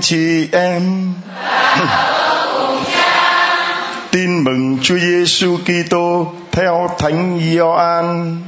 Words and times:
Anh 0.00 0.04
chị 0.04 0.48
em. 0.52 0.82
Tin 4.10 4.44
mừng 4.44 4.78
Chúa 4.82 4.98
Giêsu 4.98 5.56
Kitô 5.56 6.32
theo 6.52 6.88
Thánh 6.98 7.40
Gioan. 7.40 8.38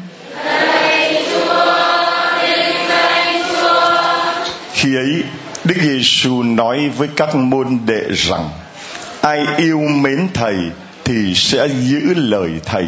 Khi 4.72 4.96
ấy, 4.96 5.22
Đức 5.64 5.74
Giêsu 5.82 6.42
nói 6.42 6.90
với 6.96 7.08
các 7.16 7.34
môn 7.34 7.78
đệ 7.86 8.02
rằng: 8.10 8.48
Ai 9.20 9.46
yêu 9.56 9.78
mến 9.78 10.28
Thầy 10.34 10.56
thì 11.04 11.34
sẽ 11.34 11.68
giữ 11.68 12.14
lời 12.16 12.50
Thầy. 12.64 12.86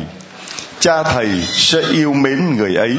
Cha 0.80 1.02
Thầy 1.02 1.28
sẽ 1.42 1.80
yêu 1.92 2.12
mến 2.12 2.56
người 2.56 2.74
ấy 2.76 2.96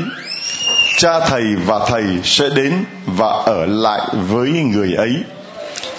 cha 0.98 1.20
thầy 1.20 1.44
và 1.66 1.80
thầy 1.88 2.04
sẽ 2.24 2.50
đến 2.56 2.74
và 3.06 3.28
ở 3.46 3.66
lại 3.66 4.02
với 4.30 4.50
người 4.50 4.94
ấy 4.94 5.14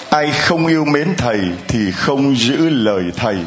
ai 0.09 0.31
không 0.31 0.67
yêu 0.67 0.85
mến 0.85 1.15
thầy 1.17 1.39
thì 1.67 1.91
không 1.91 2.35
giữ 2.37 2.69
lời 2.69 3.03
thầy. 3.17 3.37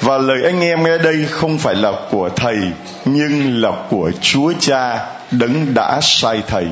Và 0.00 0.18
lời 0.18 0.38
anh 0.44 0.60
em 0.60 0.84
nghe 0.84 0.98
đây 0.98 1.26
không 1.30 1.58
phải 1.58 1.74
là 1.74 1.92
của 2.10 2.28
thầy, 2.36 2.56
nhưng 3.04 3.62
là 3.62 3.72
của 3.90 4.10
chúa 4.20 4.52
cha 4.60 5.06
đấng 5.30 5.74
đã 5.74 5.98
sai 6.02 6.42
thầy. 6.46 6.66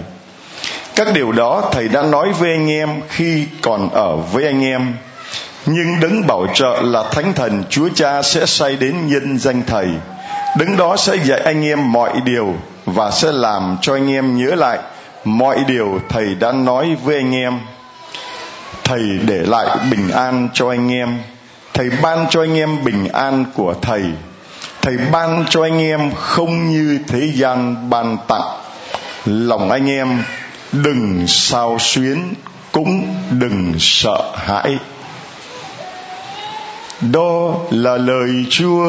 Các 0.95 1.09
điều 1.15 1.33
đó 1.33 1.71
thầy 1.73 1.89
đã 1.89 2.03
nói 2.03 2.33
với 2.33 2.51
anh 2.51 2.71
em 2.71 3.01
khi 3.09 3.47
còn 3.63 3.91
ở 3.91 4.17
với 4.17 4.45
anh 4.45 4.65
em. 4.65 4.95
Nhưng 5.67 6.01
đấng 6.01 6.27
bảo 6.27 6.47
trợ 6.55 6.81
là 6.83 7.05
thánh 7.13 7.33
thần, 7.33 7.65
chúa 7.71 7.89
cha 7.95 8.23
sẽ 8.23 8.47
sai 8.47 8.77
đến 8.77 9.07
nhân 9.07 9.39
danh 9.39 9.63
thầy. 9.67 9.89
Đấng 10.59 10.77
đó 10.77 10.97
sẽ 10.97 11.17
dạy 11.17 11.41
anh 11.41 11.65
em 11.65 11.93
mọi 11.93 12.11
điều 12.25 12.55
và 12.87 13.11
sẽ 13.11 13.33
làm 13.33 13.77
cho 13.83 13.95
anh 13.95 14.11
em 14.11 14.37
nhớ 14.37 14.55
lại 14.55 14.79
mọi 15.25 15.65
điều 15.67 16.01
thầy 16.09 16.35
đã 16.35 16.53
nói 16.53 16.97
với 17.05 17.17
anh 17.17 17.35
em 17.35 17.59
thầy 18.87 19.19
để 19.27 19.39
lại 19.47 19.67
bình 19.91 20.11
an 20.11 20.49
cho 20.55 20.71
anh 20.71 20.93
em. 20.93 21.19
Thầy 21.75 21.91
ban 22.03 22.27
cho 22.31 22.41
anh 22.41 22.57
em 22.57 22.85
bình 22.85 23.09
an 23.09 23.45
của 23.55 23.75
thầy. 23.83 24.03
Thầy 24.83 24.97
ban 25.13 25.45
cho 25.51 25.63
anh 25.63 25.79
em 25.79 26.11
không 26.15 26.71
như 26.71 26.99
thế 27.09 27.33
gian 27.35 27.91
ban 27.91 28.17
tặng. 28.29 28.59
Lòng 29.25 29.71
anh 29.71 29.91
em 29.91 30.23
đừng 30.73 31.25
sao 31.27 31.77
xuyến 31.81 32.35
cũng 32.73 33.15
đừng 33.31 33.75
sợ 33.79 34.33
hãi. 34.37 34.79
Đó 37.01 37.55
là 37.71 37.97
lời 37.97 38.47
chúa. 38.51 38.85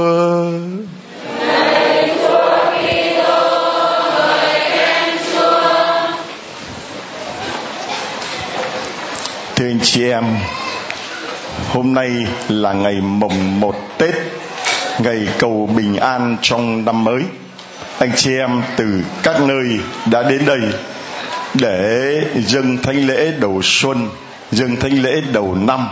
Thưa 9.58 9.68
anh 9.68 9.80
chị 9.82 10.10
em, 10.10 10.24
hôm 11.74 11.94
nay 11.94 12.12
là 12.50 12.74
ngày 12.74 12.96
mồng 13.02 13.60
một 13.60 13.76
tết, 13.98 14.16
ngày 15.00 15.28
cầu 15.40 15.70
bình 15.76 15.96
an 15.96 16.38
trong 16.42 16.86
năm 16.86 17.04
mới. 17.04 17.22
Anh 18.00 18.12
chị 18.16 18.38
em 18.38 18.62
từ 18.76 19.02
các 19.24 19.42
nơi 19.42 19.80
đã 20.06 20.24
đến 20.24 20.46
đây 20.46 20.60
để 21.54 22.22
dâng 22.36 22.78
thánh 22.78 23.08
lễ 23.08 23.32
đầu 23.40 23.60
xuân, 23.64 24.10
dâng 24.52 24.76
thánh 24.76 25.02
lễ 25.04 25.22
đầu 25.34 25.56
năm. 25.56 25.88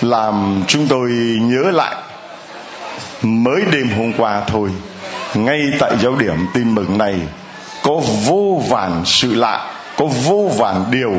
Làm 0.00 0.62
chúng 0.68 0.86
tôi 0.88 1.10
nhớ 1.40 1.70
lại, 1.70 1.96
mới 3.22 3.62
đêm 3.72 3.88
hôm 3.98 4.12
qua 4.12 4.42
thôi, 4.46 4.68
ngay 5.34 5.60
tại 5.78 5.92
giáo 6.02 6.16
điểm 6.16 6.46
tin 6.54 6.74
mừng 6.74 6.98
này, 6.98 7.14
có 7.82 8.00
vô 8.26 8.62
vàn 8.68 9.02
sự 9.04 9.34
lạ 9.34 9.71
có 9.96 10.06
vô 10.06 10.50
vàn 10.58 10.84
điều 10.90 11.12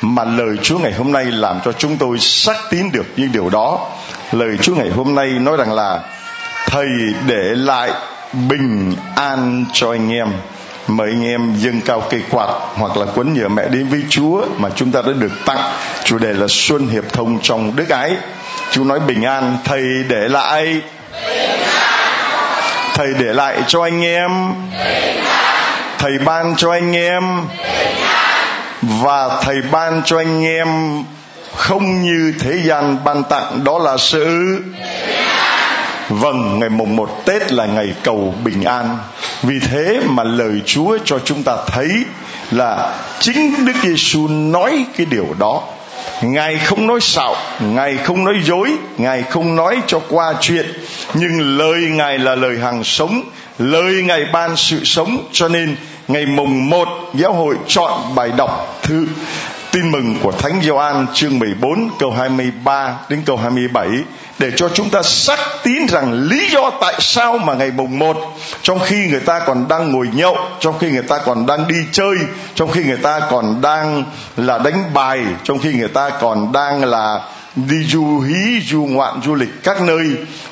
mà 0.00 0.24
lời 0.24 0.56
Chúa 0.62 0.78
ngày 0.78 0.92
hôm 0.92 1.12
nay 1.12 1.24
làm 1.24 1.60
cho 1.64 1.72
chúng 1.72 1.96
tôi 1.96 2.18
xác 2.18 2.56
tín 2.70 2.92
được 2.92 3.06
những 3.16 3.32
điều 3.32 3.50
đó. 3.50 3.90
Lời 4.32 4.56
Chúa 4.62 4.74
ngày 4.74 4.90
hôm 4.90 5.14
nay 5.14 5.26
nói 5.30 5.56
rằng 5.56 5.72
là 5.72 6.00
Thầy 6.66 6.86
để 7.26 7.54
lại 7.54 7.90
bình 8.48 8.96
an 9.16 9.64
cho 9.72 9.90
anh 9.90 10.12
em. 10.12 10.28
Mời 10.88 11.10
anh 11.10 11.24
em 11.24 11.54
dâng 11.56 11.80
cao 11.80 12.02
cây 12.10 12.22
quạt 12.30 12.48
hoặc 12.74 12.96
là 12.96 13.06
quấn 13.14 13.34
nhờ 13.34 13.48
mẹ 13.48 13.62
đến 13.70 13.88
với 13.88 14.02
Chúa 14.08 14.44
mà 14.58 14.68
chúng 14.76 14.92
ta 14.92 15.02
đã 15.02 15.12
được 15.12 15.32
tặng. 15.46 15.72
Chủ 16.04 16.18
đề 16.18 16.32
là 16.32 16.46
Xuân 16.48 16.88
Hiệp 16.88 17.12
Thông 17.12 17.38
trong 17.42 17.76
Đức 17.76 17.88
Ái. 17.88 18.16
Chúa 18.70 18.84
nói 18.84 19.00
bình 19.00 19.22
an, 19.22 19.58
Thầy 19.64 19.82
để 20.08 20.28
lại 20.28 20.80
Thầy 22.94 23.08
để 23.18 23.32
lại 23.32 23.62
cho 23.66 23.82
anh 23.82 24.04
em 24.04 24.54
Thầy 25.98 26.12
ban 26.24 26.56
cho 26.56 26.72
anh 26.72 26.96
em 26.96 27.22
và 28.82 29.40
thầy 29.42 29.62
ban 29.70 30.02
cho 30.04 30.18
anh 30.18 30.44
em 30.44 30.68
không 31.56 32.02
như 32.02 32.34
thế 32.40 32.58
gian 32.64 33.04
ban 33.04 33.22
tặng 33.24 33.64
đó 33.64 33.78
là 33.78 33.96
sự 33.96 34.58
Vâng, 36.08 36.58
ngày 36.58 36.68
mùng 36.68 36.96
một 36.96 37.24
Tết 37.24 37.52
là 37.52 37.66
ngày 37.66 37.94
cầu 38.02 38.34
bình 38.44 38.62
an. 38.64 38.98
Vì 39.42 39.58
thế 39.58 40.00
mà 40.06 40.24
lời 40.24 40.60
Chúa 40.66 40.98
cho 41.04 41.18
chúng 41.18 41.42
ta 41.42 41.56
thấy 41.66 42.04
là 42.50 42.98
chính 43.20 43.66
Đức 43.66 43.72
Giêsu 43.82 44.28
nói 44.28 44.84
cái 44.96 45.06
điều 45.10 45.26
đó. 45.38 45.62
Ngài 46.22 46.58
không 46.58 46.86
nói 46.86 47.00
xạo, 47.00 47.36
Ngài 47.60 47.96
không 47.96 48.24
nói 48.24 48.34
dối, 48.44 48.72
Ngài 48.98 49.22
không 49.22 49.56
nói 49.56 49.76
cho 49.86 50.00
qua 50.08 50.34
chuyện, 50.40 50.66
nhưng 51.14 51.58
lời 51.58 51.80
Ngài 51.80 52.18
là 52.18 52.34
lời 52.34 52.58
hàng 52.58 52.84
sống, 52.84 53.22
lời 53.58 54.02
Ngài 54.02 54.24
ban 54.32 54.56
sự 54.56 54.84
sống, 54.84 55.28
cho 55.32 55.48
nên 55.48 55.76
ngày 56.12 56.26
mùng 56.26 56.70
1 56.70 56.88
giáo 57.14 57.32
hội 57.32 57.56
chọn 57.66 58.14
bài 58.14 58.30
đọc 58.36 58.78
thư 58.82 59.06
tin 59.72 59.90
mừng 59.90 60.16
của 60.22 60.32
Thánh 60.32 60.60
Gioan 60.62 61.06
chương 61.14 61.38
14 61.38 61.90
câu 61.98 62.10
23 62.10 62.94
đến 63.08 63.22
câu 63.26 63.36
27 63.36 63.88
để 64.38 64.50
cho 64.56 64.68
chúng 64.68 64.90
ta 64.90 65.02
xác 65.02 65.38
tín 65.62 65.86
rằng 65.88 66.12
lý 66.12 66.50
do 66.50 66.70
tại 66.80 66.94
sao 66.98 67.38
mà 67.38 67.54
ngày 67.54 67.70
mùng 67.76 67.98
1 67.98 68.16
trong 68.62 68.78
khi 68.78 69.06
người 69.10 69.20
ta 69.20 69.38
còn 69.38 69.68
đang 69.68 69.92
ngồi 69.92 70.08
nhậu, 70.14 70.36
trong 70.60 70.78
khi 70.78 70.90
người 70.90 71.02
ta 71.02 71.18
còn 71.18 71.46
đang 71.46 71.68
đi 71.68 71.76
chơi, 71.92 72.16
trong 72.54 72.70
khi 72.70 72.84
người 72.84 72.96
ta 72.96 73.20
còn 73.30 73.60
đang 73.60 74.04
là 74.36 74.58
đánh 74.58 74.84
bài, 74.94 75.20
trong 75.44 75.58
khi 75.58 75.72
người 75.72 75.88
ta 75.88 76.10
còn 76.10 76.52
đang 76.52 76.84
là 76.84 77.20
đi 77.56 77.84
du 77.84 78.20
hí, 78.20 78.60
du 78.60 78.84
ngoạn, 78.84 79.20
du 79.24 79.34
lịch 79.34 79.62
các 79.62 79.80
nơi. 79.82 80.06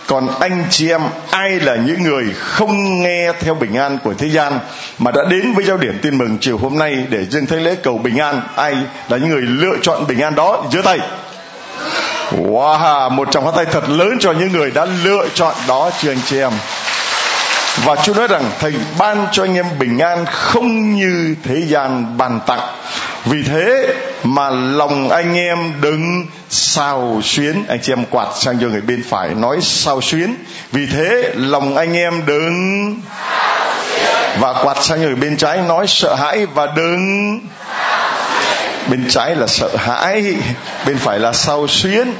Còn 0.06 0.28
anh 0.40 0.64
chị 0.70 0.90
em, 0.90 1.00
ai 1.30 1.50
là 1.50 1.76
những 1.76 2.02
người 2.02 2.24
không 2.38 3.02
nghe 3.02 3.32
theo 3.40 3.54
bình 3.54 3.74
an 3.74 3.98
của 4.04 4.14
thế 4.14 4.28
gian, 4.28 4.58
mà 4.98 5.10
đã 5.10 5.20
đến 5.30 5.52
với 5.52 5.64
giao 5.64 5.76
điểm 5.76 5.98
tin 6.02 6.18
mừng 6.18 6.38
chiều 6.40 6.58
hôm 6.58 6.78
nay 6.78 7.06
để 7.10 7.24
dâng 7.30 7.46
thánh 7.46 7.64
lễ 7.64 7.74
cầu 7.82 7.98
bình 7.98 8.16
an, 8.16 8.42
ai 8.56 8.74
là 9.08 9.16
những 9.16 9.28
người 9.28 9.42
lựa 9.42 9.76
chọn 9.82 10.06
bình 10.06 10.20
an 10.20 10.34
đó, 10.34 10.64
giơ 10.72 10.82
tay. 10.82 10.98
Wow, 12.38 13.10
một 13.10 13.30
tràng 13.30 13.42
hoa 13.42 13.52
tay 13.56 13.64
thật 13.72 13.88
lớn 13.88 14.16
cho 14.20 14.32
những 14.32 14.52
người 14.52 14.70
đã 14.70 14.86
lựa 15.04 15.28
chọn 15.34 15.54
đó 15.68 15.90
chưa 16.00 16.10
anh 16.10 16.20
chị 16.26 16.38
em 16.38 16.52
và 17.76 17.96
Chúa 17.96 18.14
nói 18.14 18.28
rằng, 18.28 18.50
Thầy 18.60 18.72
ban 18.98 19.26
cho 19.32 19.44
anh 19.44 19.54
em 19.54 19.66
bình 19.78 19.98
an 19.98 20.26
không 20.26 20.94
như 20.94 21.34
thế 21.44 21.62
gian 21.66 22.18
bàn 22.18 22.40
tặng. 22.46 22.68
Vì 23.24 23.42
thế 23.42 23.94
mà 24.24 24.50
lòng 24.50 25.10
anh 25.10 25.34
em 25.34 25.72
đừng 25.80 26.26
sao 26.50 27.20
xuyến. 27.24 27.64
Anh 27.68 27.78
chị 27.82 27.92
em 27.92 28.04
quạt 28.10 28.28
sang 28.40 28.58
cho 28.60 28.66
người 28.68 28.80
bên 28.80 29.02
phải 29.08 29.28
nói 29.28 29.58
sao 29.62 30.00
xuyến. 30.00 30.34
Vì 30.72 30.86
thế 30.86 31.32
lòng 31.34 31.76
anh 31.76 31.96
em 31.96 32.22
đừng 32.26 33.00
và 34.38 34.52
quạt 34.52 34.84
sang 34.84 35.02
người 35.02 35.14
bên 35.14 35.36
trái 35.36 35.58
nói 35.68 35.86
sợ 35.86 36.14
hãi 36.14 36.46
và 36.46 36.66
đừng 36.76 37.40
bên 38.90 39.04
trái 39.08 39.36
là 39.36 39.46
sợ 39.46 39.76
hãi, 39.76 40.34
bên 40.86 40.98
phải 40.98 41.18
là 41.18 41.32
sao 41.32 41.66
xuyến 41.68 42.14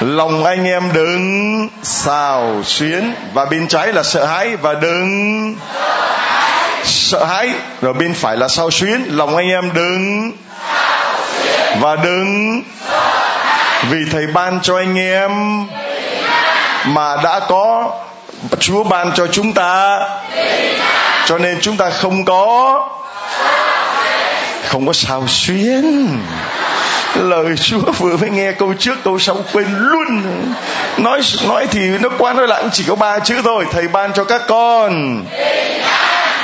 lòng 0.00 0.44
anh 0.44 0.64
em 0.64 0.92
đừng 0.92 1.68
xào 1.82 2.62
xuyến, 2.64 3.14
và 3.32 3.44
bên 3.44 3.68
trái 3.68 3.92
là 3.92 4.02
sợ 4.02 4.24
hãi, 4.24 4.56
và 4.56 4.74
đừng 4.74 5.56
sợ 6.84 7.24
hãi, 7.24 7.50
rồi 7.82 7.92
bên 7.92 8.14
phải 8.14 8.36
là 8.36 8.48
sao 8.48 8.70
xuyến. 8.70 9.04
Lòng 9.08 9.36
anh 9.36 9.48
em 9.48 9.70
đừng 9.74 10.32
và 11.80 11.96
đừng 11.96 12.62
vì 13.90 13.98
thầy 14.12 14.26
ban 14.26 14.60
cho 14.62 14.76
anh 14.76 14.98
em 14.98 15.30
mà 16.84 17.16
đã 17.24 17.40
có, 17.40 17.90
chúa 18.58 18.84
ban 18.84 19.12
cho 19.14 19.26
chúng 19.26 19.52
ta. 19.52 20.00
Cho 21.26 21.38
nên 21.38 21.58
chúng 21.60 21.76
ta 21.76 21.90
không 21.90 22.24
có 22.24 22.88
không 24.68 24.86
có 24.86 24.92
sao 24.92 25.24
xuyến 25.28 26.18
lời 27.14 27.56
Chúa 27.56 27.92
vừa 27.98 28.16
mới 28.16 28.30
nghe 28.30 28.52
câu 28.52 28.74
trước 28.78 28.94
câu 29.04 29.18
sau 29.18 29.36
quên 29.52 29.66
luôn. 29.78 30.22
Nói 30.96 31.20
nói 31.48 31.66
thì 31.70 31.80
nó 31.80 32.08
qua 32.18 32.32
nói 32.32 32.48
lại 32.48 32.64
chỉ 32.72 32.84
có 32.88 32.94
ba 32.94 33.18
chữ 33.18 33.40
thôi. 33.44 33.66
Thầy 33.72 33.88
ban 33.88 34.12
cho 34.12 34.24
các 34.24 34.42
con 34.48 35.22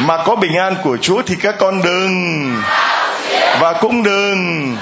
mà 0.00 0.24
có 0.24 0.36
bình 0.36 0.56
an 0.56 0.76
của 0.82 0.96
Chúa 0.96 1.22
thì 1.22 1.34
các 1.42 1.54
con 1.58 1.82
đừng. 1.82 2.62
Và 3.60 3.72
cũng 3.72 4.02
đừng 4.02 4.76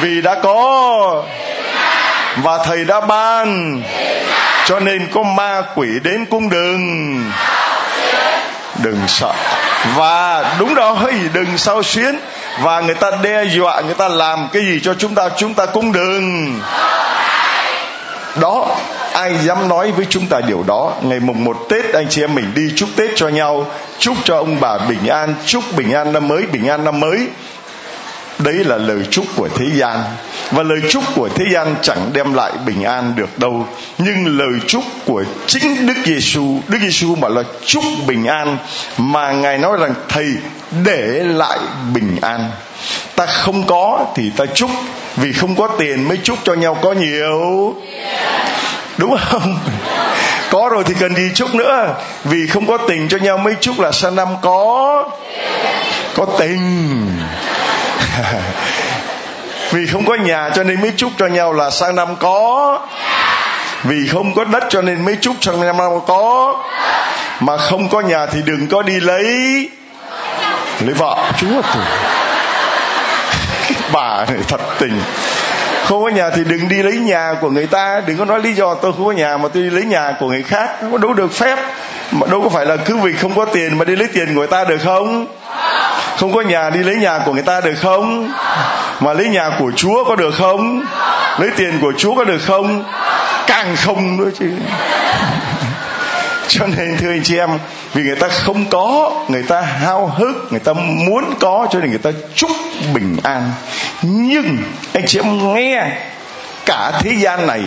vì 0.00 0.20
đã 0.20 0.34
có 0.42 1.24
và 2.36 2.58
thầy 2.64 2.84
đã 2.84 3.00
ban. 3.00 3.82
Cho 4.66 4.80
nên 4.80 5.08
có 5.14 5.22
ma 5.22 5.62
quỷ 5.74 5.88
đến 6.04 6.24
cũng 6.30 6.48
đừng 6.48 7.24
đừng 8.82 9.00
sợ. 9.08 9.32
Và 9.96 10.44
đúng 10.58 10.74
đó 10.74 10.92
hơi 10.92 11.14
đừng 11.32 11.58
sao 11.58 11.82
xuyến. 11.82 12.18
Và 12.62 12.80
người 12.80 12.94
ta 12.94 13.10
đe 13.22 13.44
dọa, 13.44 13.80
người 13.80 13.94
ta 13.94 14.08
làm 14.08 14.48
cái 14.52 14.62
gì 14.62 14.80
cho 14.82 14.94
chúng 14.94 15.14
ta 15.14 15.28
chúng 15.36 15.54
ta 15.54 15.66
cũng 15.66 15.92
đừng. 15.92 16.60
Đó, 18.40 18.76
ai 19.12 19.34
dám 19.38 19.68
nói 19.68 19.92
với 19.92 20.06
chúng 20.10 20.26
ta 20.26 20.40
điều 20.40 20.64
đó, 20.66 20.92
ngày 21.02 21.20
mùng 21.20 21.44
một 21.44 21.56
tết 21.68 21.94
anh 21.94 22.06
chị 22.10 22.22
em 22.22 22.34
mình 22.34 22.52
đi 22.54 22.62
chúc 22.76 22.88
tết 22.96 23.10
cho 23.16 23.28
nhau. 23.28 23.66
Chúc 23.98 24.16
cho 24.24 24.36
ông 24.36 24.60
bà 24.60 24.78
bình 24.78 25.06
an, 25.06 25.34
chúc 25.46 25.64
bình 25.76 25.92
an 25.92 26.12
năm 26.12 26.28
mới, 26.28 26.42
bình 26.42 26.68
an 26.68 26.84
năm 26.84 27.00
mới 27.00 27.26
đấy 28.38 28.54
là 28.54 28.76
lời 28.76 28.98
chúc 29.10 29.24
của 29.36 29.48
thế 29.48 29.66
gian. 29.74 29.98
Và 30.50 30.62
lời 30.62 30.78
chúc 30.88 31.04
của 31.14 31.28
thế 31.28 31.44
gian 31.52 31.74
chẳng 31.82 32.10
đem 32.12 32.34
lại 32.34 32.52
bình 32.66 32.82
an 32.82 33.12
được 33.16 33.38
đâu. 33.38 33.66
Nhưng 33.98 34.38
lời 34.38 34.60
chúc 34.66 34.84
của 35.04 35.24
chính 35.46 35.86
Đức 35.86 35.94
Giêsu 36.04 36.60
Đức 36.68 36.78
Giêsu 36.80 37.14
bảo 37.14 37.30
là 37.30 37.42
chúc 37.66 37.84
bình 38.06 38.26
an, 38.26 38.58
mà 38.98 39.32
ngài 39.32 39.58
nói 39.58 39.76
rằng, 39.80 39.94
thầy, 40.08 40.26
để 40.84 41.22
lại 41.24 41.58
bình 41.94 42.16
an. 42.22 42.50
Ta 43.16 43.26
không 43.26 43.66
có 43.66 44.06
thì 44.14 44.30
ta 44.36 44.44
chúc, 44.54 44.70
vì 45.16 45.32
không 45.32 45.56
có 45.56 45.68
tiền 45.78 46.08
mới 46.08 46.18
chúc 46.22 46.38
cho 46.44 46.54
nhau, 46.54 46.78
có 46.82 46.92
nhiều? 46.92 47.74
Đúng 48.98 49.16
không? 49.20 49.58
Có 50.50 50.68
rồi 50.72 50.84
thì 50.86 50.94
cần 51.00 51.14
gì 51.14 51.30
chúc 51.34 51.54
nữa? 51.54 51.94
Vì 52.24 52.46
không 52.46 52.66
có 52.66 52.78
tình 52.88 53.08
cho 53.08 53.18
nhau 53.18 53.38
mới 53.38 53.54
chúc 53.60 53.80
là 53.80 53.92
sang 53.92 54.14
năm 54.14 54.28
có? 54.42 55.04
Có 56.14 56.26
tình. 56.38 57.06
vì 59.70 59.86
không 59.86 60.04
có 60.04 60.14
nhà 60.14 60.50
cho 60.54 60.64
nên 60.64 60.80
mới 60.80 60.92
chúc 60.96 61.12
cho 61.18 61.26
nhau 61.26 61.52
là 61.52 61.70
sang 61.70 61.96
năm 61.96 62.16
có. 62.20 62.78
Vì 63.82 64.08
không 64.12 64.34
có 64.34 64.44
đất 64.44 64.64
cho 64.68 64.82
nên 64.82 65.04
mới 65.04 65.16
chúc 65.20 65.34
sang 65.40 65.60
năm 65.60 65.76
có. 66.06 66.54
Mà 67.40 67.56
không 67.56 67.88
có 67.88 68.00
nhà 68.00 68.26
thì 68.26 68.42
đừng 68.44 68.68
có 68.68 68.82
đi 68.82 69.00
lấy. 69.00 69.24
Lấy 70.80 70.94
vợ. 70.94 71.32
Chúa 71.36 71.62
tử 71.74 71.80
bà 73.92 74.24
này 74.28 74.38
thật 74.48 74.60
tình. 74.78 75.02
Không 75.84 76.02
có 76.02 76.08
nhà 76.08 76.30
thì 76.30 76.44
đừng 76.44 76.68
đi 76.68 76.82
lấy 76.82 76.96
nhà 76.96 77.34
của 77.40 77.50
người 77.50 77.66
ta. 77.66 78.00
Đừng 78.06 78.18
có 78.18 78.24
nói 78.24 78.40
lý 78.40 78.52
do 78.52 78.74
tôi 78.74 78.92
không 78.92 79.06
có 79.06 79.12
nhà 79.12 79.36
mà 79.36 79.48
tôi 79.48 79.62
đi 79.62 79.70
lấy 79.70 79.84
nhà 79.84 80.12
của 80.20 80.26
người 80.26 80.42
khác. 80.42 80.70
Không 80.80 80.92
có 80.92 80.98
đâu 80.98 81.14
được 81.14 81.32
phép. 81.32 81.58
Mà 82.12 82.26
đâu 82.30 82.40
có 82.42 82.48
phải 82.48 82.66
là 82.66 82.76
cứ 82.76 82.96
vì 82.96 83.12
không 83.12 83.34
có 83.34 83.44
tiền 83.44 83.78
mà 83.78 83.84
đi 83.84 83.96
lấy 83.96 84.08
tiền 84.14 84.26
của 84.26 84.38
người 84.38 84.46
ta 84.46 84.64
được 84.64 84.78
không 84.84 85.26
không 86.16 86.32
có 86.32 86.40
nhà 86.40 86.70
đi 86.70 86.82
lấy 86.82 86.96
nhà 86.96 87.18
của 87.24 87.32
người 87.32 87.42
ta 87.42 87.60
được 87.60 87.74
không? 87.82 88.32
Mà 89.00 89.12
lấy 89.12 89.28
nhà 89.28 89.50
của 89.58 89.72
chúa 89.76 90.04
có 90.04 90.16
được 90.16 90.34
không? 90.34 90.84
Lấy 91.38 91.50
tiền 91.56 91.78
của 91.80 91.92
chúa 91.98 92.14
có 92.14 92.24
được 92.24 92.38
không? 92.46 92.84
Càng 93.46 93.76
không 93.76 94.16
nữa 94.16 94.30
chứ. 94.38 94.50
Cho 96.48 96.66
nên, 96.66 96.96
thưa 96.98 97.10
anh 97.10 97.22
chị 97.22 97.38
em, 97.38 97.50
vì 97.92 98.02
người 98.02 98.16
ta 98.16 98.28
không 98.28 98.64
có, 98.70 99.12
người 99.28 99.42
ta 99.42 99.60
hao 99.60 100.06
hức, 100.06 100.46
người 100.50 100.60
ta 100.60 100.72
muốn 100.72 101.34
có 101.40 101.66
cho 101.70 101.80
nên 101.80 101.90
người 101.90 101.98
ta 101.98 102.10
chúc 102.34 102.50
bình 102.94 103.16
an. 103.22 103.52
Nhưng, 104.02 104.58
anh 104.94 105.06
chị 105.06 105.18
em 105.18 105.54
nghe, 105.54 105.90
cả 106.66 106.92
thế 107.00 107.12
gian 107.18 107.46
này 107.46 107.62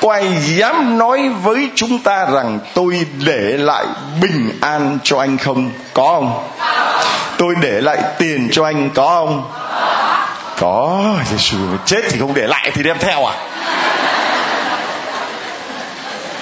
có 0.00 0.12
ai 0.12 0.36
dám 0.40 0.98
nói 0.98 1.28
với 1.42 1.70
chúng 1.74 1.98
ta 1.98 2.26
rằng 2.32 2.58
tôi 2.74 3.06
để 3.26 3.56
lại 3.58 3.86
bình 4.20 4.58
an 4.60 4.98
cho 5.02 5.18
anh 5.18 5.38
không? 5.38 5.70
Có 5.94 6.02
không? 6.02 6.48
Tôi 7.38 7.54
để 7.60 7.80
lại 7.80 7.98
tiền 8.18 8.48
cho 8.52 8.64
anh 8.64 8.90
có 8.94 9.08
không? 9.08 9.44
Có 10.58 11.04
Giêsu 11.30 11.56
chết 11.84 12.00
thì 12.10 12.18
không 12.18 12.34
để 12.34 12.46
lại 12.46 12.70
thì 12.74 12.82
đem 12.82 12.96
theo 12.98 13.24
à? 13.26 13.34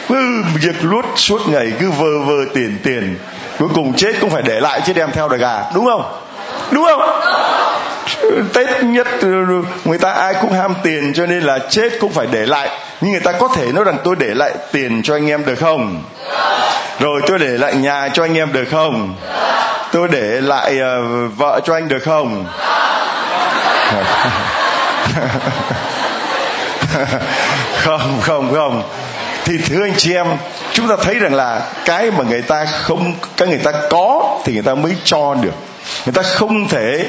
Cứ 0.08 0.42
việc 0.54 0.76
luốt 0.82 1.04
suốt 1.16 1.48
ngày 1.48 1.72
cứ 1.80 1.90
vơ 1.90 2.18
vơ 2.24 2.44
tiền 2.54 2.78
tiền, 2.82 3.18
cuối 3.58 3.68
cùng 3.74 3.94
chết 3.94 4.12
cũng 4.20 4.30
phải 4.30 4.42
để 4.42 4.60
lại 4.60 4.80
chứ 4.86 4.92
đem 4.92 5.10
theo 5.12 5.28
được 5.28 5.40
à? 5.40 5.64
Đúng 5.74 5.84
không? 5.84 6.20
Đúng 6.70 6.84
không? 6.84 7.22
Tết 8.52 8.84
nhất, 8.84 9.06
người 9.84 9.98
ta 9.98 10.10
ai 10.10 10.34
cũng 10.40 10.52
ham 10.52 10.74
tiền 10.82 11.12
cho 11.14 11.26
nên 11.26 11.42
là 11.42 11.58
chết 11.58 11.92
cũng 12.00 12.12
phải 12.12 12.26
để 12.30 12.46
lại 12.46 12.68
nhưng 13.00 13.10
người 13.10 13.20
ta 13.20 13.32
có 13.32 13.48
thể 13.48 13.72
nói 13.72 13.84
rằng 13.84 13.98
tôi 14.04 14.16
để 14.18 14.34
lại 14.34 14.54
tiền 14.72 15.02
cho 15.02 15.14
anh 15.14 15.30
em 15.30 15.44
được 15.44 15.54
không? 15.54 16.02
Rồi 16.98 17.20
tôi 17.26 17.38
để 17.38 17.48
lại 17.48 17.74
nhà 17.74 18.08
cho 18.12 18.24
anh 18.24 18.34
em 18.34 18.52
được 18.52 18.64
không? 18.70 19.14
Tôi 19.92 20.08
để 20.08 20.40
lại 20.40 20.74
uh, 20.74 21.36
vợ 21.36 21.60
cho 21.64 21.74
anh 21.74 21.88
được 21.88 22.02
không? 22.04 22.46
Không 27.76 28.20
không 28.20 28.54
không. 28.54 28.82
Thì 29.44 29.58
thưa 29.58 29.82
anh 29.82 29.94
chị 29.96 30.14
em 30.14 30.26
chúng 30.72 30.88
ta 30.88 30.96
thấy 31.02 31.14
rằng 31.14 31.34
là 31.34 31.62
cái 31.84 32.10
mà 32.10 32.24
người 32.24 32.42
ta 32.42 32.64
không 32.64 33.14
cái 33.36 33.48
người 33.48 33.58
ta 33.58 33.72
có 33.90 34.38
thì 34.44 34.52
người 34.52 34.62
ta 34.62 34.74
mới 34.74 34.96
cho 35.04 35.34
được. 35.34 35.54
Người 36.06 36.12
ta 36.12 36.22
không 36.22 36.68
thể 36.68 37.06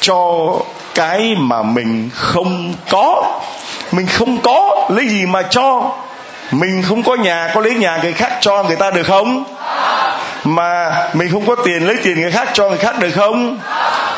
cho 0.00 0.52
cái 0.94 1.34
mà 1.38 1.62
mình 1.62 2.10
không 2.14 2.74
có 2.90 3.40
mình 3.92 4.06
không 4.06 4.38
có 4.42 4.88
lấy 4.90 5.08
gì 5.08 5.26
mà 5.26 5.42
cho. 5.42 5.92
Mình 6.50 6.82
không 6.82 7.02
có 7.02 7.14
nhà 7.14 7.50
có 7.54 7.60
lấy 7.60 7.74
nhà 7.74 7.98
người 8.02 8.12
khác 8.12 8.32
cho 8.40 8.62
người 8.62 8.76
ta 8.76 8.90
được 8.90 9.06
không? 9.06 9.44
Mà 10.44 10.90
mình 11.14 11.28
không 11.32 11.46
có 11.46 11.56
tiền 11.64 11.86
lấy 11.86 11.96
tiền 12.02 12.20
người 12.20 12.30
khác 12.30 12.48
cho 12.52 12.68
người 12.68 12.78
khác 12.78 12.98
được 12.98 13.10
không? 13.10 13.58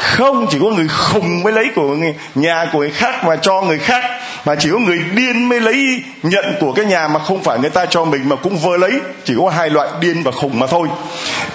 Không 0.01 0.47
chỉ 0.51 0.59
có 0.63 0.67
người 0.67 0.89
khùng 0.89 1.43
mới 1.43 1.53
lấy 1.53 1.65
của 1.75 1.83
người, 1.83 2.15
nhà 2.35 2.67
của 2.73 2.79
người 2.79 2.91
khác 2.91 3.25
mà 3.25 3.37
cho 3.37 3.63
người 3.63 3.79
khác. 3.79 4.05
Mà 4.47 4.55
chỉ 4.55 4.71
có 4.73 4.79
người 4.79 4.99
điên 5.15 5.49
mới 5.49 5.61
lấy 5.61 6.03
nhận 6.23 6.45
của 6.61 6.73
cái 6.73 6.85
nhà 6.85 7.09
mà 7.09 7.21
không 7.21 7.43
phải 7.43 7.59
người 7.59 7.71
ta 7.71 7.87
cho 7.87 8.05
mình 8.05 8.29
mà 8.29 8.37
cũng 8.37 8.59
vơ 8.59 8.77
lấy. 8.77 8.93
Chỉ 9.25 9.35
có 9.39 9.51
hai 9.51 9.71
loại 9.71 9.89
điên 10.01 10.23
và 10.23 10.31
khùng 10.31 10.59
mà 10.59 10.67
thôi. 10.67 10.89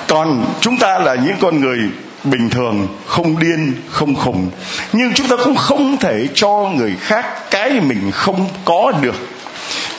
Còn 0.07 0.45
chúng 0.61 0.77
ta 0.77 0.99
là 0.99 1.15
những 1.15 1.35
con 1.41 1.61
người 1.61 1.79
bình 2.23 2.49
thường, 2.49 2.87
không 3.07 3.39
điên, 3.39 3.73
không 3.89 4.15
khùng. 4.15 4.49
Nhưng 4.93 5.13
chúng 5.13 5.27
ta 5.27 5.35
cũng 5.43 5.55
không 5.55 5.97
thể 5.97 6.27
cho 6.33 6.49
người 6.75 6.95
khác 6.99 7.25
cái 7.51 7.69
mình 7.69 8.11
không 8.11 8.49
có 8.65 8.91
được. 9.01 9.15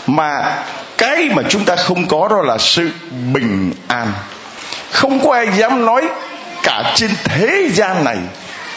Mà 0.06 0.56
cái 0.98 1.28
mà 1.34 1.42
chúng 1.48 1.64
ta 1.64 1.76
không 1.76 2.08
có 2.08 2.28
đó 2.28 2.42
là 2.42 2.58
sự 2.58 2.90
bình 3.32 3.72
an. 3.88 4.12
Không 4.90 5.26
có 5.26 5.32
ai 5.34 5.46
dám 5.58 5.84
nói 5.87 6.08
cả 6.62 6.92
trên 6.94 7.10
thế 7.25 7.68
gian 7.72 8.04
này, 8.04 8.18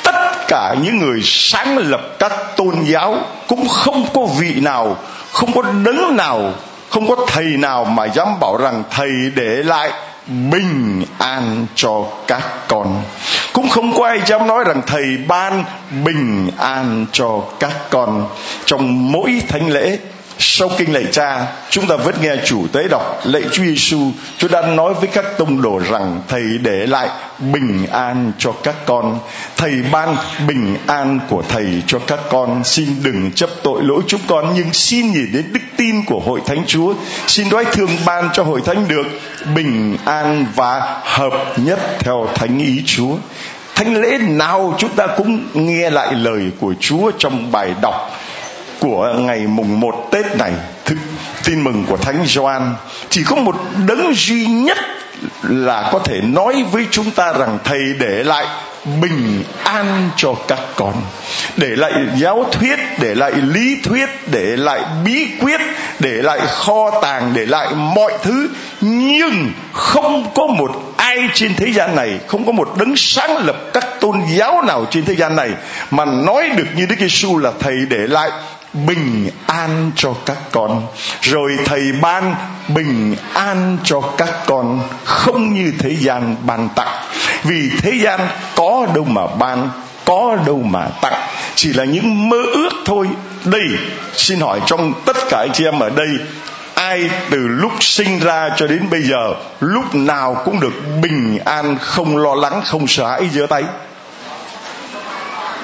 tất 0.04 0.48
cả 0.48 0.76
những 0.84 0.98
người 0.98 1.22
sáng 1.24 1.78
lập 1.78 2.02
các 2.20 2.32
tôn 2.58 2.76
giáo 2.84 3.18
cũng 3.48 3.68
không 3.68 4.08
có 4.14 4.26
vị 4.40 4.54
nào, 4.60 4.98
không 5.32 5.54
có 5.54 5.62
đấng 5.62 6.18
nào, 6.18 6.54
không 6.90 7.08
có 7.08 7.16
thầy 7.28 7.46
nào 7.46 7.86
mà 7.86 8.06
dám 8.06 8.40
bảo 8.40 8.58
rằng 8.58 8.84
thầy 8.92 9.10
để 9.36 9.64
lại 9.64 9.92
bình 10.52 11.06
an 11.18 11.66
cho 11.76 12.06
các 12.28 12.44
con. 12.68 13.04
Cũng 13.54 13.70
không 13.70 13.94
có 13.94 14.08
ai 14.08 14.20
dám 14.26 14.48
nói 14.48 14.64
rằng 14.64 14.82
thầy 14.88 15.18
ban 15.28 15.64
bình 16.06 16.52
an 16.58 17.06
cho 17.12 17.42
các 17.60 17.90
con. 17.90 18.28
Trong 18.66 19.12
mỗi 19.12 19.42
thánh 19.48 19.70
lễ 19.70 19.98
sau 20.44 20.70
kinh 20.78 20.94
lạy 20.94 21.06
cha, 21.12 21.46
chúng 21.70 21.88
ta 21.88 21.96
vẫn 21.96 22.16
nghe 22.22 22.36
chủ 22.46 22.68
tế 22.74 22.88
đọc 22.88 23.22
lạy 23.24 23.42
Chúa 23.52 23.64
Giêsu 23.64 24.12
Chúa 24.38 24.48
đã 24.48 24.62
nói 24.62 24.94
với 24.94 25.08
các 25.08 25.26
tông 25.38 25.62
đồ 25.62 25.80
rằng, 25.90 26.22
thầy 26.28 26.44
để 26.62 26.88
lại 26.88 27.10
bình 27.40 27.88
an 27.92 28.32
cho 28.38 28.52
các 28.64 28.76
con. 28.86 29.20
Thầy 29.58 29.72
ban 29.92 30.16
bình 30.48 30.78
an 30.88 31.20
của 31.30 31.44
thầy 31.50 31.66
cho 31.88 32.00
các 32.00 32.20
con. 32.30 32.64
Xin 32.64 32.88
đừng 33.04 33.32
chấp 33.32 33.50
tội 33.64 33.84
lỗi 33.84 34.02
chúng 34.08 34.22
con, 34.28 34.54
nhưng 34.56 34.74
xin 34.74 35.12
nhìn 35.12 35.32
đến 35.34 35.54
đức 35.54 35.60
tin 35.78 36.06
của 36.06 36.20
hội 36.20 36.42
thánh 36.46 36.64
Chúa. 36.68 36.94
Xin 37.28 37.50
đoái 37.50 37.66
thương 37.66 37.90
ban 38.06 38.30
cho 38.34 38.44
hội 38.44 38.62
thánh 38.66 38.88
được 38.88 39.06
bình 39.56 39.98
an 40.06 40.46
và 40.56 41.02
hợp 41.04 41.34
nhất 41.58 41.80
theo 42.00 42.28
thánh 42.36 42.60
ý 42.60 42.84
Chúa. 42.86 43.16
Thánh 43.76 44.02
lễ 44.02 44.18
nào 44.18 44.76
chúng 44.78 44.96
ta 44.96 45.08
cũng 45.08 45.48
nghe 45.54 45.90
lại 45.90 46.14
lời 46.14 46.42
của 46.60 46.74
Chúa 46.80 47.12
trong 47.18 47.52
bài 47.52 47.74
đọc 47.82 48.12
của 48.82 49.14
ngày 49.18 49.48
mùng 49.48 49.80
một 49.80 50.08
Tết 50.12 50.26
này 50.38 50.52
thức 50.86 50.98
tin 51.44 51.64
mừng 51.64 51.86
của 51.90 51.98
Thánh 51.98 52.26
Gioan, 52.26 52.74
chỉ 53.10 53.24
có 53.24 53.36
một 53.36 53.56
đấng 53.88 54.14
duy 54.16 54.46
nhất 54.46 54.78
là 55.44 55.90
có 55.92 56.00
thể 56.00 56.22
nói 56.22 56.64
với 56.72 56.86
chúng 56.92 57.12
ta 57.12 57.34
rằng 57.34 57.60
thầy 57.64 57.80
để 58.00 58.24
lại 58.24 58.46
bình 59.02 59.44
an 59.64 60.10
cho 60.16 60.34
các 60.48 60.60
con, 60.76 60.94
để 61.58 61.68
lại 61.68 61.94
giáo 62.18 62.46
thuyết, 62.52 62.80
để 63.00 63.16
lại 63.16 63.32
lý 63.32 63.78
thuyết, 63.84 64.10
để 64.28 64.56
lại 64.58 64.82
bí 65.06 65.28
quyết, 65.42 65.62
để 66.00 66.12
lại 66.12 66.40
kho 66.48 67.00
tàng, 67.02 67.32
để 67.34 67.46
lại 67.46 67.68
mọi 67.96 68.14
thứ. 68.24 68.50
Nhưng 68.82 69.52
không 69.74 70.32
có 70.36 70.48
một 70.48 70.94
ai 70.98 71.18
trên 71.34 71.56
thế 71.56 71.68
gian 71.74 71.96
này, 71.96 72.20
không 72.28 72.46
có 72.46 72.52
một 72.52 72.74
đấng 72.78 72.94
sáng 72.98 73.38
lập 73.38 73.56
các 73.74 73.88
tôn 74.00 74.22
giáo 74.38 74.62
nào 74.62 74.86
trên 74.92 75.06
thế 75.06 75.16
gian 75.16 75.36
này 75.36 75.50
mà 75.92 76.06
nói 76.06 76.50
được 76.50 76.68
như 76.76 76.86
Đức 76.86 76.96
Giêsu 77.00 77.38
là 77.38 77.52
thầy 77.60 77.76
để 77.90 78.08
lại 78.08 78.30
bình 78.74 79.30
an 79.48 79.92
cho 79.96 80.14
các 80.26 80.38
con. 80.52 80.88
Rồi 81.22 81.58
thầy 81.66 81.92
ban 82.02 82.36
bình 82.68 83.16
an 83.34 83.78
cho 83.84 84.02
các 84.18 84.34
con, 84.46 84.80
không 85.06 85.54
như 85.54 85.74
thế 85.80 85.96
gian 85.96 86.36
ban 86.46 86.70
tặng. 86.76 87.04
Vì 87.44 87.70
thế 87.82 87.92
gian 87.92 88.20
có 88.56 88.88
đâu 88.96 89.04
mà 89.04 89.28
ban, 89.28 89.70
có 90.06 90.38
đâu 90.46 90.62
mà 90.64 90.88
tặng. 91.02 91.22
Chỉ 91.56 91.74
là 91.74 91.84
những 91.84 92.30
mơ 92.30 92.38
ước 92.54 92.70
thôi. 92.86 93.08
Đây, 93.46 93.68
xin 94.14 94.40
hỏi 94.40 94.60
trong 94.66 94.94
tất 95.06 95.18
cả 95.30 95.38
anh 95.38 95.52
chị 95.54 95.66
em 95.66 95.80
ở 95.80 95.90
đây, 95.90 96.10
ai 96.74 97.10
từ 97.30 97.38
lúc 97.38 97.72
sinh 97.80 98.20
ra 98.20 98.50
cho 98.58 98.68
đến 98.68 98.90
bây 98.90 99.02
giờ, 99.02 99.34
lúc 99.60 99.96
nào 99.96 100.42
cũng 100.46 100.60
được 100.60 100.74
bình 101.02 101.40
an, 101.46 101.78
không 101.82 102.18
lo 102.18 102.36
lắng, 102.36 102.62
không 102.66 102.88
sợ 102.88 103.08
hãi, 103.08 103.30
giơ 103.34 103.48
tay? 103.48 103.64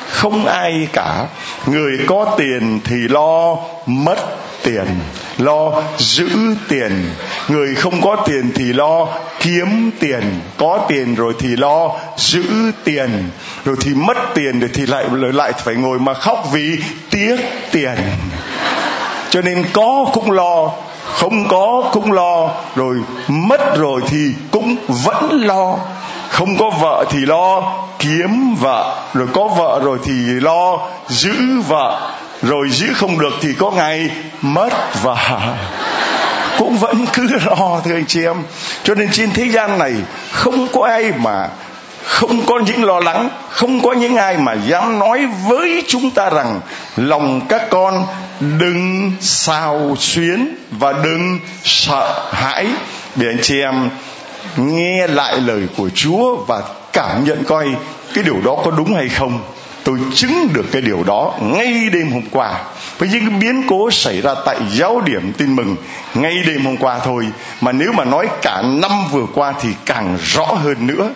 Không 0.10 0.46
ai 0.46 0.88
cả. 0.94 1.26
Người 1.66 2.00
có 2.08 2.36
tiền 2.38 2.80
thì 2.84 2.96
lo 2.96 3.58
mất 3.86 4.18
tiền, 4.64 4.86
lo 5.38 5.82
giữ 5.98 6.30
tiền. 6.70 7.06
Người 7.48 7.76
không 7.76 8.02
có 8.02 8.16
tiền 8.26 8.52
thì 8.56 8.64
lo 8.64 9.08
kiếm 9.40 9.92
tiền. 10.00 10.42
Có 10.58 10.86
tiền 10.88 11.16
rồi 11.16 11.34
thì 11.40 11.48
lo 11.48 11.92
giữ 12.18 12.44
tiền. 12.84 13.30
Rồi 13.66 13.76
thì 13.82 13.94
mất 13.94 14.18
tiền 14.36 14.60
rồi 14.60 14.70
thì 14.74 14.86
lại 14.86 15.06
lại 15.12 15.54
phải 15.58 15.76
ngồi 15.76 16.00
mà 16.00 16.14
khóc 16.14 16.48
vì 16.52 16.78
tiếc 17.10 17.38
tiền. 17.72 17.98
Cho 19.30 19.42
nên 19.42 19.66
có 19.74 20.06
cũng 20.14 20.32
lo, 20.32 20.72
không 21.04 21.48
có 21.48 21.90
cũng 21.94 22.12
lo. 22.12 22.50
Rồi 22.76 22.96
mất 23.28 23.78
rồi 23.78 24.02
thì 24.08 24.18
cũng 24.52 24.76
vẫn 24.88 25.30
lo 25.32 25.78
không 26.29 26.57
có 26.57 26.69
vợ 26.69 27.05
thì 27.10 27.19
lo, 27.19 27.74
kiếm 28.00 28.55
vợ. 28.55 28.96
Rồi 29.13 29.27
có 29.34 29.48
vợ 29.48 29.79
rồi 29.84 30.00
thì 30.03 30.13
lo, 30.13 30.79
giữ 31.07 31.62
vợ. 31.67 32.12
Rồi 32.41 32.69
giữ 32.69 32.93
không 32.93 33.19
được 33.19 33.34
thì 33.41 33.50
có 33.60 33.72
ngày 33.72 34.10
mất 34.41 34.69
vợ. 35.03 35.15
Cũng 36.57 36.77
vẫn 36.77 37.05
cứ 37.13 37.27
lo, 37.46 37.81
thưa 37.86 37.93
anh 37.93 38.05
chị 38.07 38.24
em. 38.24 38.43
Cho 38.84 38.96
nên 38.96 39.10
trên 39.12 39.31
thế 39.34 39.46
gian 39.50 39.79
này, 39.79 39.93
không 40.31 40.67
có 40.74 40.88
ai 40.88 41.12
mà 41.17 41.50
không 42.07 42.46
có 42.46 42.60
những 42.60 42.84
lo 42.84 43.00
lắng, 43.00 43.29
không 43.50 43.81
có 43.81 43.93
những 43.93 44.15
ai 44.15 44.38
mà 44.38 44.53
dám 44.53 45.00
nói 45.00 45.27
với 45.48 45.84
chúng 45.88 46.12
ta 46.12 46.29
rằng 46.29 46.62
lòng 46.98 47.41
các 47.50 47.69
con 47.69 48.05
đừng 48.39 49.12
xào 49.22 49.96
xuyến 50.00 50.55
và 50.72 50.93
đừng 51.03 51.39
sợ 51.63 52.29
hãi. 52.34 52.67
Để 53.15 53.27
anh 53.27 53.39
chị 53.41 53.62
em 53.62 53.89
nghe 54.58 55.08
lại 55.08 55.38
lời 55.42 55.62
của 55.77 55.89
chúa 55.96 56.36
và 56.36 56.62
cảm 56.94 57.25
nhận 57.25 57.44
coi 57.44 57.68
cái 58.13 58.24
điều 58.24 58.42
đó 58.46 58.58
có 58.66 58.72
đúng 58.72 58.94
hay 58.94 59.10
không, 59.10 59.39
tôi 59.84 60.00
chứng 60.13 60.48
được 60.54 60.66
cái 60.72 60.82
điều 60.82 61.04
đó 61.04 61.34
ngay 61.42 61.89
đêm 61.94 62.12
hôm 62.12 62.24
qua. 62.32 62.60
Với 62.98 63.10
những 63.10 63.39
biến 63.39 63.63
cố 63.68 63.92
xảy 63.92 64.22
ra 64.22 64.36
tại 64.46 64.58
giáo 64.72 65.01
điểm 65.01 65.34
tin 65.38 65.56
mừng, 65.56 65.75
ngay 66.13 66.34
đêm 66.48 66.66
hôm 66.66 66.77
qua 66.77 67.00
thôi. 67.00 67.27
Mà 67.62 67.72
nếu 67.72 67.92
mà 67.92 68.06
nói 68.06 68.27
cả 68.42 68.62
năm 68.62 68.92
vừa 69.12 69.25
qua 69.34 69.54
thì 69.62 69.70
càng 69.86 70.18
rõ 70.24 70.46
hơn 70.46 70.88
nữa 70.88 71.10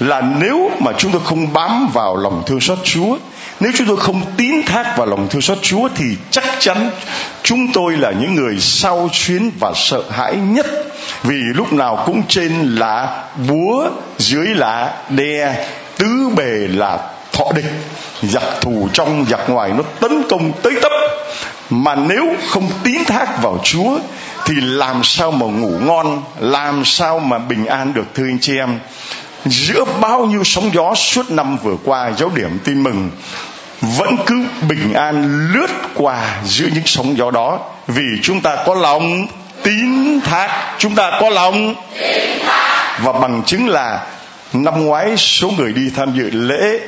là 0.00 0.20
nếu 0.20 0.70
mà 0.78 0.92
chúng 0.98 1.12
tôi 1.12 1.20
không 1.24 1.52
bám 1.52 1.88
vào 1.92 2.16
lòng 2.16 2.42
thương 2.46 2.60
xót 2.60 2.78
Chúa, 2.84 3.16
nếu 3.60 3.72
chúng 3.74 3.86
tôi 3.86 3.96
không 3.96 4.22
tín 4.36 4.62
thác 4.66 4.94
vào 4.96 5.06
lòng 5.06 5.28
thương 5.28 5.42
xót 5.42 5.58
Chúa 5.62 5.88
thì 5.94 6.04
chắc 6.30 6.44
chắn 6.58 6.90
chúng 7.42 7.72
tôi 7.72 7.96
là 7.96 8.12
những 8.12 8.34
người 8.34 8.60
sao 8.60 9.08
chuyến 9.12 9.50
và 9.60 9.72
sợ 9.74 10.02
hãi 10.10 10.36
nhất 10.36 10.66
vì 11.22 11.36
lúc 11.54 11.72
nào 11.72 12.02
cũng 12.06 12.22
trên 12.28 12.74
là 12.74 13.24
búa, 13.48 13.88
dưới 14.18 14.46
là 14.46 14.92
đe, 15.08 15.66
tứ 15.98 16.28
bề 16.36 16.68
là 16.68 16.98
thọ 17.32 17.44
địch 17.54 17.72
giặc 18.22 18.42
thù 18.60 18.88
trong 18.92 19.26
giặc 19.30 19.50
ngoài 19.50 19.72
nó 19.76 19.82
tấn 20.00 20.22
công 20.28 20.52
tới 20.62 20.72
tấp. 20.82 20.92
Mà 21.70 21.94
nếu 21.94 22.26
không 22.48 22.68
tín 22.84 23.04
thác 23.04 23.42
vào 23.42 23.60
Chúa, 23.64 23.98
thì 24.44 24.54
làm 24.60 25.04
sao 25.04 25.30
mà 25.30 25.46
ngủ 25.46 25.78
ngon, 25.80 26.22
làm 26.38 26.84
sao 26.84 27.18
mà 27.18 27.38
bình 27.38 27.66
an 27.66 27.94
được, 27.94 28.04
thưa 28.14 28.24
anh 28.24 28.38
chị 28.40 28.56
em? 28.56 28.78
Giữa 29.44 29.84
bao 30.00 30.26
nhiêu 30.26 30.44
sóng 30.44 30.70
gió 30.74 30.94
suốt 30.94 31.30
năm 31.30 31.56
vừa 31.62 31.76
qua, 31.84 32.10
giáo 32.18 32.30
điểm 32.34 32.58
tin 32.64 32.82
mừng, 32.82 33.10
vẫn 33.80 34.16
cứ 34.26 34.44
bình 34.68 34.92
an 34.92 35.48
lướt 35.52 35.70
qua 35.94 36.36
giữa 36.44 36.66
những 36.74 36.86
sóng 36.86 37.16
gió 37.16 37.30
đó. 37.30 37.58
Vì 37.86 38.02
chúng 38.22 38.40
ta 38.40 38.56
có 38.66 38.74
lòng 38.74 39.26
tín 39.62 40.20
thác 40.20 40.50
chúng 40.78 40.94
ta 40.94 41.18
có 41.20 41.30
lòng. 41.30 41.74
Và 42.98 43.12
bằng 43.12 43.42
chứng 43.46 43.68
là 43.68 44.00
năm 44.52 44.84
ngoái 44.86 45.16
số 45.16 45.50
người 45.58 45.72
đi 45.72 45.90
tham 45.96 46.12
dự 46.14 46.30
lễ 46.30 46.80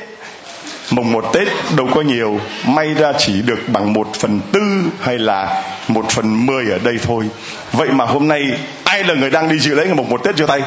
mùng 0.91 1.11
một 1.11 1.33
tết 1.33 1.47
đâu 1.75 1.87
có 1.95 2.01
nhiều 2.01 2.39
may 2.65 2.93
ra 2.93 3.13
chỉ 3.17 3.41
được 3.41 3.59
bằng 3.67 3.93
một 3.93 4.07
phần 4.19 4.39
tư 4.51 4.61
hay 5.01 5.19
là 5.19 5.63
một 5.87 6.05
phần 6.09 6.45
mười 6.45 6.71
ở 6.71 6.79
đây 6.83 6.95
thôi. 7.05 7.25
Vậy 7.71 7.87
mà 7.91 8.05
hôm 8.05 8.27
nay 8.27 8.41
ai 8.83 9.03
là 9.03 9.13
người 9.13 9.29
đang 9.29 9.49
đi 9.49 9.59
dự 9.59 9.75
lễ 9.75 9.85
ngày 9.85 9.95
mùng 9.95 10.09
một 10.09 10.23
tết 10.23 10.37
giơ 10.37 10.45
tay? 10.45 10.61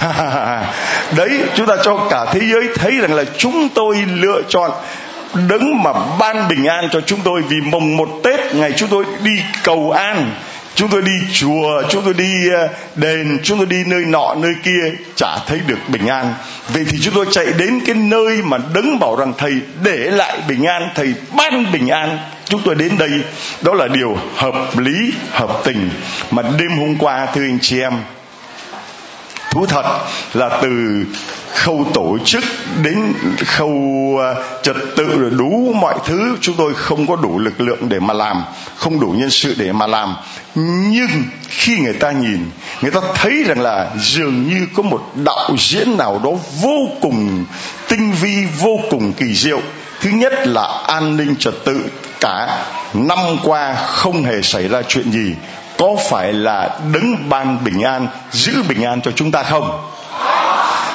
Đấy 1.16 1.40
chúng 1.54 1.66
ta 1.66 1.76
cho 1.84 2.06
cả 2.10 2.26
thế 2.32 2.40
giới 2.52 2.68
thấy 2.74 2.92
rằng 2.92 3.14
là 3.14 3.24
chúng 3.38 3.68
tôi 3.74 3.96
lựa 4.14 4.42
chọn 4.48 4.70
đấng 5.48 5.82
mà 5.82 5.92
ban 6.18 6.48
bình 6.48 6.64
an 6.64 6.88
cho 6.92 7.00
chúng 7.00 7.20
tôi 7.24 7.42
vì 7.42 7.56
mùng 7.64 7.96
một 7.96 8.08
tết 8.24 8.54
ngày 8.54 8.72
chúng 8.76 8.88
tôi 8.88 9.04
đi 9.22 9.42
cầu 9.64 9.90
an 9.90 10.32
chúng 10.74 10.88
tôi 10.88 11.02
đi 11.02 11.12
chùa, 11.32 11.82
chúng 11.88 12.04
tôi 12.04 12.14
đi 12.14 12.48
ờ, 12.48 12.68
đền, 12.94 13.38
chúng 13.42 13.58
tôi 13.58 13.66
đi 13.66 13.84
nơi 13.86 14.04
nọ, 14.04 14.34
nơi 14.34 14.52
kia, 14.62 14.92
chả 15.16 15.38
thấy 15.46 15.60
được 15.66 15.78
bình 15.88 16.06
an. 16.06 16.34
Vậy 16.68 16.84
thì 16.90 16.98
chúng 17.02 17.14
tôi 17.14 17.26
chạy 17.30 17.46
đến 17.58 17.80
cái 17.86 17.94
nơi 17.94 18.42
mà 18.42 18.58
đấng 18.74 18.98
bảo 18.98 19.16
rằng, 19.16 19.32
thầy, 19.38 19.52
để 19.82 19.96
lại 19.96 20.38
bình 20.48 20.64
an, 20.64 20.88
thầy 20.94 21.14
ban 21.36 21.72
bình 21.72 21.88
an. 21.88 22.18
Chúng 22.44 22.62
tôi 22.64 22.74
đến 22.74 22.98
đây. 22.98 23.10
Đó 23.62 23.74
là 23.74 23.88
điều 23.88 24.16
hợp 24.36 24.78
lý, 24.78 25.12
hợp 25.30 25.60
tình. 25.64 25.90
Mà 26.30 26.42
đêm 26.58 26.78
hôm 26.78 26.96
qua, 26.98 27.26
thưa 27.34 27.42
anh 27.42 27.58
chị 27.62 27.80
em, 27.80 27.92
thú 29.50 29.66
thật 29.66 29.98
là 30.34 30.58
từ 30.62 31.04
khâu 31.54 31.86
tổ 31.94 32.18
chức 32.24 32.44
đến 32.82 33.14
khâu 33.46 34.16
ờ, 34.20 34.44
trật 34.62 34.76
tự 34.96 35.20
rồi 35.20 35.30
đủ 35.30 35.72
mọi 35.80 35.94
thứ. 36.06 36.36
Chúng 36.40 36.56
tôi 36.56 36.74
không 36.74 37.06
có 37.06 37.16
đủ 37.16 37.38
lực 37.38 37.60
lượng 37.60 37.88
để 37.88 38.00
mà 38.00 38.14
làm, 38.14 38.44
không 38.76 39.00
đủ 39.00 39.08
nhân 39.08 39.30
sự 39.30 39.54
để 39.58 39.72
mà 39.72 39.86
làm. 39.86 40.16
Nhưng 40.54 41.08
khi 41.48 41.78
người 41.78 41.92
ta 41.92 42.10
nhìn, 42.10 42.50
người 42.80 42.90
ta 42.90 43.00
thấy 43.14 43.44
rằng 43.46 43.60
là 43.60 43.90
dường 43.98 44.48
như 44.48 44.66
có 44.74 44.82
một 44.82 45.12
đạo 45.14 45.50
diễn 45.58 45.96
nào 45.96 46.20
đó 46.24 46.30
vô 46.62 46.88
cùng 47.00 47.44
tinh 47.88 48.12
vi, 48.12 48.46
vô 48.58 48.80
cùng 48.90 49.12
kỳ 49.12 49.34
diệu. 49.34 49.60
Thứ 50.00 50.10
nhất 50.10 50.32
là 50.46 50.82
an 50.86 51.16
ninh 51.16 51.36
trật 51.36 51.54
tự 51.64 51.80
cả 52.20 52.64
năm 52.94 53.18
qua 53.44 53.74
không 53.74 54.24
hề 54.24 54.42
xảy 54.42 54.68
ra 54.68 54.82
chuyện 54.88 55.12
gì. 55.12 55.34
Có 55.78 55.96
phải 56.10 56.32
là 56.32 56.78
đứng 56.92 57.28
ban 57.28 57.64
bình 57.64 57.82
an, 57.82 58.08
giữ 58.32 58.62
bình 58.68 58.82
an 58.82 59.00
cho 59.02 59.10
chúng 59.10 59.30
ta 59.30 59.42
không? 59.42 59.80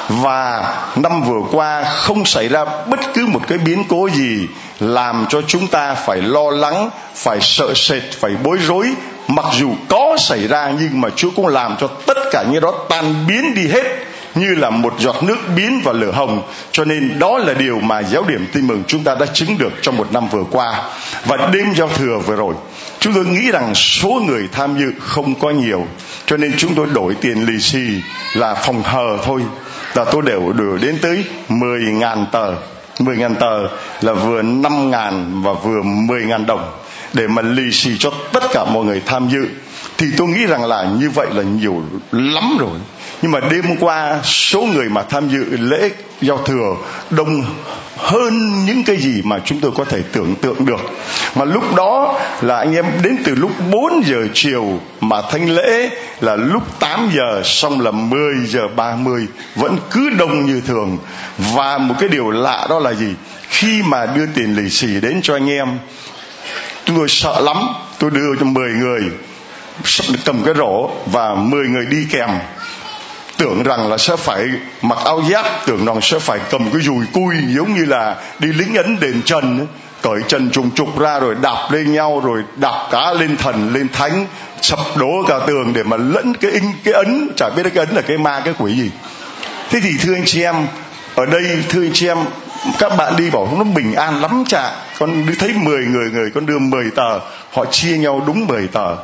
Và 0.08 0.74
năm 0.96 1.22
vừa 1.22 1.40
qua 1.52 1.84
không 1.84 2.24
xảy 2.24 2.48
ra 2.48 2.64
bất 2.64 3.00
cứ 3.14 3.26
một 3.26 3.40
cái 3.48 3.58
biến 3.58 3.84
cố 3.88 4.08
gì 4.08 4.46
làm 4.80 5.26
cho 5.28 5.42
chúng 5.42 5.66
ta 5.66 5.94
phải 5.94 6.22
lo 6.22 6.50
lắng, 6.50 6.90
phải 7.14 7.38
sợ 7.40 7.74
sệt, 7.74 8.02
phải 8.20 8.32
bối 8.42 8.58
rối. 8.66 8.94
Mặc 9.28 9.46
dù 9.58 9.70
có 9.88 10.16
xảy 10.18 10.48
ra 10.48 10.72
nhưng 10.80 11.00
mà 11.00 11.08
chúa 11.16 11.30
cũng 11.36 11.46
làm 11.46 11.76
cho 11.80 11.88
tất 12.06 12.18
cả 12.32 12.44
những 12.50 12.60
đó 12.60 12.74
tan 12.88 13.26
biến 13.26 13.54
đi 13.54 13.68
hết, 13.68 13.84
như 14.34 14.54
là 14.54 14.70
một 14.70 14.94
giọt 14.98 15.22
nước 15.22 15.36
biến 15.56 15.80
vào 15.84 15.94
lửa 15.94 16.10
hồng. 16.10 16.42
Cho 16.72 16.84
nên 16.84 17.18
đó 17.18 17.38
là 17.38 17.54
điều 17.54 17.80
mà 17.80 18.02
giáo 18.02 18.24
điểm 18.28 18.46
tin 18.52 18.66
mừng 18.66 18.82
chúng 18.86 19.04
ta 19.04 19.14
đã 19.14 19.26
chứng 19.26 19.58
được 19.58 19.72
trong 19.82 19.96
một 19.96 20.12
năm 20.12 20.28
vừa 20.28 20.44
qua. 20.50 20.82
Và 21.24 21.36
đêm 21.52 21.74
giao 21.74 21.88
thừa 21.88 22.18
vừa 22.26 22.36
rồi, 22.36 22.54
chúng 23.00 23.14
tôi 23.14 23.24
nghĩ 23.24 23.50
rằng 23.50 23.74
số 23.74 24.08
người 24.08 24.48
tham 24.52 24.78
dự 24.78 24.92
không 25.00 25.34
có 25.34 25.50
nhiều. 25.50 25.86
Cho 26.26 26.36
nên 26.36 26.54
chúng 26.56 26.74
tôi 26.74 26.86
đổi 26.94 27.14
tiền 27.20 27.46
lì 27.46 27.60
xì 27.60 28.02
là 28.34 28.54
phòng 28.54 28.82
hờ 28.82 29.18
thôi 29.24 29.42
là 29.96 30.04
tôi 30.04 30.22
đều 30.22 30.52
đưa 30.52 30.78
đến 30.78 30.98
tới 31.02 31.24
10 31.48 31.80
ngàn 31.80 32.26
tờ. 32.32 32.54
10 32.98 33.16
ngàn 33.16 33.34
tờ 33.34 33.68
là 34.00 34.12
vừa 34.12 34.42
5 34.42 34.90
ngàn 34.90 35.42
và 35.42 35.52
vừa 35.52 35.82
10 35.82 36.24
ngàn 36.24 36.46
đồng. 36.46 36.72
Để 37.12 37.26
mà 37.26 37.42
lì 37.42 37.72
xì 37.72 37.98
cho 37.98 38.10
tất 38.32 38.44
cả 38.52 38.64
mọi 38.64 38.84
người 38.84 39.02
tham 39.06 39.28
dự. 39.28 39.46
Thì 39.98 40.06
tôi 40.16 40.28
nghĩ 40.28 40.46
rằng 40.46 40.64
là 40.64 40.84
như 41.00 41.10
vậy 41.10 41.26
là 41.34 41.42
nhiều 41.42 41.82
lắm 42.12 42.56
rồi 42.58 42.78
nhưng 43.22 43.32
mà 43.32 43.40
đêm 43.40 43.76
qua, 43.80 44.20
số 44.24 44.62
người 44.62 44.88
mà 44.88 45.02
tham 45.02 45.28
dự 45.28 45.56
lễ 45.56 45.90
giao 46.20 46.38
thừa 46.46 46.76
đông 47.10 47.44
hơn 47.96 48.64
những 48.66 48.84
cái 48.84 48.96
gì 48.96 49.20
mà 49.24 49.38
chúng 49.44 49.60
tôi 49.60 49.70
có 49.76 49.84
thể 49.84 50.02
tưởng 50.12 50.34
tượng 50.34 50.66
được. 50.66 50.80
Mà 51.34 51.44
lúc 51.44 51.74
đó 51.74 52.20
là 52.42 52.58
anh 52.58 52.74
em 52.74 52.84
đến 53.02 53.16
từ 53.24 53.34
lúc 53.34 53.50
4 53.70 54.02
giờ 54.06 54.28
chiều 54.34 54.80
mà 55.00 55.22
thanh 55.30 55.54
lễ 55.54 55.90
là 56.20 56.36
lúc 56.36 56.80
8 56.80 57.10
giờ, 57.16 57.42
xong 57.44 57.80
là 57.80 57.90
10 57.90 58.34
giờ 58.46 58.68
30 58.76 59.26
vẫn 59.54 59.78
cứ 59.90 60.10
đông 60.10 60.46
như 60.46 60.60
thường. 60.66 60.98
Và 61.38 61.78
một 61.78 61.94
cái 62.00 62.08
điều 62.08 62.30
lạ 62.30 62.66
đó 62.70 62.78
là 62.78 62.92
gì? 62.92 63.14
Khi 63.48 63.82
mà 63.82 64.06
đưa 64.06 64.26
tiền 64.26 64.56
lì 64.56 64.70
xì 64.70 65.00
đến 65.00 65.20
cho 65.22 65.34
anh 65.34 65.50
em 65.50 65.78
chúng 66.84 66.96
tôi 66.96 67.08
sợ 67.08 67.40
lắm. 67.40 67.56
Tôi 67.98 68.10
đưa 68.10 68.36
cho 68.40 68.44
10 68.44 68.70
người 68.70 69.00
cầm 70.24 70.42
cái 70.44 70.54
rổ 70.54 70.90
và 71.06 71.34
10 71.34 71.68
người 71.68 71.86
đi 71.86 72.06
kèm 72.10 72.30
tưởng 73.38 73.62
rằng 73.62 73.90
là 73.90 73.98
sẽ 73.98 74.16
phải 74.16 74.48
mặc 74.82 74.98
áo 75.04 75.22
giáp, 75.30 75.46
tưởng 75.66 75.84
rằng 75.84 76.00
sẽ 76.02 76.18
phải 76.18 76.38
cầm 76.50 76.70
cái 76.72 76.82
dùi 76.82 77.06
cui 77.12 77.34
giống 77.48 77.74
như 77.74 77.84
là 77.84 78.16
đi 78.38 78.48
lính 78.48 78.74
ấn 78.74 79.00
đền 79.00 79.22
trần 79.24 79.66
cởi 80.02 80.22
trần 80.28 80.50
trùng 80.50 80.70
trục 80.70 80.98
ra 80.98 81.18
rồi 81.18 81.34
đạp 81.42 81.68
lên 81.70 81.92
nhau, 81.92 82.20
rồi 82.24 82.42
đạp 82.56 82.88
cá 82.90 83.12
lên 83.12 83.36
thần, 83.36 83.74
lên 83.74 83.88
thánh, 83.88 84.26
sập 84.62 84.78
đổ 84.96 85.24
cả 85.28 85.38
tường 85.46 85.72
để 85.72 85.82
mà 85.82 85.96
lẫn 85.96 86.34
cái 86.40 86.50
in, 86.50 86.62
cái 86.84 86.94
ấn. 86.94 87.28
Chả 87.36 87.48
biết 87.56 87.62
cái 87.74 87.86
ấn 87.86 87.94
là 87.94 88.02
cái 88.02 88.18
ma, 88.18 88.42
cái 88.44 88.54
quỷ 88.58 88.72
gì. 88.74 88.90
Thế 89.70 89.80
thì 89.82 89.90
thưa 90.02 90.14
anh 90.14 90.24
chị 90.26 90.42
em, 90.42 90.54
ở 91.14 91.26
đây 91.26 91.42
thưa 91.68 91.82
anh 91.82 91.90
chị 91.92 92.06
em, 92.06 92.18
các 92.78 92.96
bạn 92.96 93.16
đi 93.16 93.30
bảo 93.30 93.48
nó 93.58 93.64
bình 93.64 93.94
an 93.94 94.22
lắm 94.22 94.44
chả. 94.48 94.72
Con 94.98 95.26
thấy 95.38 95.52
10 95.52 95.84
người 95.86 96.10
người 96.10 96.30
con 96.34 96.46
đưa 96.46 96.58
10 96.58 96.90
tờ, 96.90 97.18
họ 97.52 97.64
chia 97.64 97.98
nhau 97.98 98.22
đúng 98.26 98.46
10 98.46 98.68
tờ 98.68 98.96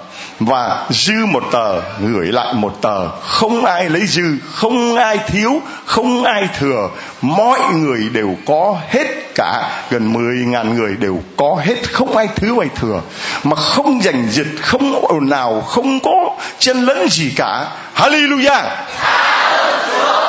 và 0.45 0.87
dư 0.91 1.27
một 1.27 1.45
tờ 1.53 1.81
gửi 2.01 2.27
lại 2.27 2.55
một 2.55 2.83
tờ. 2.83 3.09
Không 3.21 3.65
ai 3.65 3.89
lấy 3.89 4.07
dư 4.07 4.37
không 4.53 4.97
ai 4.97 5.19
thiếu 5.27 5.61
không 5.85 6.25
ai 6.25 6.49
thừa. 6.59 6.91
Mọi 7.23 7.61
người 7.73 8.09
đều 8.13 8.37
có 8.47 8.77
hết 8.89 9.35
cả 9.35 9.85
gần 9.91 10.13
10 10.13 10.37
ngàn 10.37 10.75
người 10.75 10.97
đều 10.97 11.19
có 11.37 11.59
hết. 11.65 11.93
Không 11.93 12.17
ai 12.17 12.29
thiếu 12.37 12.59
ai 12.59 12.69
thừa. 12.77 13.01
Mà 13.45 13.57
không 13.57 14.03
giành 14.03 14.27
giật 14.31 14.47
không 14.61 15.07
ồn 15.09 15.29
nào 15.29 15.61
không 15.61 16.01
có 16.01 16.37
chen 16.59 16.77
lẫn 16.77 17.09
gì 17.09 17.33
cả. 17.37 17.67
Hallelujah! 17.97 18.63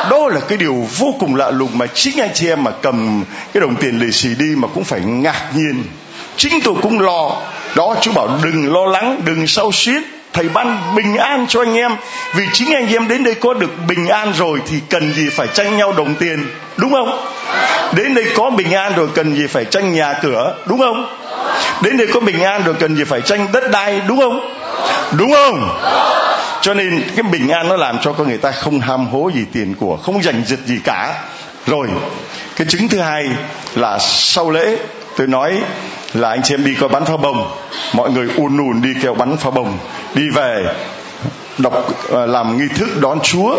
Đó 0.09 0.27
là 0.27 0.39
cái 0.39 0.57
điều 0.57 0.87
vô 0.97 1.13
cùng 1.19 1.35
lạ 1.35 1.51
lùng 1.51 1.77
mà 1.77 1.85
chính 1.93 2.19
anh 2.19 2.29
chị 2.33 2.47
em 2.47 2.63
mà 2.63 2.71
cầm 2.81 3.23
cái 3.53 3.61
đồng 3.61 3.75
tiền 3.75 3.99
lì 3.99 4.11
xì 4.11 4.29
đi 4.35 4.55
mà 4.55 4.67
cũng 4.73 4.83
phải 4.83 4.99
ngạc 4.99 5.55
nhiên 5.55 5.83
chính 6.37 6.61
tôi 6.61 6.73
cũng 6.81 6.99
lo. 6.99 7.31
Đó 7.75 7.95
chú 8.01 8.11
bảo 8.11 8.29
đừng 8.43 8.73
lo 8.73 8.85
lắng, 8.85 9.21
đừng 9.25 9.47
sâu 9.47 9.71
suýt 9.71 10.01
thầy 10.33 10.49
ban 10.49 10.95
bình 10.95 11.17
an 11.17 11.45
cho 11.49 11.61
anh 11.61 11.77
em. 11.77 11.95
Vì 12.35 12.43
chính 12.53 12.73
anh 12.73 12.93
em 12.93 13.07
đến 13.07 13.23
đây 13.23 13.35
có 13.35 13.53
được 13.53 13.71
bình 13.87 14.07
an 14.07 14.33
rồi 14.37 14.61
thì 14.65 14.79
cần 14.89 15.13
gì 15.13 15.29
phải 15.29 15.47
tranh 15.53 15.77
nhau 15.77 15.93
đồng 15.93 16.15
tiền. 16.15 16.45
Đúng 16.77 16.91
không? 16.91 17.25
Đến 17.95 18.13
đây 18.13 18.25
có 18.35 18.49
bình 18.49 18.71
an 18.71 18.93
rồi 18.95 19.07
cần 19.15 19.35
gì 19.35 19.47
phải 19.47 19.65
tranh 19.65 19.93
nhà 19.93 20.13
cửa. 20.13 20.55
Đúng 20.65 20.79
không? 20.79 21.17
Đến 21.81 21.97
đây 21.97 22.07
có 22.13 22.19
bình 22.19 22.43
an 22.43 22.63
rồi 22.63 22.75
cần 22.79 22.95
gì 22.95 23.03
phải 23.03 23.21
tranh 23.21 23.47
đất 23.51 23.71
đai. 23.71 24.01
Đúng 24.07 24.19
không? 24.19 24.59
Đúng 25.11 25.33
không? 25.33 25.79
Cho 26.61 26.73
nên 26.73 27.03
cái 27.15 27.23
bình 27.23 27.49
an 27.49 27.67
nó 27.69 27.75
làm 27.75 27.97
cho 28.01 28.13
con 28.13 28.27
người 28.27 28.37
ta 28.37 28.51
không 28.51 28.79
ham 28.79 29.07
hố 29.07 29.31
gì 29.35 29.45
tiền 29.53 29.75
của, 29.79 29.97
không 29.97 30.23
giành 30.23 30.43
giật 30.45 30.59
gì 30.65 30.79
cả. 30.83 31.13
Rồi, 31.67 31.87
cái 32.55 32.67
chứng 32.69 32.87
thứ 32.87 32.99
hai 32.99 33.23
là 33.75 33.97
sau 33.99 34.51
lễ, 34.51 34.77
tôi 35.17 35.27
nói 35.27 35.61
là 36.13 36.29
anh 36.29 36.41
chị 36.43 36.53
em 36.53 36.65
đi 36.65 36.75
coi 36.75 36.89
bắn 36.89 37.05
pháo 37.05 37.17
bông. 37.17 37.51
Mọi 37.93 38.11
người 38.11 38.27
un 38.37 38.57
ùn 38.57 38.81
đi 38.81 38.89
kêu 39.01 39.13
bắn 39.13 39.37
pháo 39.37 39.51
bông. 39.51 39.77
Đi 40.15 40.29
về, 40.29 40.65
đọc 41.57 41.87
ờ, 42.09 42.25
làm 42.25 42.57
nghi 42.57 42.67
thức 42.75 42.89
đón 43.01 43.19
Chúa 43.23 43.55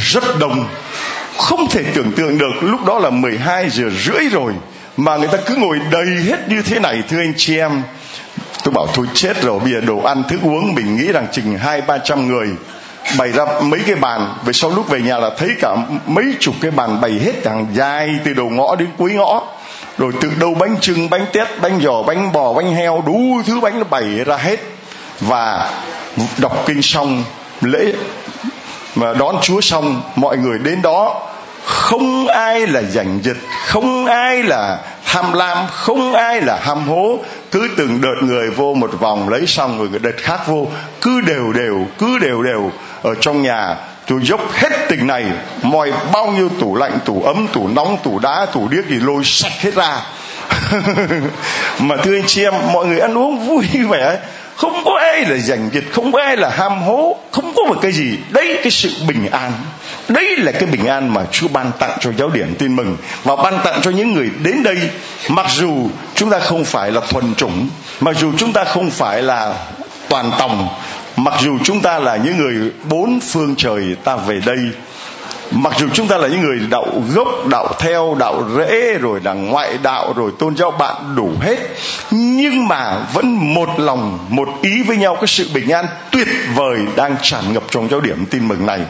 rất 0.00 0.24
đông. 0.40 0.64
Không 1.38 1.68
thể 1.70 1.82
tưởng 1.94 2.12
tượng 2.12 2.38
được, 2.38 2.52
lúc 2.60 2.84
đó 2.84 2.98
là 2.98 3.10
12 3.10 3.70
giờ 3.70 3.84
rưỡi 4.04 4.28
rồi, 4.28 4.52
mà 4.96 5.16
người 5.16 5.28
ta 5.28 5.38
cứ 5.46 5.56
ngồi 5.56 5.80
đầy 5.90 6.06
hết 6.26 6.48
như 6.48 6.62
thế 6.62 6.78
này, 6.78 7.02
thưa 7.08 7.18
anh 7.18 7.32
chị 7.36 7.58
em. 7.58 7.82
Tôi 8.64 8.72
bảo, 8.72 8.86
thôi 8.94 9.06
chết 9.14 9.42
rồi, 9.42 9.58
bây 9.58 9.72
giờ 9.72 9.80
đồ 9.80 9.98
ăn, 9.98 10.22
thức 10.28 10.40
uống, 10.42 10.74
mình 10.74 10.96
nghĩ 10.96 11.12
rằng 11.12 11.26
chừng 11.32 11.58
hai, 11.58 11.80
ba 11.80 11.98
trăm 11.98 12.28
người 12.28 12.48
bày 13.18 13.32
ra 13.32 13.44
mấy 13.62 13.80
cái 13.86 13.94
bàn. 13.94 14.34
Về 14.44 14.52
sau 14.52 14.70
lúc 14.70 14.88
về 14.88 15.00
nhà 15.00 15.18
là 15.18 15.30
thấy 15.38 15.50
cả 15.60 15.76
mấy 16.06 16.24
chục 16.40 16.54
cái 16.60 16.70
bàn 16.70 17.00
bày 17.00 17.12
hết 17.12 17.46
hàng 17.46 17.66
dài, 17.74 18.18
từ 18.24 18.32
đầu 18.32 18.50
ngõ 18.50 18.76
đến 18.76 18.88
cuối 18.98 19.12
ngõ 19.12 19.42
rồi 20.02 20.12
từ 20.20 20.30
đâu 20.40 20.54
bánh 20.54 20.76
trưng, 20.80 21.10
bánh 21.10 21.26
tét, 21.32 21.48
bánh 21.60 21.80
giò, 21.82 22.02
bánh 22.02 22.32
bò, 22.32 22.52
bánh 22.52 22.74
heo, 22.74 23.02
đủ 23.06 23.42
thứ 23.46 23.60
bánh 23.60 23.78
nó 23.78 23.84
bày 23.84 24.04
ra 24.04 24.36
hết. 24.36 24.60
Và 25.20 25.70
đọc 26.38 26.62
kinh 26.66 26.82
xong, 26.82 27.24
lễ 27.60 27.92
mà 28.94 29.12
đón 29.12 29.36
chúa 29.42 29.60
xong, 29.60 30.02
mọi 30.16 30.36
người 30.36 30.58
đến 30.58 30.82
đó. 30.82 31.28
Không 31.64 32.26
ai 32.28 32.66
là 32.66 32.82
giành 32.82 33.18
giật, 33.22 33.36
không 33.66 34.06
ai 34.06 34.42
là 34.42 34.78
tham 35.04 35.32
lam, 35.32 35.66
không 35.72 36.12
ai 36.14 36.40
là 36.40 36.60
ham 36.62 36.88
hố. 36.88 37.18
Cứ 37.50 37.68
từng 37.76 38.00
đợt 38.00 38.26
người 38.26 38.50
vô 38.50 38.74
một 38.74 38.90
vòng 39.00 39.28
lấy 39.28 39.46
xong, 39.46 39.78
rồi 39.78 40.00
đợt 40.02 40.16
khác 40.16 40.46
vô. 40.46 40.66
Cứ 41.00 41.20
đều 41.20 41.52
đều, 41.52 41.86
cứ 41.98 42.18
đều 42.18 42.42
đều 42.42 42.70
ở 43.02 43.14
trong 43.20 43.42
nhà 43.42 43.76
tôi 44.06 44.20
dốc 44.22 44.52
hết 44.52 44.88
tình 44.88 45.06
này, 45.06 45.24
mọi 45.62 45.92
bao 46.12 46.26
nhiêu 46.26 46.48
tủ 46.60 46.74
lạnh, 46.74 46.98
tủ 47.04 47.22
ấm, 47.22 47.46
tủ 47.52 47.68
nóng, 47.68 47.96
tủ 48.02 48.18
đá, 48.18 48.46
tủ 48.52 48.68
điếc 48.68 48.86
gì 48.88 48.96
lôi 48.96 49.24
sạch 49.24 49.52
hết 49.60 49.74
ra. 49.74 50.00
Mà 51.78 51.96
thưa 51.96 52.16
anh 52.16 52.26
chị 52.26 52.42
em, 52.44 52.54
mọi 52.72 52.86
người 52.86 53.00
ăn 53.00 53.18
uống 53.18 53.48
vui 53.48 53.66
vẻ 53.90 54.18
không 54.56 54.82
có 54.84 54.98
ai 55.00 55.24
là 55.24 55.36
giành 55.36 55.70
giật, 55.72 55.84
không 55.92 56.12
có 56.12 56.22
ai 56.22 56.36
là 56.36 56.50
ham 56.50 56.82
hố, 56.82 57.16
không 57.30 57.52
có 57.56 57.64
một 57.64 57.76
cái 57.82 57.92
gì. 57.92 58.18
Đấy 58.30 58.58
cái 58.62 58.70
sự 58.70 58.90
bình 59.08 59.28
an. 59.30 59.52
Đấy 60.08 60.36
là 60.36 60.52
cái 60.52 60.66
bình 60.66 60.86
an 60.86 61.14
mà 61.14 61.24
chúa 61.30 61.48
ban 61.48 61.72
tặng 61.78 61.98
cho 62.00 62.10
giáo 62.18 62.28
điểm 62.28 62.54
tin 62.58 62.76
mừng. 62.76 62.96
Và 63.24 63.36
ban 63.36 63.58
tặng 63.64 63.80
cho 63.82 63.90
những 63.90 64.12
người 64.12 64.30
đến 64.42 64.62
đây, 64.62 64.76
mặc 65.28 65.46
dù 65.48 65.88
chúng 66.14 66.30
ta 66.30 66.38
không 66.38 66.64
phải 66.64 66.90
là 66.90 67.00
thuần 67.00 67.34
chủng, 67.34 67.68
mặc 68.00 68.16
dù 68.18 68.32
chúng 68.38 68.52
ta 68.52 68.64
không 68.64 68.90
phải 68.90 69.22
là 69.22 69.54
toàn 70.08 70.30
tòng 70.38 70.68
mặc 71.16 71.34
dù 71.40 71.58
chúng 71.64 71.80
ta 71.80 71.98
là 71.98 72.16
những 72.16 72.36
người 72.36 72.72
bốn 72.88 73.20
phương 73.20 73.54
trời 73.56 73.96
ta 74.04 74.16
về 74.16 74.40
đây, 74.46 74.58
mặc 75.50 75.72
dù 75.78 75.86
chúng 75.92 76.08
ta 76.08 76.16
là 76.16 76.28
những 76.28 76.40
người 76.40 76.58
đạo 76.70 76.86
gốc, 77.14 77.28
đạo 77.50 77.74
theo, 77.78 78.16
đạo 78.18 78.44
rễ, 78.56 78.98
rồi 79.00 79.20
là 79.24 79.32
ngoại 79.32 79.78
đạo, 79.82 80.12
rồi 80.16 80.30
tôn 80.38 80.56
giáo 80.56 80.70
bạn 80.70 81.14
đủ 81.16 81.30
hết, 81.40 81.58
nhưng 82.10 82.68
mà 82.68 82.98
vẫn 83.12 83.54
một 83.54 83.68
lòng, 83.80 84.18
một 84.28 84.48
ý 84.62 84.82
với 84.82 84.96
nhau, 84.96 85.14
cái 85.14 85.26
sự 85.26 85.50
bình 85.54 85.68
an 85.68 85.86
tuyệt 86.10 86.28
vời 86.54 86.78
đang 86.96 87.16
tràn 87.22 87.52
ngập 87.52 87.62
trong 87.70 87.88
giáo 87.90 88.00
điểm 88.00 88.26
tin 88.26 88.48
mừng 88.48 88.66
này. 88.66 88.80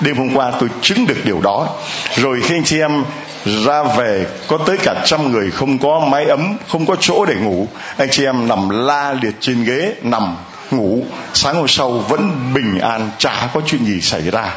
Đêm 0.00 0.16
hôm 0.16 0.28
qua 0.34 0.52
tôi 0.60 0.68
chứng 0.82 1.06
được 1.06 1.24
điều 1.24 1.40
đó. 1.40 1.68
Rồi 2.16 2.40
khi 2.42 2.54
anh 2.54 2.64
chị 2.64 2.80
em 2.80 3.04
ra 3.44 3.82
về, 3.82 4.26
có 4.46 4.58
tới 4.66 4.76
cả 4.76 4.94
trăm 5.04 5.32
người, 5.32 5.50
không 5.50 5.78
có 5.78 6.00
mái 6.10 6.24
ấm, 6.24 6.56
không 6.68 6.86
có 6.86 6.96
chỗ 7.00 7.24
để 7.24 7.34
ngủ, 7.34 7.68
anh 7.96 8.08
chị 8.10 8.24
em 8.24 8.48
nằm 8.48 8.68
la 8.68 9.14
liệt 9.22 9.34
trên 9.40 9.64
ghế, 9.64 9.94
nằm 10.02 10.36
ngủ, 10.70 11.04
sáng 11.34 11.54
hôm 11.54 11.68
sau 11.68 11.90
vẫn 11.90 12.52
bình 12.54 12.78
an, 12.78 13.10
chả 13.18 13.48
có 13.54 13.60
chuyện 13.66 13.84
gì 13.84 14.00
xảy 14.00 14.30
ra. 14.30 14.54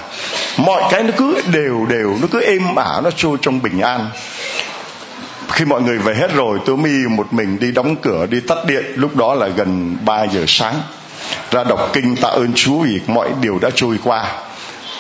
Mọi 0.58 0.84
cái 0.92 1.04
nó 1.04 1.12
cứ 1.18 1.42
đều 1.52 1.86
đều, 1.90 2.18
nó 2.22 2.28
cứ 2.32 2.42
êm 2.42 2.76
ả, 2.76 3.02
nó 3.04 3.12
trôi 3.12 3.38
trong 3.42 3.62
bình 3.62 3.80
an. 3.80 4.10
Khi 5.52 5.66
mọi 5.66 5.82
người 5.82 5.98
về 5.98 6.16
hết 6.16 6.34
rồi 6.34 6.60
tôi 6.66 6.78
mi 6.78 7.08
một 7.10 7.34
mình 7.34 7.60
đi 7.60 7.72
đóng 7.72 7.96
cửa, 7.96 8.26
đi 8.26 8.40
tắt 8.40 8.58
điện. 8.68 8.86
Lúc 8.96 9.16
đó 9.16 9.34
là 9.34 9.48
gần 9.48 9.98
3 10.06 10.24
giờ 10.24 10.44
sáng. 10.48 10.76
Ra 11.52 11.64
đọc 11.64 11.90
kinh 11.94 12.16
tạ 12.16 12.28
ơn 12.28 12.54
chúa 12.56 12.80
vì 12.80 13.00
mọi 13.08 13.30
điều 13.42 13.60
đã 13.60 13.70
trôi 13.76 14.00
qua. 14.04 14.26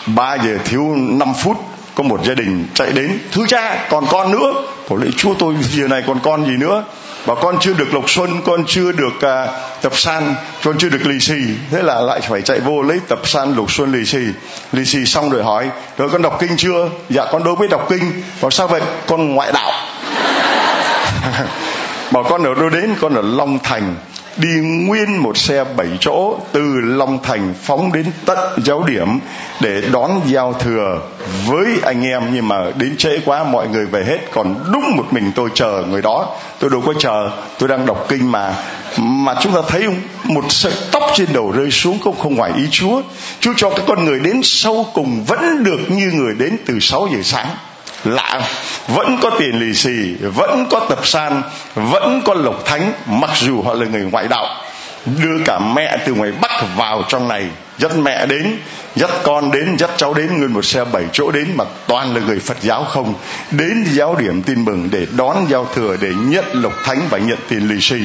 3 0.06 0.36
giờ 0.36 0.58
thiếu 0.66 0.96
5 0.96 1.34
phút, 1.44 1.58
có 1.96 2.04
một 2.04 2.26
gia 2.26 2.34
đình 2.34 2.68
chạy 2.74 2.92
đến. 2.92 3.20
Thứ 3.32 3.46
cha, 3.48 3.88
còn 3.90 4.06
con 4.10 4.32
nữa? 4.32 4.54
Của 4.88 4.96
lễ 4.96 5.08
chúa, 5.18 5.34
tôi, 5.40 5.56
giờ 5.72 5.88
này 5.88 6.04
còn 6.08 6.20
con 6.24 6.46
gì 6.46 6.58
nữa? 6.58 6.84
Và 7.26 7.36
con 7.36 7.58
chưa 7.60 7.74
được 7.74 7.94
lộc 7.94 8.10
xuân 8.10 8.42
con 8.46 8.66
chưa 8.68 8.92
được 8.92 9.14
uh, 9.16 9.50
tập 9.82 9.96
san 9.96 10.36
con 10.64 10.78
chưa 10.78 10.90
được 10.90 11.06
lì 11.06 11.20
xì. 11.20 11.40
Thế 11.72 11.82
là 11.84 12.02
lại 12.02 12.22
phải 12.22 12.42
chạy 12.42 12.60
vô 12.60 12.82
lấy 12.82 13.00
tập 13.08 13.20
san 13.24 13.56
lộc 13.56 13.72
xuân 13.72 13.92
lì 13.92 14.06
xì. 14.06 14.26
Lì 14.72 14.86
xì 14.86 15.06
xong 15.06 15.30
rồi 15.30 15.44
hỏi 15.44 15.70
rồi 15.98 16.10
con 16.10 16.22
đọc 16.22 16.38
kinh 16.40 16.58
chưa? 16.58 16.90
Dạ 17.10 17.26
con 17.32 17.44
đâu 17.44 17.56
biết 17.56 17.70
đọc 17.70 17.86
kinh. 17.90 18.24
Bảo 18.42 18.52
sao 18.52 18.68
vậy? 18.68 18.82
Con 19.08 19.36
ngoại 19.36 19.52
đạo. 19.52 19.72
Bảo 22.12 22.24
con 22.24 22.44
ở 22.44 22.54
đâu 22.54 22.70
đến 22.70 22.96
con 23.02 23.16
ở 23.16 23.22
long 23.22 23.60
thành 23.60 23.96
đi 24.38 24.50
nguyên 24.62 25.18
một 25.18 25.38
xe 25.38 25.64
bảy 25.78 25.88
chỗ, 26.00 26.38
từ 26.52 26.82
Long 26.84 27.24
Thành 27.24 27.54
phóng 27.64 27.92
đến 27.92 28.06
tận 28.26 28.38
giáo 28.64 28.84
điểm 28.84 29.20
để 29.60 29.82
đón 29.92 30.22
giao 30.26 30.54
thừa 30.54 31.02
với 31.46 31.68
anh 31.84 32.06
em. 32.06 32.24
Nhưng 32.34 32.48
mà 32.48 32.56
đến 32.78 32.98
trễ 32.98 33.20
quá, 33.26 33.44
mọi 33.44 33.68
người 33.68 33.86
về 33.86 34.04
hết. 34.04 34.18
Còn 34.34 34.56
đúng 34.74 34.98
một 34.98 35.06
mình 35.12 35.32
tôi 35.36 35.50
chờ 35.54 35.84
người 35.90 36.02
đó. 36.02 36.28
Tôi 36.60 36.70
đâu 36.70 36.82
có 36.86 36.94
chờ, 37.00 37.30
tôi 37.60 37.70
đang 37.70 37.86
đọc 37.86 38.06
kinh 38.10 38.32
mà. 38.32 38.54
Mà 38.98 39.36
chúng 39.42 39.54
ta 39.54 39.62
thấy 39.68 39.82
không? 39.86 40.02
Một 40.24 40.46
sợi 40.50 40.74
tóc 40.92 41.04
trên 41.16 41.28
đầu 41.34 41.52
rơi 41.52 41.72
xuống 41.72 42.00
cũng 42.04 42.20
không 42.20 42.36
ngoài 42.36 42.52
ý 42.58 42.64
Chúa. 42.72 43.02
Chúa 43.40 43.54
cho 43.58 43.70
cái 43.70 43.82
con 43.88 44.06
người 44.06 44.20
đến 44.20 44.42
sâu 44.44 44.86
cùng 44.94 45.24
vẫn 45.28 45.64
được 45.64 45.80
như 45.90 46.12
người 46.14 46.34
đến 46.38 46.58
từ 46.66 46.80
6 46.80 47.08
giờ 47.14 47.20
sáng 47.24 47.48
lạ 48.04 48.42
vẫn 48.88 49.18
có 49.22 49.30
tiền 49.40 49.60
lì 49.60 49.74
xì, 49.74 50.16
vẫn 50.16 50.68
có 50.70 50.80
tập 50.90 51.00
san, 51.04 51.42
vẫn 51.76 52.22
có 52.26 52.34
lộc 52.34 52.66
thánh, 52.66 52.94
mặc 53.08 53.32
dù 53.42 53.62
họ 53.62 53.74
là 53.74 53.86
người 53.86 54.02
ngoại 54.02 54.28
đạo. 54.28 54.46
Đưa 55.06 55.44
cả 55.46 55.60
mẹ 55.60 55.98
từ 56.06 56.14
ngoài 56.14 56.32
bắc 56.42 56.52
vào 56.78 57.04
trong 57.10 57.28
này, 57.28 57.48
dắt 57.78 57.92
mẹ 57.96 58.26
đến, 58.26 58.58
dắt 58.96 59.10
con 59.24 59.52
đến, 59.52 59.76
dắt 59.78 59.90
cháu 59.98 60.14
đến, 60.14 60.38
nguyên 60.38 60.54
một 60.54 60.66
xe 60.66 60.86
bảy 60.86 61.04
chỗ 61.14 61.32
đến 61.32 61.48
mà 61.56 61.66
toàn 61.88 62.16
là 62.16 62.22
người 62.22 62.40
phật 62.40 62.58
giáo 62.62 62.84
không. 62.84 63.14
Đến 63.52 63.86
giáo 63.92 64.16
điểm 64.16 64.42
tin 64.42 64.66
mừng 64.66 64.90
để 64.92 65.06
đón 65.18 65.36
giao 65.50 65.68
thừa, 65.76 65.98
để 66.02 66.10
nhận 66.18 66.46
lộc 66.54 66.74
thánh 66.84 67.02
và 67.10 67.18
nhận 67.18 67.38
tiền 67.50 67.68
lì 67.68 67.82
xì. 67.82 68.00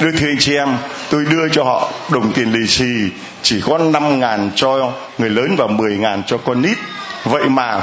Đưa 0.00 0.12
thưa 0.12 0.26
anh 0.26 0.38
chị 0.38 0.56
em, 0.56 0.76
tôi 1.10 1.24
đưa 1.30 1.48
cho 1.48 1.64
họ 1.64 1.92
đồng 2.10 2.32
tiền 2.32 2.52
lì 2.52 2.66
xì, 2.66 3.10
chỉ 3.42 3.60
có 3.60 3.78
năm 3.78 4.20
ngàn 4.20 4.50
cho 4.54 4.92
người 5.18 5.30
lớn 5.30 5.56
và 5.58 5.66
mười 5.66 5.96
ngàn 5.96 6.22
cho 6.26 6.38
con 6.38 6.62
nít 6.62 6.78
vậy 7.24 7.48
mà 7.48 7.80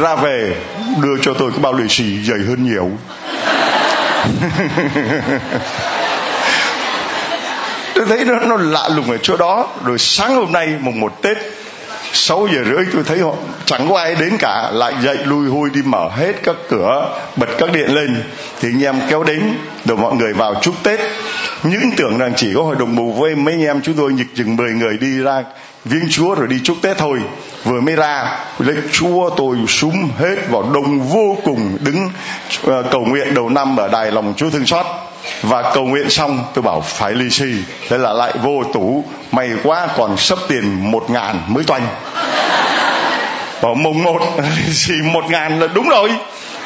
ra 0.00 0.14
về 0.14 0.56
đưa 1.02 1.18
cho 1.22 1.34
tôi 1.34 1.50
cái 1.50 1.60
bao 1.60 1.72
lì 1.72 1.88
xì 1.88 2.24
dày 2.24 2.38
hơn 2.38 2.64
nhiều. 2.64 2.90
Tôi 7.94 8.06
thấy 8.06 8.24
nó, 8.24 8.38
nó 8.38 8.56
lạ 8.56 8.88
lùng 8.88 9.10
ở 9.10 9.16
chỗ 9.22 9.36
đó. 9.36 9.68
Rồi 9.84 9.98
sáng 9.98 10.34
hôm 10.34 10.52
nay 10.52 10.74
mùng 10.80 11.00
một 11.00 11.22
tết 11.22 11.36
6 12.12 12.48
giờ 12.54 12.64
rưỡi 12.64 12.84
tôi 12.92 13.02
thấy 13.06 13.18
họ 13.18 13.32
chẳng 13.64 13.88
có 13.88 13.98
ai 13.98 14.14
đến 14.14 14.36
cả 14.38 14.70
lại 14.72 14.94
dậy 15.02 15.16
lui 15.24 15.48
hui 15.48 15.70
đi 15.70 15.82
mở 15.84 16.08
hết 16.08 16.32
các 16.42 16.56
cửa 16.68 17.18
bật 17.36 17.48
các 17.58 17.72
điện 17.72 17.94
lên. 17.94 18.22
Thì 18.60 18.68
anh 18.68 18.82
em 18.84 19.00
kéo 19.08 19.22
đến 19.24 19.54
rồi 19.84 19.98
mọi 19.98 20.14
người 20.14 20.32
vào 20.32 20.54
chúc 20.62 20.74
tết. 20.82 21.00
Những 21.62 21.90
tưởng 21.96 22.18
rằng 22.18 22.32
chỉ 22.36 22.52
có 22.54 22.62
hội 22.62 22.76
đồng 22.78 22.96
mù 22.96 23.12
với 23.12 23.34
mấy 23.34 23.54
anh 23.54 23.62
em 23.62 23.80
chúng 23.82 23.94
tôi 23.94 24.12
nhịch 24.12 24.36
chừng 24.36 24.56
10 24.56 24.72
người 24.72 24.98
đi 24.98 25.18
ra 25.18 25.44
viếng 25.84 26.08
chúa 26.10 26.34
rồi 26.34 26.48
đi 26.48 26.60
chúc 26.64 26.76
tết 26.82 26.98
thôi 26.98 27.18
vừa 27.64 27.80
mới 27.80 27.96
ra 27.96 28.38
lấy 28.58 28.76
chúa 28.92 29.30
tôi 29.36 29.56
súng 29.68 30.08
hết 30.18 30.36
vào 30.48 30.62
đông 30.74 31.00
vô 31.00 31.36
cùng 31.44 31.78
đứng 31.80 32.10
uh, 32.66 32.86
cầu 32.90 33.04
nguyện 33.04 33.34
đầu 33.34 33.48
năm 33.48 33.76
ở 33.76 33.88
đài 33.88 34.12
lòng 34.12 34.34
chúa 34.36 34.50
thương 34.50 34.66
xót. 34.66 34.86
Và 35.42 35.72
cầu 35.74 35.84
nguyện 35.84 36.10
xong 36.10 36.44
tôi 36.54 36.62
bảo 36.62 36.80
phải 36.80 37.12
lì 37.12 37.30
xì 37.30 37.54
thế 37.88 37.98
là 37.98 38.12
lại 38.12 38.32
vô 38.42 38.64
tủ 38.72 39.04
may 39.32 39.50
quá 39.64 39.88
còn 39.96 40.16
sấp 40.16 40.38
tiền 40.48 40.90
một 40.90 41.10
ngàn 41.10 41.40
mới 41.48 41.64
toanh. 41.64 41.86
Bảo 43.62 43.74
mùng 43.74 44.02
một 44.02 44.20
lì 44.38 44.72
xì 44.72 44.94
một 45.12 45.24
ngàn 45.30 45.60
là 45.60 45.66
đúng 45.66 45.88
rồi. 45.88 46.10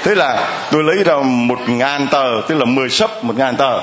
Thế 0.04 0.14
là 0.14 0.48
tôi 0.70 0.82
lấy 0.82 1.04
ra 1.04 1.14
một 1.22 1.58
ngàn 1.66 2.06
tờ 2.10 2.26
tức 2.48 2.54
là 2.54 2.64
mười 2.64 2.88
sấp 2.88 3.24
một 3.24 3.36
ngàn 3.36 3.56
tờ 3.56 3.80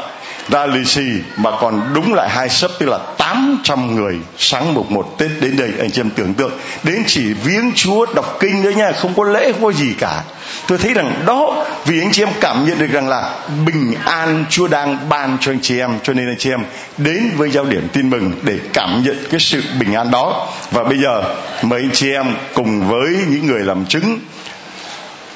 ra 0.50 0.66
lì 0.66 0.86
xì 0.86 1.06
mà 1.38 1.52
còn 1.62 1.94
đúng 1.94 2.14
lại 2.14 2.30
hai 2.30 2.50
sấp, 2.50 2.72
tức 2.80 2.90
là 2.90 3.00
800 3.18 3.96
người 3.96 4.16
sáng 4.38 4.74
mùng 4.74 4.94
một 4.94 5.16
Tết 5.18 5.32
đến 5.42 5.58
đây. 5.58 5.72
Anh 5.80 5.92
chị 5.92 6.02
em 6.02 6.10
tưởng 6.10 6.34
tượng, 6.34 6.52
đến 6.84 7.04
chỉ 7.08 7.34
viếng 7.34 7.72
Chúa, 7.76 8.06
đọc 8.16 8.38
kinh 8.40 8.64
thôi 8.64 8.74
nha, 8.76 8.92
không 8.92 9.14
có 9.18 9.24
lễ, 9.24 9.52
không 9.52 9.64
có 9.64 9.72
gì 9.72 9.94
cả. 10.00 10.24
Tôi 10.68 10.78
thấy 10.78 10.94
rằng 10.94 11.24
đó, 11.26 11.66
vì 11.86 12.02
anh 12.02 12.12
chị 12.12 12.24
em 12.24 12.30
cảm 12.42 12.66
nhận 12.66 12.80
được 12.80 12.92
rằng 12.92 13.10
là 13.10 13.36
bình 13.66 13.96
an 14.06 14.46
Chúa 14.50 14.68
đang 14.68 15.10
ban 15.10 15.38
cho 15.42 15.52
anh 15.52 15.60
chị 15.62 15.80
em. 15.80 16.00
Cho 16.04 16.14
nên 16.14 16.28
anh 16.28 16.38
chị 16.40 16.50
em 16.50 16.64
đến 16.98 17.32
với 17.38 17.50
giáo 17.50 17.66
điểm 17.66 17.88
tin 17.94 18.10
mừng 18.10 18.32
để 18.42 18.60
cảm 18.74 19.04
nhận 19.04 19.18
cái 19.30 19.40
sự 19.40 19.64
bình 19.80 19.94
an 19.94 20.12
đó. 20.12 20.50
Và 20.72 20.84
bây 20.84 20.98
giờ 20.98 21.24
mời 21.62 21.80
anh 21.82 21.92
chị 21.94 22.12
em 22.12 22.36
cùng 22.54 22.90
với 22.90 23.10
những 23.30 23.48
người 23.48 23.62
làm 23.62 23.86
chứng 23.86 24.20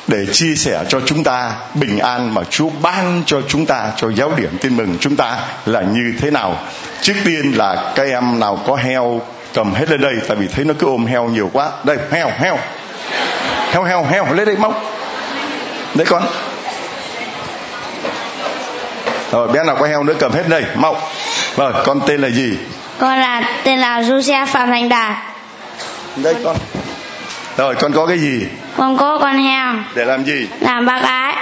để 0.07 0.25
chia 0.31 0.55
sẻ 0.55 0.83
cho 0.89 0.99
chúng 1.05 1.23
ta 1.23 1.51
bình 1.73 1.99
an 1.99 2.33
mà 2.33 2.41
Chúa 2.49 2.69
ban 2.81 3.23
cho 3.25 3.41
chúng 3.47 3.65
ta 3.65 3.91
cho 3.97 4.09
giáo 4.09 4.31
điểm 4.35 4.57
tin 4.61 4.77
mừng 4.77 4.97
chúng 4.99 5.15
ta 5.15 5.37
là 5.65 5.81
như 5.81 6.13
thế 6.19 6.31
nào. 6.31 6.59
Trước 7.01 7.13
tiên 7.25 7.51
là 7.55 7.91
các 7.95 8.07
em 8.07 8.39
nào 8.39 8.59
có 8.67 8.75
heo 8.75 9.21
cầm 9.53 9.73
hết 9.73 9.89
lên 9.89 10.01
đây 10.01 10.13
tại 10.27 10.37
vì 10.37 10.47
thấy 10.47 10.65
nó 10.65 10.73
cứ 10.79 10.87
ôm 10.87 11.05
heo 11.05 11.25
nhiều 11.27 11.49
quá. 11.53 11.69
Đây 11.83 11.97
heo 12.11 12.31
heo. 12.39 12.59
Heo 13.71 13.83
heo 13.83 14.03
heo 14.03 14.33
lên 14.33 14.45
đây 14.45 14.55
móc. 14.55 14.83
Đấy 15.95 16.05
con. 16.09 16.23
Rồi 19.31 19.47
bé 19.47 19.63
nào 19.63 19.75
có 19.79 19.87
heo 19.87 20.03
nữa 20.03 20.13
cầm 20.19 20.31
hết 20.31 20.49
đây 20.49 20.63
mau. 20.75 21.01
Rồi 21.57 21.73
con 21.85 22.01
tên 22.07 22.21
là 22.21 22.29
gì? 22.29 22.57
Con 22.99 23.19
là 23.19 23.41
tên 23.63 23.79
là 23.79 23.99
Lucia 23.99 24.45
Phạm 24.45 24.69
Thành 24.69 24.89
Đạt. 24.89 25.15
Đây 26.15 26.35
con. 26.43 26.57
Rồi 27.57 27.75
con 27.75 27.93
có 27.93 28.05
cái 28.05 28.19
gì? 28.19 28.45
Con 28.77 28.97
có 28.97 29.17
con 29.21 29.37
heo. 29.37 29.73
Để 29.95 30.05
làm 30.05 30.23
gì? 30.23 30.47
Làm 30.59 30.85
bác 30.85 31.01
ái. 31.03 31.35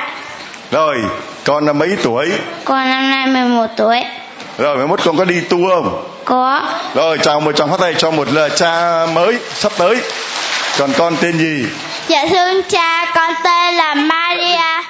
Rồi, 0.72 0.96
con 1.44 1.66
là 1.66 1.74
mấy 1.74 1.90
tuổi? 2.04 2.32
Con 2.66 2.90
năm 2.90 3.12
nay 3.12 3.28
11 3.28 3.66
tuổi. 3.78 4.04
Rồi, 4.58 4.78
mấy 4.78 4.88
mốt 4.88 5.00
con 5.06 5.18
có 5.18 5.26
đi 5.26 5.42
tu 5.42 5.58
không? 5.70 6.04
Có. 6.26 6.62
Rồi, 6.94 7.18
chào 7.18 7.40
một 7.40 7.52
tràng 7.56 7.72
phát 7.72 7.80
tay 7.80 7.94
cho 7.98 8.12
một 8.12 8.28
lời 8.34 8.50
cha 8.56 9.06
mới 9.14 9.38
sắp 9.54 9.72
tới. 9.78 9.96
Còn 10.80 10.90
con 10.98 11.16
tên 11.22 11.38
gì? 11.38 11.66
Dạ 12.08 12.26
thưa 12.30 12.62
cha, 12.70 13.06
con 13.16 13.34
tên 13.44 13.76
là 13.76 13.94
Maria. 13.94 14.84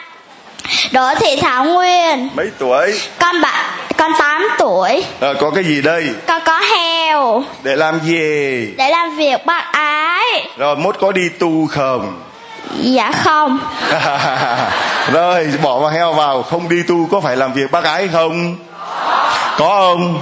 Đỗ 0.92 1.08
Thị 1.20 1.36
Thảo 1.42 1.66
Nguyên. 1.66 2.30
Mấy 2.36 2.52
tuổi? 2.60 3.00
Con 3.20 3.42
bạn 3.42 3.66
con 3.98 4.12
8 4.20 4.48
tuổi. 4.58 5.06
Rồi, 5.22 5.36
có 5.36 5.52
cái 5.52 5.64
gì 5.64 5.82
đây? 5.82 6.10
Con 6.28 6.42
có 6.46 6.60
heo. 6.60 7.44
Để 7.64 7.76
làm 7.76 8.00
gì? 8.00 8.74
Để 8.78 8.90
làm 8.90 9.16
việc 9.16 9.46
bác 9.46 9.64
ái. 9.72 10.48
Rồi, 10.58 10.76
mốt 10.76 10.96
có 11.00 11.12
đi 11.12 11.30
tu 11.40 11.68
không? 11.68 12.22
Dạ 12.74 13.12
không. 13.24 13.60
Rồi, 15.14 15.48
bỏ 15.62 15.80
mà 15.84 15.90
heo 15.90 16.14
vào, 16.14 16.44
không 16.44 16.70
đi 16.70 16.84
tu 16.84 17.08
có 17.12 17.22
phải 17.22 17.38
làm 17.38 17.54
việc 17.54 17.72
bác 17.72 17.84
gái 17.84 18.10
không? 18.14 18.56
Có 19.58 19.68
không? 19.68 20.22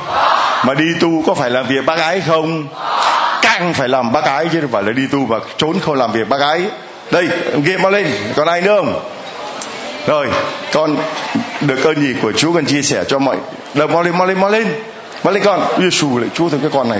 Mà 0.65 0.73
đi 0.73 0.85
tu 0.99 1.23
có 1.27 1.33
phải 1.33 1.49
làm 1.49 1.67
việc 1.67 1.85
bác 1.85 1.97
gái 1.97 2.21
không? 2.27 2.67
Càng 3.41 3.73
phải 3.73 3.89
làm 3.89 4.11
bác 4.11 4.25
gái 4.25 4.45
chứ 4.51 4.61
không 4.61 4.71
phải 4.71 4.83
là 4.83 4.91
đi 4.91 5.07
tu 5.11 5.25
và 5.25 5.39
trốn 5.57 5.79
không 5.79 5.95
làm 5.95 6.11
việc 6.11 6.29
bác 6.29 6.37
gái 6.37 6.61
Đây, 7.11 7.27
ghi 7.63 7.77
mau 7.77 7.91
lên, 7.91 8.07
còn 8.35 8.47
ai 8.47 8.61
nữa 8.61 8.75
không? 8.77 8.99
Rồi, 10.07 10.27
con 10.73 10.97
được 11.61 11.83
ơn 11.83 11.95
gì 11.95 12.15
của 12.21 12.31
Chúa 12.31 12.53
con 12.53 12.65
chia 12.65 12.81
sẻ 12.81 13.03
cho 13.07 13.19
mọi. 13.19 13.37
Đâu 13.73 13.87
mau 13.87 14.03
lên, 14.03 14.17
mau 14.17 14.27
lên, 14.27 14.39
mau 14.39 14.49
lên. 14.49 14.67
Mau 15.23 15.33
lên 15.33 15.43
con. 15.43 15.67
Ui 15.77 15.91
xù 15.91 16.17
lại 16.17 16.29
Chúa 16.33 16.49
thôi 16.49 16.59
cái 16.61 16.71
con 16.73 16.89
này. 16.89 16.99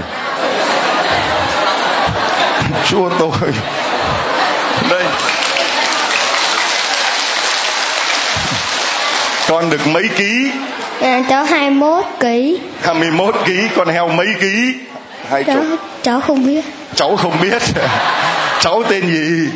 Chúa 2.90 3.10
tôi. 3.20 3.32
Đây. 4.90 5.04
Con 9.54 9.70
được 9.70 9.88
mấy 9.88 10.04
ký? 10.18 10.52
Dạ, 11.02 11.24
cháu 11.30 11.44
21 11.44 12.04
ký. 12.20 12.60
21 12.82 13.36
ký, 13.46 13.54
con 13.76 13.88
heo 13.88 14.08
mấy 14.08 14.28
ký? 14.42 14.74
Hai 15.30 15.44
Cháu, 15.44 15.58
chục. 15.58 15.80
cháu 16.02 16.22
không 16.22 16.46
biết. 16.46 16.66
Cháu 16.96 17.16
không 17.16 17.34
biết. 17.42 17.62
cháu 18.60 18.84
tên 18.90 19.08
gì? 19.08 19.50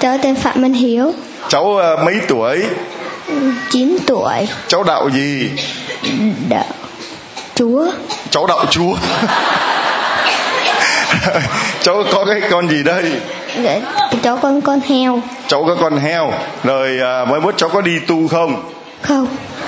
Cháu 0.00 0.18
tên 0.22 0.34
Phạm 0.34 0.62
Minh 0.62 0.72
Hiếu. 0.72 1.12
Cháu 1.48 1.64
uh, 1.64 2.04
mấy 2.04 2.14
tuổi? 2.28 2.64
9 3.70 3.96
tuổi. 4.06 4.48
Cháu 4.68 4.82
đạo 4.82 5.08
gì? 5.08 5.50
Đạo 6.48 6.64
Chúa. 7.54 7.86
Cháu 8.30 8.46
đạo 8.46 8.64
Chúa. 8.70 8.94
cháu 11.82 12.04
có 12.12 12.24
cái 12.24 12.40
con 12.50 12.68
gì 12.68 12.82
đây? 12.82 13.12
Dạ, 13.62 13.80
cháu 14.22 14.36
con 14.36 14.60
con 14.60 14.80
heo. 14.88 15.20
Cháu 15.46 15.64
có 15.66 15.76
con 15.80 15.98
heo. 15.98 16.32
Rồi 16.64 16.98
à, 17.02 17.24
mới 17.24 17.40
mốt 17.40 17.56
cháu 17.56 17.68
có 17.68 17.80
đi 17.80 17.98
tu 18.06 18.28
không? 18.28 18.75
Không. 19.08 19.26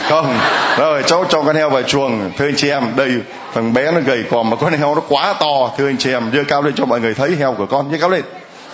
Không. 0.08 0.38
Rồi 0.78 1.02
cháu 1.06 1.24
cho 1.28 1.42
con 1.42 1.56
heo 1.56 1.70
vào 1.70 1.82
chuồng. 1.82 2.30
Thưa 2.38 2.44
anh 2.44 2.56
chị 2.56 2.70
em, 2.70 2.96
đây 2.96 3.10
thằng 3.54 3.72
bé 3.72 3.92
nó 3.92 4.00
gầy 4.06 4.24
còm 4.30 4.50
mà 4.50 4.56
con 4.56 4.72
heo 4.72 4.94
nó 4.94 5.00
quá 5.08 5.34
to. 5.40 5.70
Thưa 5.78 5.88
anh 5.88 5.96
chị 5.98 6.12
em, 6.12 6.30
giơ 6.34 6.44
cao 6.48 6.62
lên 6.62 6.74
cho 6.74 6.84
mọi 6.84 7.00
người 7.00 7.14
thấy 7.14 7.36
heo 7.38 7.52
của 7.52 7.66
con. 7.66 7.90
Giơ 7.92 7.98
cao 8.00 8.10
lên. 8.10 8.22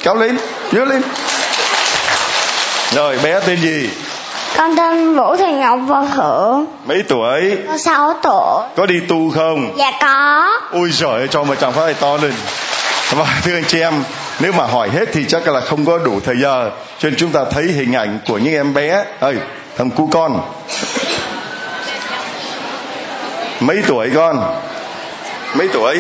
Cao 0.02 0.14
lên. 0.14 0.38
Nhớ 0.72 0.84
lên. 0.84 1.02
Rồi 2.92 3.18
bé 3.22 3.40
tên 3.40 3.60
gì? 3.60 3.90
Con 4.56 4.76
tên 4.76 5.16
Vũ 5.16 5.36
Thị 5.36 5.52
Ngọc 5.52 5.78
Võ 5.86 6.04
Thượng. 6.16 6.66
Mấy 6.86 7.02
tuổi? 7.08 7.56
Con 7.68 7.78
6 7.78 8.14
tuổi. 8.22 8.62
Có 8.76 8.86
đi 8.86 9.00
tu 9.08 9.30
không? 9.30 9.74
Dạ 9.78 9.92
có. 10.00 10.50
Ôi 10.72 10.90
giời 10.92 11.10
ơi, 11.10 11.28
cho 11.30 11.44
tràng 11.60 11.72
phát 11.72 11.82
tay 11.84 11.94
to 11.94 12.16
lên. 12.16 12.32
Và 13.10 13.40
thưa 13.44 13.54
anh 13.54 13.64
chị 13.64 13.80
em, 13.80 14.04
nếu 14.40 14.52
mà 14.52 14.64
hỏi 14.64 14.90
hết 14.90 15.04
thì 15.12 15.24
chắc 15.28 15.48
là 15.48 15.60
không 15.60 15.84
có 15.84 15.98
đủ 15.98 16.20
thời 16.24 16.36
giờ. 16.40 16.70
Cho 16.98 17.08
nên 17.08 17.18
chúng 17.18 17.30
ta 17.30 17.40
thấy 17.50 17.64
hình 17.64 17.92
ảnh 17.92 18.18
của 18.28 18.38
những 18.38 18.54
em 18.54 18.74
bé. 18.74 19.04
ơi 19.20 19.36
thằng 19.76 19.90
cu 19.90 20.08
con. 20.12 20.40
Mấy 23.60 23.82
tuổi 23.86 24.10
con? 24.14 24.60
Mấy 25.54 25.68
tuổi? 25.72 25.98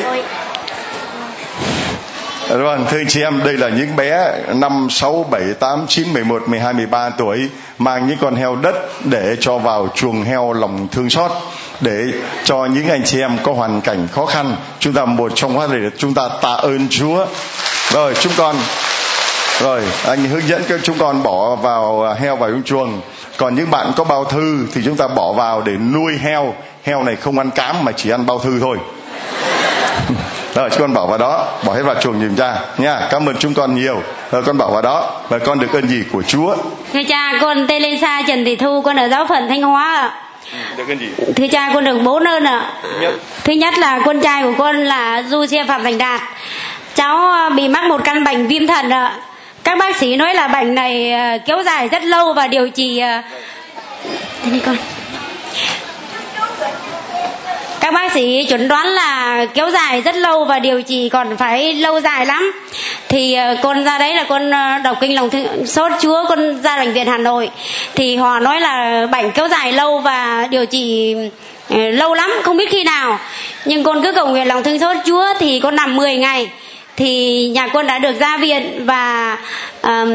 Vâng, 2.48 2.86
thưa 2.90 2.98
anh 2.98 3.08
chị 3.08 3.22
em, 3.22 3.40
đây 3.44 3.54
là 3.54 3.68
những 3.68 3.96
bé 3.96 4.32
5, 4.54 4.88
6, 4.90 5.26
7, 5.30 5.42
8, 5.60 5.86
9, 5.88 6.12
11, 6.12 6.48
12, 6.48 6.72
13 6.72 7.10
tuổi 7.10 7.48
mang 7.78 8.08
những 8.08 8.18
con 8.20 8.36
heo 8.36 8.56
đất 8.56 8.74
để 9.04 9.36
cho 9.40 9.58
vào 9.58 9.88
chuồng 9.94 10.24
heo 10.24 10.52
lòng 10.52 10.88
thương 10.92 11.10
xót 11.10 11.30
để 11.80 12.04
cho 12.44 12.66
những 12.66 12.88
anh 12.88 13.04
chị 13.04 13.20
em 13.20 13.38
có 13.42 13.52
hoàn 13.52 13.80
cảnh 13.80 14.08
khó 14.12 14.26
khăn. 14.26 14.56
Chúng 14.78 14.92
ta 14.92 15.04
một 15.04 15.32
trong 15.34 15.58
các 15.58 15.70
để 15.72 15.90
chúng 15.98 16.14
ta 16.14 16.28
tạ 16.42 16.52
ơn 16.52 16.88
Chúa. 16.90 17.26
Rồi, 17.92 18.14
chúng 18.20 18.32
con 18.36 18.56
rồi, 19.60 19.82
anh 20.04 20.24
hướng 20.24 20.48
dẫn 20.48 20.62
các 20.68 20.80
chúng 20.82 20.98
con 20.98 21.22
bỏ 21.22 21.56
vào 21.56 22.14
heo 22.14 22.36
vào 22.36 22.50
trong 22.50 22.62
chuồng. 22.62 23.00
Còn 23.36 23.54
những 23.54 23.70
bạn 23.70 23.92
có 23.96 24.04
bao 24.04 24.24
thư 24.24 24.66
thì 24.74 24.80
chúng 24.84 24.96
ta 24.96 25.08
bỏ 25.08 25.32
vào 25.32 25.62
để 25.62 25.72
nuôi 25.72 26.18
heo. 26.22 26.54
Heo 26.84 27.02
này 27.02 27.16
không 27.16 27.38
ăn 27.38 27.50
cám 27.50 27.84
mà 27.84 27.92
chỉ 27.92 28.10
ăn 28.10 28.26
bao 28.26 28.38
thư 28.38 28.60
thôi. 28.60 28.78
rồi 30.54 30.70
chúng 30.70 30.80
con 30.80 30.94
bỏ 30.94 31.06
vào 31.06 31.18
đó 31.18 31.46
bỏ 31.66 31.74
hết 31.74 31.82
vào 31.82 31.94
chuồng 31.94 32.20
giùm 32.20 32.36
cha 32.36 32.60
nha 32.78 33.08
cảm 33.10 33.28
ơn 33.28 33.36
chúng 33.36 33.54
con 33.54 33.74
nhiều. 33.74 34.02
Rồi 34.30 34.42
con 34.42 34.58
bỏ 34.58 34.70
vào 34.70 34.82
đó 34.82 35.20
và 35.28 35.38
con 35.38 35.58
được 35.58 35.72
ơn 35.72 35.88
gì 35.88 36.02
của 36.12 36.22
chúa. 36.22 36.56
Thưa 36.92 37.02
cha 37.08 37.32
con 37.40 37.66
tên 37.68 37.82
Lisa 37.82 38.22
Trần 38.28 38.44
Thị 38.44 38.56
Thu 38.56 38.82
con 38.82 38.96
ở 38.96 39.08
giáo 39.08 39.26
phận 39.26 39.48
Thanh 39.48 39.62
Hóa 39.62 39.94
ạ. 39.94 40.12
Được 40.76 40.88
ơn 40.88 40.98
gì? 40.98 41.08
Thưa 41.36 41.46
cha 41.52 41.70
con 41.74 41.84
được 41.84 41.98
bốn 42.04 42.28
ơn 42.28 42.44
ạ. 42.44 42.72
Thứ 43.44 43.52
nhất. 43.52 43.78
Là 43.78 44.00
con 44.04 44.20
trai 44.20 44.42
của 44.42 44.52
con 44.58 44.76
là 44.76 45.22
Du 45.22 45.46
Xe 45.46 45.64
Phạm 45.68 45.82
Thành 45.84 45.98
Đạt. 45.98 46.20
Cháu 46.94 47.16
ờ, 47.16 47.50
bị 47.50 47.68
mắc 47.68 47.84
một 47.84 48.00
căn 48.04 48.24
bệnh 48.24 48.46
viêm 48.46 48.66
thận 48.66 48.90
ạ 48.90 49.14
các 49.64 49.78
bác 49.78 49.96
sĩ 49.96 50.16
nói 50.16 50.34
là 50.34 50.48
bệnh 50.48 50.74
này 50.74 51.12
ờ, 51.12 51.38
kéo 51.46 51.62
dài 51.62 51.88
rất 51.88 52.02
lâu 52.02 52.32
và 52.32 52.46
điều 52.46 52.68
trị 52.68 52.98
ờ, 52.98 53.22
đi 54.52 54.60
con? 54.66 54.76
Các 57.80 57.94
bác 57.94 58.12
sĩ 58.12 58.44
chuẩn 58.48 58.68
đoán 58.68 58.86
là 58.86 59.44
kéo 59.54 59.70
dài 59.70 60.00
rất 60.00 60.16
lâu 60.16 60.44
và 60.44 60.58
điều 60.58 60.82
trị 60.82 61.08
còn 61.08 61.36
phải 61.36 61.74
lâu 61.74 62.00
dài 62.00 62.26
lắm. 62.26 62.52
Thì 63.08 63.34
ờ, 63.34 63.56
con 63.62 63.84
ra 63.84 63.98
đấy 63.98 64.14
là 64.14 64.24
con 64.28 64.50
đọc 64.82 64.96
kinh 65.00 65.14
lòng 65.14 65.30
thương 65.30 65.66
sốt 65.66 65.92
chúa, 66.00 66.24
con 66.28 66.62
ra 66.62 66.76
bệnh 66.76 66.92
viện 66.92 67.06
hà 67.06 67.18
nội. 67.18 67.50
Thì 67.94 68.16
họ 68.16 68.40
nói 68.40 68.60
là 68.60 69.06
bệnh 69.12 69.30
kéo 69.30 69.48
dài 69.48 69.72
lâu 69.72 69.98
và 69.98 70.46
điều 70.50 70.66
trị 70.66 71.14
lâu 71.70 72.14
lắm, 72.14 72.32
không 72.42 72.56
biết 72.56 72.70
khi 72.70 72.84
nào. 72.84 73.18
Nhưng 73.64 73.82
con 73.84 74.02
cứ 74.02 74.12
cầu 74.12 74.26
nguyện 74.26 74.48
lòng 74.48 74.62
thương 74.62 74.78
xót 74.78 74.96
chúa 75.06 75.26
thì 75.38 75.60
con 75.60 75.76
nằm 75.76 75.96
10 75.96 76.16
ngày 76.16 76.48
thì 76.96 77.42
nhà 77.48 77.66
con 77.66 77.86
đã 77.86 77.98
được 77.98 78.20
ra 78.20 78.36
viện 78.36 78.86
và 78.86 79.38
um, 79.82 80.10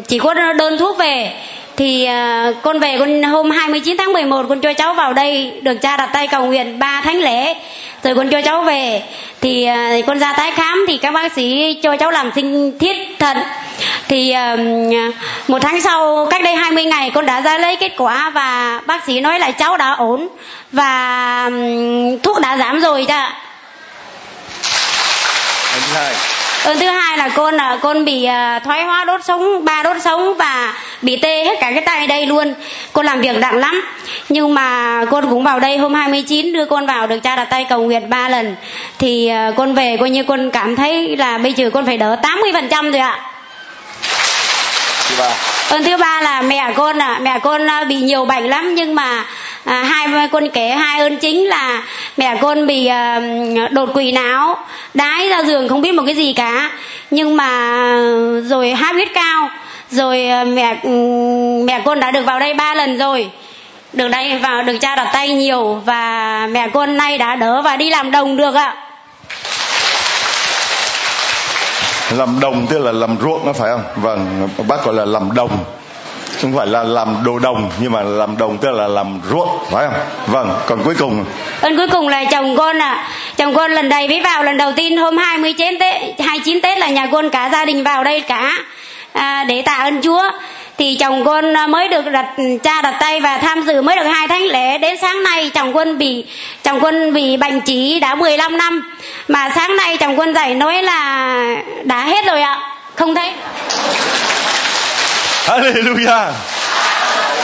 chỉ 0.00 0.18
có 0.18 0.34
đơn 0.34 0.78
thuốc 0.78 0.98
về. 0.98 1.32
Thì 1.76 2.08
uh, 2.08 2.56
con 2.62 2.78
về 2.78 2.96
con 2.98 3.22
hôm 3.22 3.50
29 3.50 3.96
tháng 3.96 4.12
11 4.12 4.46
con 4.48 4.60
cho 4.60 4.72
cháu 4.72 4.94
vào 4.94 5.12
đây 5.12 5.52
được 5.62 5.74
cha 5.82 5.96
đặt 5.96 6.10
tay 6.12 6.26
cầu 6.26 6.46
nguyện 6.46 6.78
ba 6.78 7.00
thánh 7.04 7.20
lễ. 7.20 7.54
Rồi 8.02 8.14
con 8.14 8.30
cho 8.30 8.40
cháu 8.42 8.62
về 8.62 9.02
thì 9.40 9.68
uh, 10.00 10.06
con 10.06 10.18
ra 10.18 10.32
tái 10.32 10.50
khám 10.50 10.84
thì 10.88 10.96
các 10.96 11.10
bác 11.10 11.32
sĩ 11.32 11.78
cho 11.82 11.96
cháu 11.96 12.10
làm 12.10 12.30
sinh 12.34 12.78
thiết 12.78 12.96
thận. 13.18 13.36
Thì 14.08 14.34
một 15.48 15.58
tháng 15.62 15.80
sau 15.80 16.26
cách 16.30 16.42
đây 16.42 16.54
20 16.54 16.84
ngày 16.84 17.10
con 17.14 17.26
đã 17.26 17.40
ra 17.40 17.58
lấy 17.58 17.76
kết 17.76 17.92
quả 17.96 18.30
và 18.30 18.80
bác 18.86 19.06
sĩ 19.06 19.20
nói 19.20 19.38
là 19.38 19.50
cháu 19.50 19.76
đã 19.76 19.90
ổn 19.90 20.28
và 20.72 21.50
thuốc 22.22 22.40
đã 22.40 22.56
giảm 22.58 22.80
rồi 22.80 23.06
ạ 25.94 26.10
Ơn 26.64 26.78
thứ 26.78 26.86
hai 26.86 27.18
là 27.18 27.28
con 27.28 27.54
là 27.54 27.78
con 27.82 28.04
bị 28.04 28.24
à, 28.24 28.58
thoái 28.64 28.84
hóa 28.84 29.04
đốt 29.04 29.24
sống, 29.24 29.64
ba 29.64 29.82
đốt 29.82 29.96
sống 30.04 30.34
và 30.36 30.74
bị 31.02 31.16
tê 31.16 31.44
hết 31.44 31.54
cả 31.60 31.70
cái 31.70 31.80
tay 31.80 32.06
đây 32.06 32.26
luôn. 32.26 32.54
Con 32.92 33.06
làm 33.06 33.20
việc 33.20 33.36
nặng 33.36 33.56
lắm. 33.56 33.82
Nhưng 34.28 34.54
mà 34.54 35.00
con 35.10 35.30
cũng 35.30 35.44
vào 35.44 35.60
đây 35.60 35.78
hôm 35.78 35.94
29 35.94 36.52
đưa 36.52 36.64
con 36.64 36.86
vào 36.86 37.06
được 37.06 37.18
cha 37.22 37.36
đặt 37.36 37.44
tay 37.44 37.66
cầu 37.68 37.82
nguyện 37.82 38.10
ba 38.10 38.28
lần. 38.28 38.56
Thì 38.98 39.28
à, 39.28 39.50
con 39.56 39.74
về 39.74 39.96
coi 40.00 40.10
như 40.10 40.22
con 40.22 40.50
cảm 40.50 40.76
thấy 40.76 41.16
là 41.16 41.38
bây 41.38 41.52
giờ 41.52 41.70
con 41.74 41.86
phải 41.86 41.98
đỡ 41.98 42.16
80% 42.22 42.92
rồi 42.92 43.00
ạ. 43.00 43.20
Ơn 45.68 45.84
thứ 45.84 45.96
ba 45.96 46.20
là 46.20 46.42
mẹ 46.42 46.72
con 46.76 47.02
à, 47.02 47.18
mẹ 47.22 47.38
con 47.42 47.70
à, 47.70 47.84
bị 47.84 47.96
nhiều 47.96 48.24
bệnh 48.24 48.44
lắm 48.44 48.74
nhưng 48.74 48.94
mà 48.94 49.24
à, 49.68 49.82
hai 49.82 50.28
con 50.32 50.48
kể 50.48 50.68
hai 50.68 51.00
ơn 51.00 51.16
chính 51.16 51.44
là 51.44 51.82
mẹ 52.16 52.36
con 52.40 52.66
bị 52.66 52.86
à, 52.86 53.20
đột 53.70 53.90
quỵ 53.94 54.12
não 54.12 54.56
đái 54.94 55.28
ra 55.28 55.42
giường 55.42 55.68
không 55.68 55.80
biết 55.80 55.92
một 55.92 56.02
cái 56.06 56.14
gì 56.14 56.32
cả. 56.32 56.70
Nhưng 57.10 57.36
mà 57.36 57.50
rồi 58.44 58.70
hát 58.70 58.92
huyết 58.92 59.08
cao 59.14 59.48
rồi 59.90 60.26
à, 60.26 60.44
mẹ 60.44 60.76
ừ, 60.82 60.90
mẹ 61.64 61.82
con 61.84 62.00
đã 62.00 62.10
được 62.10 62.22
vào 62.26 62.38
đây 62.38 62.54
ba 62.54 62.74
lần 62.74 62.98
rồi. 62.98 63.30
Được 63.92 64.08
đây 64.08 64.38
vào 64.38 64.62
được 64.62 64.76
cha 64.80 64.96
đặt 64.96 65.10
tay 65.12 65.28
nhiều 65.28 65.82
và 65.84 66.46
mẹ 66.50 66.68
con 66.68 66.96
nay 66.96 67.18
đã 67.18 67.36
đỡ 67.36 67.62
và 67.62 67.76
đi 67.76 67.90
làm 67.90 68.10
đồng 68.10 68.36
được 68.36 68.54
ạ. 68.54 68.74
Làm 72.16 72.40
đồng 72.40 72.66
tức 72.70 72.78
là 72.78 72.92
làm 72.92 73.16
ruộng 73.20 73.46
đó 73.46 73.52
phải 73.52 73.70
không? 73.70 73.82
Vâng 73.96 74.48
bác 74.68 74.84
gọi 74.84 74.94
là 74.94 75.04
làm 75.04 75.34
đồng 75.34 75.64
không 76.42 76.56
phải 76.56 76.66
là 76.66 76.82
làm 76.82 77.16
đồ 77.24 77.38
đồng 77.38 77.70
nhưng 77.80 77.92
mà 77.92 78.02
làm 78.02 78.38
đồng 78.38 78.58
tức 78.58 78.70
là 78.70 78.88
làm 78.88 79.20
ruộng 79.30 79.48
phải 79.70 79.86
không? 79.86 79.94
Vâng 80.26 80.50
còn 80.66 80.82
cuối 80.84 80.94
cùng. 80.98 81.24
Còn 81.62 81.76
cuối 81.76 81.86
cùng 81.92 82.08
là 82.08 82.24
chồng 82.24 82.56
con 82.56 82.78
à 82.82 83.08
chồng 83.36 83.54
con 83.54 83.70
lần 83.70 83.88
này 83.88 84.08
mới 84.08 84.20
vào 84.20 84.42
lần 84.42 84.56
đầu 84.56 84.72
tiên 84.72 84.96
hôm 84.96 85.16
29 85.16 85.78
tết 85.80 86.02
29 86.18 86.60
tết 86.60 86.78
là 86.78 86.88
nhà 86.88 87.06
con 87.12 87.30
cả 87.30 87.48
gia 87.52 87.64
đình 87.64 87.84
vào 87.84 88.04
đây 88.04 88.20
cả 88.20 88.52
à, 89.12 89.44
để 89.48 89.62
tạ 89.62 89.72
ơn 89.72 90.02
chúa. 90.02 90.22
Thì 90.78 90.96
chồng 91.00 91.24
con 91.24 91.56
à, 91.56 91.66
mới 91.66 91.88
được 91.88 92.06
đặt 92.12 92.26
cha 92.62 92.82
đặt 92.82 92.96
tay 93.00 93.20
và 93.20 93.38
tham 93.38 93.62
dự 93.62 93.82
mới 93.82 93.96
được 93.96 94.04
hai 94.04 94.28
thánh 94.28 94.42
lễ. 94.42 94.78
Đến 94.78 94.96
sáng 95.02 95.22
nay 95.22 95.50
chồng 95.54 95.76
quân 95.76 95.98
bị 95.98 96.24
chồng 96.62 96.78
quân 96.80 97.12
bị 97.12 97.36
bệnh 97.36 97.60
trí 97.60 98.00
đã 98.00 98.14
15 98.14 98.56
năm. 98.56 98.82
Mà 99.28 99.50
sáng 99.54 99.76
nay 99.76 99.96
chồng 99.96 100.18
quân 100.18 100.34
dạy 100.34 100.54
nói 100.54 100.82
là 100.82 101.36
đã 101.84 102.04
hết 102.04 102.26
rồi 102.26 102.40
ạ. 102.40 102.60
Không 102.94 103.14
thấy. 103.14 103.32
Hallelujah. 105.48 106.32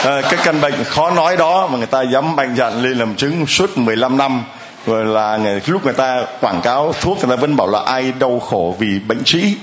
À, 0.03 0.21
cái 0.21 0.39
căn 0.43 0.61
bệnh 0.61 0.83
khó 0.83 1.11
nói 1.11 1.37
đó 1.37 1.67
mà 1.71 1.77
người 1.77 1.87
ta 1.87 2.01
dám 2.01 2.35
mạnh 2.35 2.55
dạn 2.55 2.83
lên 2.83 2.97
làm 2.97 3.15
chứng 3.15 3.47
suốt 3.47 3.77
15 3.77 4.17
năm 4.17 4.43
rồi 4.85 5.05
là 5.05 5.39
lúc 5.67 5.83
người 5.83 5.93
ta 5.93 6.23
quảng 6.41 6.61
cáo 6.61 6.93
thuốc 7.01 7.17
người 7.17 7.37
ta 7.37 7.41
vẫn 7.41 7.55
bảo 7.55 7.67
là 7.67 7.79
ai 7.85 8.13
đau 8.19 8.39
khổ 8.39 8.75
vì 8.79 8.99
bệnh 8.99 9.23
trĩ. 9.23 9.53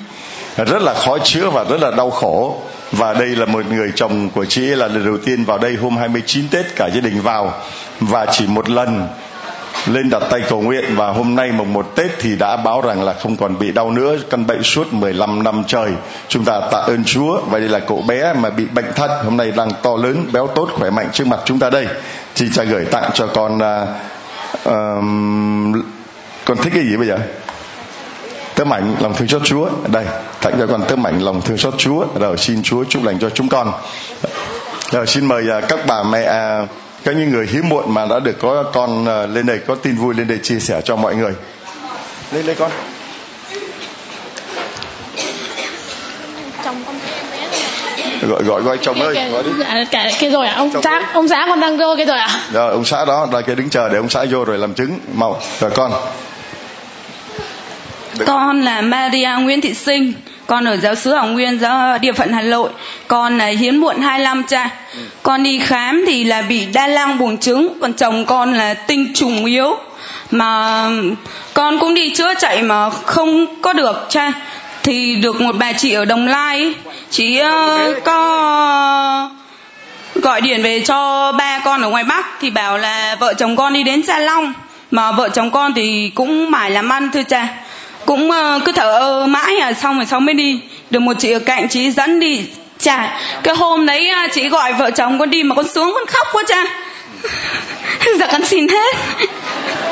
Rất 0.56 0.82
là 0.82 0.94
khó 0.94 1.18
chữa 1.18 1.50
và 1.50 1.64
rất 1.64 1.80
là 1.80 1.90
đau 1.90 2.10
khổ. 2.10 2.56
Và 2.92 3.12
đây 3.12 3.28
là 3.28 3.46
một 3.46 3.66
người 3.70 3.92
chồng 3.96 4.30
của 4.30 4.44
chị 4.44 4.62
là 4.62 4.88
lần 4.88 5.04
đầu 5.04 5.18
tiên 5.18 5.44
vào 5.44 5.58
đây 5.58 5.74
hôm 5.74 5.96
29 5.96 6.48
Tết 6.48 6.66
cả 6.76 6.88
gia 6.94 7.00
đình 7.00 7.20
vào. 7.20 7.52
Và 8.00 8.26
chỉ 8.26 8.46
một 8.46 8.70
lần 8.70 9.08
lên 9.86 10.10
đặt 10.10 10.22
tay 10.30 10.40
cầu 10.48 10.60
nguyện 10.60 10.84
và 10.96 11.10
hôm 11.10 11.34
nay 11.34 11.52
mùng 11.52 11.72
một 11.72 11.96
Tết 11.96 12.10
thì 12.18 12.36
đã 12.36 12.56
báo 12.56 12.80
rằng 12.80 13.02
là 13.02 13.12
không 13.12 13.36
còn 13.36 13.58
bị 13.58 13.72
đau 13.72 13.90
nữa 13.90 14.16
căn 14.30 14.46
bệnh 14.46 14.62
suốt 14.62 14.92
15 14.92 15.42
năm 15.42 15.64
trời. 15.66 15.90
Chúng 16.28 16.44
ta 16.44 16.60
tạ 16.72 16.78
ơn 16.78 17.04
Chúa 17.04 17.40
và 17.50 17.58
đây 17.58 17.68
là 17.68 17.78
cậu 17.78 18.02
bé 18.02 18.32
mà 18.32 18.50
bị 18.50 18.64
bệnh 18.64 18.92
thận 18.94 19.10
hôm 19.24 19.36
nay 19.36 19.52
đang 19.56 19.70
to 19.82 19.96
lớn 19.96 20.26
béo 20.32 20.46
tốt 20.46 20.68
khỏe 20.72 20.90
mạnh 20.90 21.08
trước 21.12 21.26
mặt 21.26 21.40
chúng 21.44 21.58
ta 21.58 21.70
đây. 21.70 21.86
Thì 22.34 22.46
cha 22.54 22.64
gửi 22.64 22.84
tặng 22.84 23.10
cho 23.14 23.26
con 23.26 23.58
uh, 23.58 23.88
um, 24.64 25.82
con 26.44 26.56
thích 26.56 26.72
cái 26.74 26.84
gì 26.84 26.96
bây 26.96 27.06
giờ? 27.06 27.18
Tấm 28.54 28.74
ảnh 28.74 28.94
lòng 29.00 29.14
thương 29.14 29.28
xót 29.28 29.42
Chúa. 29.44 29.68
Đây 29.88 30.04
tặng 30.40 30.54
cho 30.58 30.66
con 30.66 30.82
tấm 30.88 31.06
ảnh 31.06 31.20
lòng 31.20 31.40
thương 31.40 31.58
xót 31.58 31.74
Chúa. 31.78 32.06
Rồi 32.20 32.38
xin 32.38 32.62
Chúa 32.62 32.84
chúc 32.84 33.04
lành 33.04 33.18
cho 33.18 33.30
chúng 33.30 33.48
con. 33.48 33.72
Rồi 34.90 35.06
xin 35.06 35.26
mời 35.26 35.44
uh, 35.58 35.64
các 35.68 35.78
bà 35.86 36.02
mẹ 36.02 36.52
uh, 36.62 36.68
các 37.04 37.16
những 37.16 37.30
người 37.30 37.46
hiếm 37.46 37.68
muộn 37.68 37.94
mà 37.94 38.06
đã 38.06 38.18
được 38.18 38.36
có 38.40 38.64
con 38.72 39.02
uh, 39.02 39.30
lên 39.34 39.46
đây 39.46 39.60
có 39.66 39.74
tin 39.74 39.96
vui 39.96 40.14
lên 40.14 40.28
đây 40.28 40.38
chia 40.42 40.58
sẻ 40.58 40.80
cho 40.84 40.96
mọi 40.96 41.16
người. 41.16 41.32
Lên 42.32 42.46
đây 42.46 42.54
con. 42.54 42.70
Gọi 48.28 48.42
gọi 48.42 48.62
gọi 48.62 48.78
chồng 48.82 49.00
ơi 49.00 49.30
gọi 49.30 49.42
đi. 49.42 49.50
dạ, 49.58 49.84
cái, 49.90 50.12
cái 50.20 50.30
rồi 50.30 50.46
à? 50.46 50.54
ông 50.54 50.70
chồng 50.72 50.82
xã 50.82 50.90
ơi. 50.90 51.02
ông 51.12 51.28
xã 51.28 51.46
con 51.48 51.60
đang 51.60 51.76
vô 51.76 51.94
cái 51.96 52.06
rồi 52.06 52.18
à? 52.18 52.40
rồi 52.52 52.72
ông 52.72 52.84
xã 52.84 53.04
đó 53.04 53.28
là 53.32 53.40
cái 53.40 53.56
đứng 53.56 53.70
chờ 53.70 53.88
để 53.88 53.96
ông 53.96 54.08
xã 54.08 54.24
vô 54.30 54.44
rồi 54.44 54.58
làm 54.58 54.74
chứng. 54.74 54.98
Mau 55.14 55.40
rồi 55.60 55.70
con. 55.70 55.92
Con 58.26 58.62
là 58.62 58.80
Maria 58.80 59.28
Nguyễn 59.40 59.60
Thị 59.60 59.74
Sinh 59.74 60.12
con 60.52 60.64
ở 60.64 60.76
giáo 60.76 60.94
xứ 60.94 61.14
Hồng 61.14 61.32
Nguyên 61.32 61.58
giáo 61.58 61.98
địa 61.98 62.12
phận 62.12 62.32
Hà 62.32 62.42
Nội. 62.42 62.70
Con 63.08 63.38
là 63.38 63.46
hiến 63.46 63.76
muộn 63.76 64.00
25 64.00 64.42
cha. 64.42 64.70
Con 65.22 65.42
đi 65.42 65.58
khám 65.58 66.04
thì 66.06 66.24
là 66.24 66.42
bị 66.42 66.66
đa 66.66 66.86
lang 66.86 67.18
buồng 67.18 67.38
trứng. 67.38 67.78
Còn 67.80 67.92
chồng 67.92 68.24
con 68.24 68.54
là 68.54 68.74
tinh 68.74 69.14
trùng 69.14 69.44
yếu. 69.44 69.76
Mà 70.30 70.86
con 71.54 71.78
cũng 71.78 71.94
đi 71.94 72.14
chữa 72.14 72.34
chạy 72.38 72.62
mà 72.62 72.90
không 72.90 73.46
có 73.62 73.72
được 73.72 74.06
cha. 74.08 74.32
Thì 74.82 75.16
được 75.16 75.40
một 75.40 75.56
bà 75.58 75.72
chị 75.72 75.92
ở 75.92 76.04
Đồng 76.04 76.26
Lai. 76.26 76.74
Chị 77.10 77.40
uh, 77.40 78.04
có 78.04 79.30
gọi 80.14 80.40
điện 80.40 80.62
về 80.62 80.80
cho 80.80 81.32
ba 81.32 81.58
con 81.64 81.82
ở 81.82 81.88
ngoài 81.88 82.04
Bắc 82.04 82.26
thì 82.40 82.50
bảo 82.50 82.78
là 82.78 83.16
vợ 83.20 83.34
chồng 83.34 83.56
con 83.56 83.72
đi 83.72 83.82
đến 83.82 84.02
Gia 84.02 84.18
Long. 84.18 84.52
Mà 84.90 85.12
vợ 85.12 85.28
chồng 85.28 85.50
con 85.50 85.74
thì 85.74 86.12
cũng 86.14 86.50
mải 86.50 86.70
làm 86.70 86.88
ăn 86.88 87.10
thưa 87.12 87.22
cha 87.22 87.48
cũng 88.06 88.30
uh, 88.30 88.62
cứ 88.64 88.72
thở 88.72 89.26
mãi 89.26 89.56
à 89.56 89.72
xong 89.72 89.96
rồi 89.96 90.06
xong 90.06 90.24
mới 90.24 90.34
đi. 90.34 90.60
Được 90.90 91.00
một 91.00 91.12
chị 91.18 91.32
ở 91.32 91.38
cạnh 91.38 91.68
chị 91.68 91.90
dẫn 91.90 92.20
đi. 92.20 92.44
Chả 92.78 93.20
cái 93.42 93.54
hôm 93.54 93.86
đấy 93.86 94.10
uh, 94.26 94.32
chị 94.32 94.48
gọi 94.48 94.72
vợ 94.72 94.90
chồng 94.90 95.18
con 95.18 95.30
đi 95.30 95.42
mà 95.42 95.54
con 95.54 95.68
xuống 95.68 95.92
con 95.94 96.06
khóc 96.06 96.26
quá 96.32 96.42
cha. 96.48 96.64
Dạ 98.18 98.26
con 98.32 98.44
xin 98.44 98.68
hết. 98.68 98.96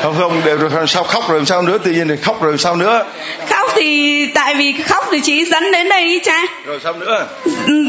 Không 0.01 0.15
không 0.17 0.41
đều 0.45 0.57
rồi 0.57 0.87
sao 0.87 1.03
khóc 1.03 1.23
rồi 1.29 1.45
sao 1.45 1.61
nữa? 1.61 1.77
Tự 1.77 1.91
nhiên 1.91 2.07
thì 2.07 2.15
khóc 2.15 2.41
rồi 2.41 2.57
sao 2.57 2.75
nữa? 2.75 3.05
Khóc 3.49 3.71
thì 3.75 4.27
tại 4.33 4.55
vì 4.55 4.73
khóc 4.85 5.05
thì 5.11 5.19
chị 5.23 5.45
dẫn 5.45 5.71
đến 5.71 5.89
đây 5.89 6.21
cha. 6.23 6.43
Rồi 6.65 6.79
sao 6.83 6.93
nữa? 6.93 7.27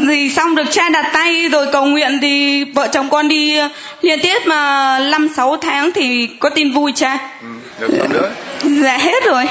Thì 0.07 0.29
xong 0.29 0.55
được 0.55 0.63
cha 0.71 0.89
đặt 0.89 1.09
tay 1.13 1.49
rồi 1.51 1.67
cầu 1.71 1.85
nguyện 1.85 2.19
thì 2.21 2.63
vợ 2.63 2.87
chồng 2.87 3.09
con 3.09 3.27
đi. 3.27 3.59
Liên 4.01 4.19
tiếp 4.19 4.39
mà 4.45 4.99
năm 4.99 5.27
sáu 5.35 5.57
tháng 5.61 5.91
thì 5.91 6.29
có 6.39 6.49
tin 6.49 6.71
vui 6.71 6.91
cha. 6.95 7.17
Ừ, 7.41 7.47
được 7.79 7.89
sao 7.97 8.07
nữa 8.07 8.29
dạ 8.63 8.97
hết 8.97 9.23
rồi. 9.25 9.45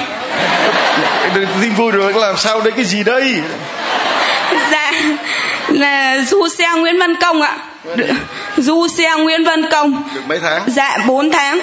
Tin 1.61 1.73
vui 1.73 1.93
rồi 1.93 2.13
làm 2.13 2.37
sao 2.37 2.61
đấy 2.61 2.73
cái 2.77 2.85
gì 2.85 3.03
đây? 3.03 3.35
Dạ 4.71 4.93
là 5.69 6.19
du 6.27 6.49
xe 6.59 6.69
Nguyễn 6.77 6.99
Văn 6.99 7.15
Công 7.21 7.43
ạ. 7.43 7.57
Du 8.57 8.89
xe 8.89 9.15
Nguyễn 9.17 9.45
Văn 9.45 9.71
Công. 9.71 10.03
Được 10.15 10.21
mấy 10.27 10.39
tháng? 10.43 10.63
Dạ 10.67 10.99
4 11.07 11.31
tháng. 11.31 11.61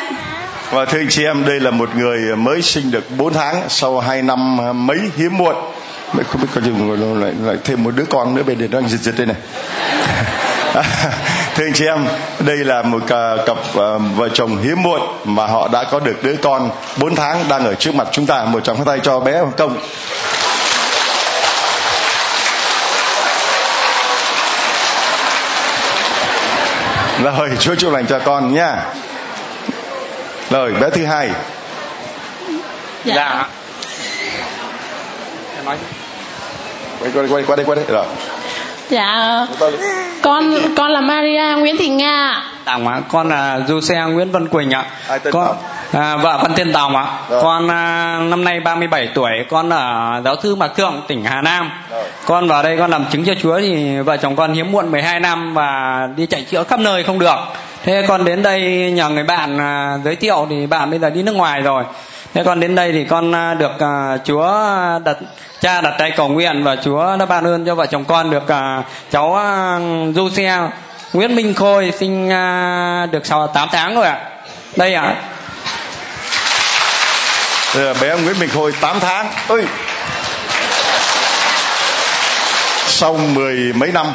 Và 0.71 0.85
thưa 0.85 0.99
anh 0.99 1.09
chị 1.09 1.23
em 1.23 1.45
đây 1.45 1.59
là 1.59 1.71
một 1.71 1.95
người 1.95 2.35
mới 2.35 2.61
sinh 2.61 2.91
được 2.91 3.11
4 3.17 3.33
tháng 3.33 3.61
sau 3.69 3.99
2 3.99 4.21
năm 4.21 4.57
mấy 4.87 4.97
hiếm 5.17 5.37
muộn. 5.37 5.55
Không 6.29 6.41
biết 6.41 6.47
có 6.55 6.61
chừng 6.65 7.21
lại, 7.23 7.33
lại 7.43 7.55
thêm 7.63 7.83
một 7.83 7.91
đứa 7.95 8.05
con 8.09 8.35
nữa 8.35 8.43
bên 8.43 8.59
đây 8.59 8.67
đang 8.67 8.89
giật 8.89 8.97
giật 9.01 9.13
đây 9.17 9.27
này 9.27 9.35
thưa 11.55 11.65
anh 11.65 11.73
chị 11.73 11.85
em 11.85 12.05
đây 12.39 12.57
là 12.57 12.81
một 12.81 13.03
cặp 13.45 13.57
uh, 13.57 14.01
vợ 14.15 14.29
chồng 14.33 14.57
hiếm 14.57 14.83
muộn 14.83 15.01
mà 15.25 15.47
họ 15.47 15.67
đã 15.67 15.83
có 15.83 15.99
được 15.99 16.23
đứa 16.23 16.35
con 16.41 16.69
4 16.97 17.15
tháng 17.15 17.45
đang 17.49 17.65
ở 17.65 17.73
trước 17.75 17.95
mặt 17.95 18.07
chúng 18.11 18.25
ta. 18.25 18.45
Một 18.45 18.63
tràng 18.63 18.85
tay 18.85 18.99
cho 19.03 19.19
bé 19.19 19.41
công 19.57 19.77
rồi 27.23 27.49
chúa 27.59 27.75
chúc 27.75 27.93
lành 27.93 28.07
cho 28.07 28.19
con 28.19 28.53
nha. 28.53 28.85
Rồi 30.49 30.73
bé 30.73 30.89
thứ 30.89 31.05
hai. 31.05 31.29
Dạ, 33.05 33.15
dạ. 33.15 33.47
nói. 35.65 35.77
Quay 36.99 37.11
qua 37.13 37.21
đây 37.21 37.31
quay 37.31 37.43
qua 37.43 37.55
đây 37.55 37.65
quay 37.65 37.75
đây. 37.75 37.85
Rồi 37.87 38.05
dạ. 38.89 39.45
Con 40.21 40.53
con 40.75 40.91
là 40.91 41.01
Maria 41.01 41.55
Nguyễn 41.57 41.77
Thị 41.77 41.89
Nga 41.89 42.43
Tòng 42.65 42.87
ạ 42.87 43.01
con 43.09 43.29
là 43.29 43.59
du 43.67 43.81
xe 43.81 43.95
Nguyễn 43.95 44.31
Văn 44.31 44.47
Quỳnh 44.47 44.71
ạ. 44.71 44.85
Ai 45.07 45.19
tên 45.19 45.33
con 45.33 45.55
à, 45.91 46.17
vợ 46.17 46.39
Văn 46.43 46.53
Thiên 46.55 46.73
Tòng 46.73 46.95
ạ. 46.95 47.05
Rồi. 47.29 47.41
con 47.43 47.67
à, 47.71 48.19
năm 48.29 48.43
nay 48.43 48.59
37 48.59 49.09
tuổi 49.15 49.31
con 49.49 49.69
ở 49.69 50.21
giáo 50.25 50.35
thư 50.35 50.55
Mạc 50.55 50.67
Thượng 50.75 51.01
tỉnh 51.07 51.23
Hà 51.23 51.41
Nam. 51.41 51.71
Rồi. 51.91 52.03
con 52.25 52.47
vào 52.47 52.63
đây 52.63 52.77
con 52.77 52.91
làm 52.91 53.05
chứng 53.11 53.25
cho 53.25 53.33
Chúa 53.41 53.59
thì 53.59 53.99
vợ 53.99 54.17
chồng 54.17 54.35
con 54.35 54.53
hiếm 54.53 54.71
muộn 54.71 54.91
12 54.91 55.19
năm 55.19 55.53
và 55.53 56.07
đi 56.15 56.25
chạy 56.25 56.45
chữa 56.49 56.63
khắp 56.63 56.79
nơi 56.79 57.03
không 57.03 57.19
được. 57.19 57.37
Thế 57.83 58.05
con 58.07 58.25
đến 58.25 58.43
đây 58.43 58.91
nhờ 58.91 59.09
người 59.09 59.23
bạn 59.23 59.57
à, 59.57 59.97
giới 60.03 60.15
thiệu 60.15 60.47
thì 60.49 60.67
bạn 60.67 60.89
bây 60.89 60.99
giờ 60.99 61.09
đi 61.09 61.23
nước 61.23 61.35
ngoài 61.35 61.61
rồi 61.61 61.83
thế 62.33 62.43
con 62.43 62.59
đến 62.59 62.75
đây 62.75 62.91
thì 62.91 63.03
con 63.03 63.35
à, 63.35 63.53
được 63.53 63.71
uh, 63.75 64.21
chúa 64.25 64.51
đặt 65.05 65.17
cha 65.61 65.81
đặt 65.81 65.95
tay 65.97 66.11
cầu 66.17 66.27
nguyện 66.27 66.63
và 66.63 66.75
chúa 66.75 67.17
đã 67.17 67.25
ban 67.25 67.43
ơn 67.43 67.65
cho 67.65 67.75
vợ 67.75 67.85
chồng 67.85 68.05
con 68.05 68.29
được 68.29 68.43
uh, 68.43 68.85
cháu 69.11 69.27
uh, 69.27 70.15
du 70.15 70.29
xe 70.29 70.69
nguyễn 71.13 71.35
minh 71.35 71.53
khôi 71.53 71.91
sinh 71.99 72.25
uh, 72.25 73.11
được 73.11 73.25
sau 73.25 73.47
8 73.47 73.69
tháng 73.71 73.95
rồi 73.95 74.05
ạ. 74.05 74.19
Đây 74.75 74.93
ạ. 74.93 75.15
Đây 77.75 77.83
là 77.85 77.93
bé 78.01 78.17
Nguyễn 78.17 78.39
Minh 78.39 78.49
Khôi 78.53 78.73
8 78.81 78.99
tháng. 78.99 79.27
Ơi 79.47 79.65
sau 82.87 83.19
mười 83.33 83.73
mấy 83.73 83.91
năm 83.91 84.07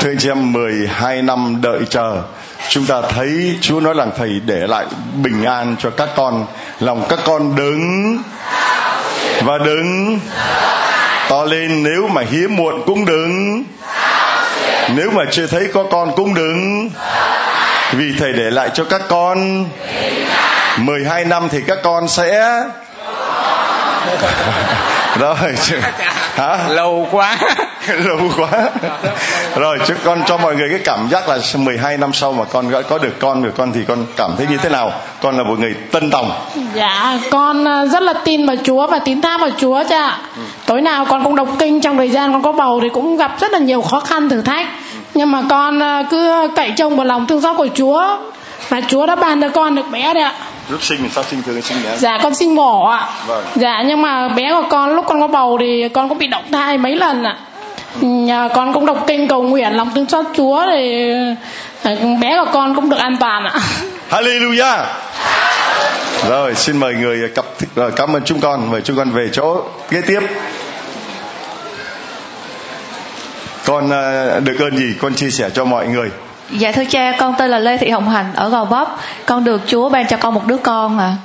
thưa 0.00 0.10
anh 0.10 0.18
chị 0.18 0.28
em 0.28 0.52
12 0.52 1.22
năm 1.22 1.58
đợi 1.62 1.80
chờ 1.90 2.22
chúng 2.68 2.86
ta 2.86 3.02
thấy 3.02 3.58
Chúa 3.60 3.80
nói 3.80 3.94
rằng 3.94 4.10
thầy 4.16 4.40
để 4.46 4.66
lại 4.66 4.86
bình 5.22 5.44
an 5.44 5.76
cho 5.78 5.90
các 5.90 6.08
con 6.16 6.46
lòng 6.80 7.06
các 7.08 7.18
con 7.24 7.56
đứng 7.56 8.18
và 9.42 9.58
đứng. 9.58 10.20
To 11.28 11.44
lên 11.44 11.82
nếu 11.82 12.08
mà 12.08 12.22
hiếm 12.30 12.56
muộn 12.56 12.82
cũng 12.86 13.04
đứng. 13.04 13.64
Nếu 14.94 15.10
mà 15.10 15.24
chưa 15.30 15.46
thấy 15.46 15.68
có 15.74 15.84
con 15.90 16.12
cũng 16.16 16.34
đứng. 16.34 16.90
Vì 17.92 18.12
thầy 18.18 18.32
để 18.32 18.50
lại 18.50 18.70
cho 18.74 18.84
các 18.84 19.02
con. 19.08 19.64
12 20.76 21.24
năm 21.24 21.48
thì 21.48 21.60
các 21.66 21.78
con 21.82 22.08
sẽ 22.08 22.62
rồi 25.18 25.36
hả? 26.36 26.58
Lâu 26.68 27.08
quá 27.10 27.38
lâu 28.04 28.18
quá 28.36 28.70
rồi 29.56 29.78
chứ 29.86 29.94
con 30.04 30.22
cho 30.26 30.36
mọi 30.38 30.56
người 30.56 30.68
cái 30.70 30.80
cảm 30.84 31.08
giác 31.10 31.28
là 31.28 31.38
12 31.54 31.96
năm 31.96 32.12
sau 32.12 32.32
mà 32.32 32.44
con 32.44 32.72
có 32.88 32.98
được 32.98 33.18
con 33.18 33.42
được 33.42 33.52
con 33.56 33.72
thì 33.72 33.80
con 33.88 33.98
cảm 34.16 34.30
thấy 34.36 34.46
như 34.50 34.56
thế 34.56 34.68
nào 34.68 34.92
con 35.22 35.36
là 35.36 35.42
một 35.44 35.58
người 35.58 35.74
tân 35.92 36.10
tòng 36.10 36.30
Dạ, 36.74 37.18
con 37.30 37.64
ờ, 37.64 37.86
rất 37.86 38.02
là 38.02 38.12
tin 38.24 38.46
vào 38.46 38.56
Chúa 38.64 38.86
và 38.86 38.98
tín 38.98 39.20
thác 39.22 39.40
vào 39.40 39.50
Chúa 39.58 39.84
cha 39.88 40.06
ạ. 40.06 40.18
Tối 40.66 40.80
nào 40.80 41.04
con 41.04 41.24
cũng 41.24 41.36
đọc 41.36 41.48
kinh 41.58 41.80
trong 41.80 41.96
thời 41.96 42.10
gian 42.10 42.32
con 42.32 42.42
có 42.42 42.52
bầu 42.52 42.80
thì 42.82 42.88
cũng 42.88 43.16
gặp 43.16 43.40
rất 43.40 43.52
là 43.52 43.58
nhiều 43.58 43.82
khó 43.82 44.00
khăn 44.00 44.28
thử 44.28 44.42
thách. 44.42 44.66
Nhưng 45.14 45.32
mà 45.32 45.42
con 45.50 45.80
ờ, 45.80 46.02
cứ 46.10 46.48
cậy 46.56 46.72
trông 46.76 46.96
vào 46.96 47.06
lòng 47.06 47.26
thương 47.26 47.40
xót 47.40 47.56
của 47.56 47.68
Chúa 47.74 48.16
và 48.68 48.80
Chúa 48.88 49.06
đã 49.06 49.16
ban 49.16 49.40
cho 49.40 49.48
con 49.48 49.74
được 49.74 49.90
bé 49.90 50.14
đấy 50.14 50.22
ạ. 50.22 50.32
lúc 50.68 50.82
sinh 50.82 50.98
thì 51.02 51.08
sao 51.12 51.24
sinh 51.24 51.42
thường 51.42 51.62
sinh 51.62 51.82
nhé 51.82 51.96
Dạ 51.96 52.18
con 52.22 52.34
sinh 52.34 52.54
mổ 52.54 52.86
ạ. 52.88 53.08
Vâng. 53.26 53.44
Dạ 53.54 53.82
nhưng 53.86 54.02
mà 54.02 54.28
bé 54.28 54.52
của 54.52 54.66
con 54.70 54.94
lúc 54.96 55.04
con 55.08 55.20
có 55.20 55.26
bầu 55.26 55.56
thì 55.60 55.88
con 55.94 56.08
cũng 56.08 56.18
bị 56.18 56.26
động 56.26 56.44
thai 56.52 56.78
mấy 56.78 56.96
lần 56.96 57.24
ạ. 57.24 57.36
Nhà 58.00 58.48
con 58.54 58.72
cũng 58.72 58.86
đọc 58.86 59.04
kinh 59.06 59.28
cầu 59.28 59.42
nguyện, 59.42 59.72
lòng 59.72 59.90
thương 59.94 60.08
xót 60.08 60.26
Chúa 60.36 60.64
thì 60.70 61.10
à, 61.82 61.94
bé 62.20 62.38
của 62.44 62.50
con 62.52 62.74
cũng 62.74 62.90
được 62.90 62.98
an 62.98 63.16
toàn 63.20 63.44
ạ. 63.44 63.54
Hallelujah. 64.10 64.84
Rồi, 66.28 66.54
xin 66.54 66.76
mời 66.76 66.94
người 66.94 67.28
cặp 67.34 67.44
rồi 67.74 67.86
ờ, 67.86 67.90
cảm 67.96 68.16
ơn 68.16 68.22
chúng 68.24 68.40
con. 68.40 68.70
Mời 68.70 68.80
chúng 68.80 68.96
con 68.96 69.10
về 69.10 69.28
chỗ 69.32 69.62
kế 69.90 70.00
tiếp. 70.00 70.20
Con 73.64 73.90
ờ, 73.90 74.40
được 74.40 74.56
ơn 74.58 74.76
gì 74.76 74.94
con 75.00 75.14
chia 75.14 75.30
sẻ 75.30 75.50
cho 75.54 75.64
mọi 75.64 75.86
người? 75.86 76.10
Dạ 76.50 76.72
thưa 76.72 76.84
cha, 76.90 77.12
con 77.18 77.34
tên 77.38 77.50
là 77.50 77.58
Lê 77.58 77.76
Thị 77.76 77.90
Hồng 77.90 78.08
Hạnh 78.08 78.32
ở 78.34 78.48
Gò 78.48 78.64
Vấp. 78.64 78.96
Con 79.26 79.44
được 79.44 79.60
Chúa 79.66 79.88
ban 79.88 80.06
cho 80.06 80.16
con 80.16 80.34
một 80.34 80.46
đứa 80.46 80.56
con 80.56 80.98
à. 80.98 81.16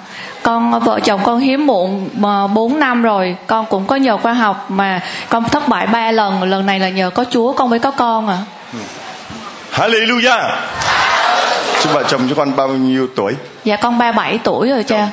Con 0.44 0.80
vợ 0.80 1.00
chồng 1.00 1.22
con 1.24 1.40
hiếm 1.40 1.68
muộn 1.68 2.10
4 2.54 2.80
năm 2.80 3.04
rồi, 3.04 3.36
con 3.48 3.66
cũng 3.66 3.86
có 3.86 3.96
nhờ 3.96 4.18
khoa 4.18 4.34
học 4.34 4.72
mà 4.72 5.02
con 5.30 5.50
thất 5.50 5.68
bại 5.68 5.88
ba 5.88 6.12
lần, 6.12 6.44
lần 6.44 6.66
này 6.66 6.80
là 6.80 6.90
nhờ 6.90 7.10
có 7.10 7.26
Chúa 7.30 7.54
con 7.54 7.70
mới 7.70 7.80
có 7.80 7.92
con 7.92 8.28
à. 8.28 8.38
Hallelujah 9.74 10.52
Chúng 11.84 11.94
vợ 11.94 12.04
chồng 12.04 12.22
chúng 12.30 12.38
con 12.38 12.56
bao 12.56 12.68
nhiêu 12.68 13.08
tuổi 13.16 13.34
Dạ 13.64 13.76
con 13.76 13.98
37 13.98 14.40
tuổi 14.44 14.70
rồi 14.70 14.84
cha. 14.84 15.08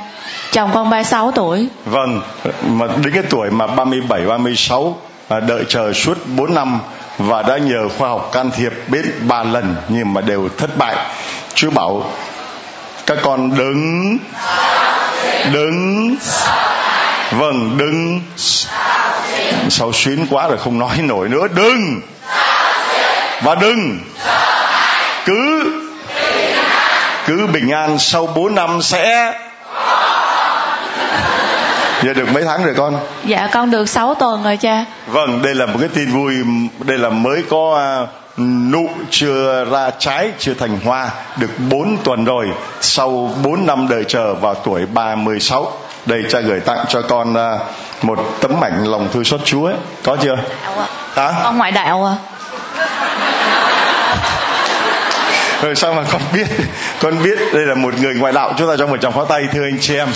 Chồng 0.53 0.71
con 0.75 0.91
36 0.91 1.31
tuổi. 1.31 1.69
Vâng, 1.85 2.21
mà 2.69 2.87
đến 2.87 3.15
cái 3.15 3.23
tuổi 3.31 3.51
mà 3.51 3.67
37, 3.67 4.27
36 4.27 4.97
à, 5.29 5.41
đợi 5.41 5.65
chờ 5.69 5.93
suốt 5.93 6.19
4 6.37 6.55
năm 6.55 6.81
và 7.21 7.43
đã 7.43 7.59
nhờ 7.59 7.89
khoa 7.99 8.09
học 8.09 8.31
can 8.33 8.51
thiệp 8.51 8.73
biết 8.89 9.03
ba 9.29 9.43
lần 9.43 9.77
nhưng 9.89 10.15
mà 10.15 10.21
đều 10.21 10.49
thất 10.59 10.77
bại. 10.77 10.97
Chúa 11.55 11.71
bảo, 11.71 12.13
các 13.07 13.19
con 13.23 13.59
đứng 13.59 14.19
đứng 15.53 16.17
vâng 17.31 17.79
đứng. 17.79 18.21
Sao 19.69 19.93
xuyến 19.93 20.27
quá 20.31 20.49
rồi 20.49 20.59
không 20.59 20.79
nói 20.79 20.99
nổi 20.99 21.29
nữa? 21.29 21.49
Đừng! 21.55 22.01
Và 23.43 23.55
đừng! 23.55 24.01
Cứ 25.25 25.73
cứ 27.27 27.47
bình 27.47 27.71
an 27.71 27.99
sau 27.99 28.27
4 28.27 28.55
năm 28.55 28.83
sẽ 28.83 29.35
giờ 32.03 32.13
được 32.13 32.29
mấy 32.33 32.45
tháng 32.45 32.65
rồi 32.65 32.75
con? 32.77 32.99
Dạ 33.25 33.49
con 33.53 33.71
được 33.71 33.89
6 33.89 34.15
tuần 34.15 34.43
rồi 34.43 34.57
cha. 34.57 34.85
vâng 35.07 35.43
đây 35.43 35.55
là 35.55 35.67
một 35.67 35.77
cái 35.81 35.89
tin 35.89 36.11
vui 36.11 36.35
đây 36.79 36.99
là 36.99 37.09
mới 37.09 37.43
có 37.51 37.77
à, 37.79 38.07
nụ 38.71 38.89
chưa 39.11 39.65
ra 39.65 39.91
trái 39.99 40.31
chưa 40.39 40.55
thành 40.55 40.79
hoa 40.85 41.11
được 41.37 41.51
4 41.71 41.97
tuần 42.05 42.25
rồi 42.25 42.49
sau 42.81 43.31
4 43.43 43.67
năm 43.67 43.89
đợi 43.89 44.05
chờ 44.09 44.35
vào 44.35 44.55
tuổi 44.55 44.87
36 44.87 45.73
đây 46.07 46.23
cha 46.31 46.41
gửi 46.41 46.61
tặng 46.61 46.85
cho 46.89 47.03
con 47.03 47.35
à, 47.35 47.59
một 48.03 48.19
tấm 48.41 48.65
ảnh 48.65 48.85
lòng 48.85 49.09
thương 49.13 49.25
xót 49.25 49.41
Chúa 49.45 49.67
ấy. 49.67 49.77
có 50.05 50.17
chưa? 50.23 50.37
Hả? 51.15 51.33
Con 51.45 51.59
ngoại 51.59 51.73
đạo 51.73 52.05
à. 52.05 52.15
rồi 55.63 55.75
sao 55.75 55.95
mà 55.95 56.03
con 56.13 56.23
biết? 56.33 56.47
Con 57.03 57.23
biết 57.23 57.39
đây 57.53 57.67
là 57.67 57.75
một 57.75 57.95
người 58.01 58.15
ngoại 58.15 58.33
đạo. 58.33 58.53
Chúng 58.59 58.69
ta 58.69 58.75
cho 58.79 58.87
một 58.87 58.97
tràng 59.01 59.13
pháo 59.13 59.25
tay 59.25 59.43
thưa 59.53 59.63
anh 59.63 59.79
chị 59.81 59.97
em 59.97 60.09